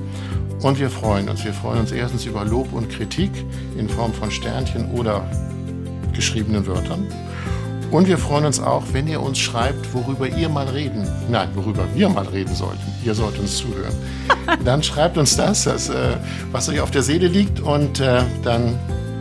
Und 0.62 0.80
wir 0.80 0.88
freuen 0.88 1.28
uns. 1.28 1.44
Wir 1.44 1.52
freuen 1.52 1.80
uns 1.80 1.92
erstens 1.92 2.24
über 2.24 2.44
Lob 2.44 2.72
und 2.72 2.88
Kritik 2.88 3.30
in 3.78 3.88
Form 3.88 4.12
von 4.14 4.30
Sternchen 4.30 4.90
oder 4.92 5.28
geschriebenen 6.14 6.66
Wörtern. 6.66 7.06
Und 7.96 8.06
wir 8.08 8.18
freuen 8.18 8.44
uns 8.44 8.60
auch, 8.60 8.82
wenn 8.92 9.08
ihr 9.08 9.22
uns 9.22 9.38
schreibt, 9.38 9.94
worüber 9.94 10.28
ihr 10.28 10.50
mal 10.50 10.68
reden, 10.68 11.08
nein, 11.30 11.48
worüber 11.54 11.86
wir 11.94 12.10
mal 12.10 12.26
reden 12.26 12.54
sollten. 12.54 12.82
Ihr 13.02 13.14
sollt 13.14 13.38
uns 13.38 13.56
zuhören. 13.56 13.94
Dann 14.66 14.82
schreibt 14.82 15.16
uns 15.16 15.34
das, 15.34 15.64
das 15.64 15.88
äh, 15.88 16.18
was 16.52 16.68
euch 16.68 16.80
auf 16.80 16.90
der 16.90 17.02
Seele 17.02 17.26
liegt 17.26 17.58
und 17.58 18.00
äh, 18.00 18.20
dann 18.44 18.78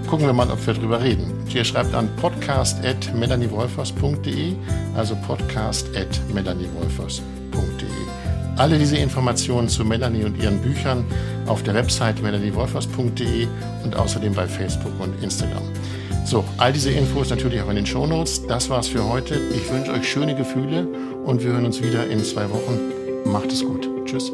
gucken 0.09 0.26
wir 0.26 0.34
mal, 0.34 0.51
ob 0.51 0.67
wir 0.67 0.73
darüber 0.73 1.01
reden. 1.01 1.32
Ihr 1.53 1.63
schreibt 1.63 1.95
an 1.95 2.09
podcast.melaniewolfers.de, 2.17 4.55
also 4.97 5.15
podcast.melaniewolfers.de. 5.26 7.21
Alle 8.57 8.78
diese 8.78 8.97
Informationen 8.97 9.69
zu 9.69 9.86
Melanie 9.86 10.26
und 10.26 10.43
ihren 10.43 10.61
Büchern 10.61 11.05
auf 11.45 11.63
der 11.63 11.76
Website 11.76 12.21
melaniewolfers.de 12.21 13.47
und 13.86 13.95
außerdem 13.95 14.34
bei 14.34 14.49
Facebook 14.49 14.91
und 14.99 15.23
Instagram. 15.23 15.63
So, 16.26 16.43
all 16.57 16.73
diese 16.73 16.89
Infos 16.89 17.30
natürlich 17.30 17.61
auch 17.61 17.69
in 17.69 17.76
den 17.76 17.86
Show 17.86 18.07
Notes. 18.07 18.47
Das 18.47 18.67
war's 18.69 18.88
für 18.88 19.07
heute. 19.07 19.39
Ich 19.55 19.71
wünsche 19.71 19.91
euch 19.91 20.09
schöne 20.09 20.36
Gefühle 20.36 20.88
und 21.23 21.43
wir 21.43 21.51
hören 21.51 21.65
uns 21.65 21.84
wieder 21.84 22.07
in 22.07 22.23
zwei 22.23 22.49
Wochen. 22.49 23.32
Macht 23.32 23.51
es 23.51 23.63
gut. 23.63 23.88
Tschüss. 24.05 24.32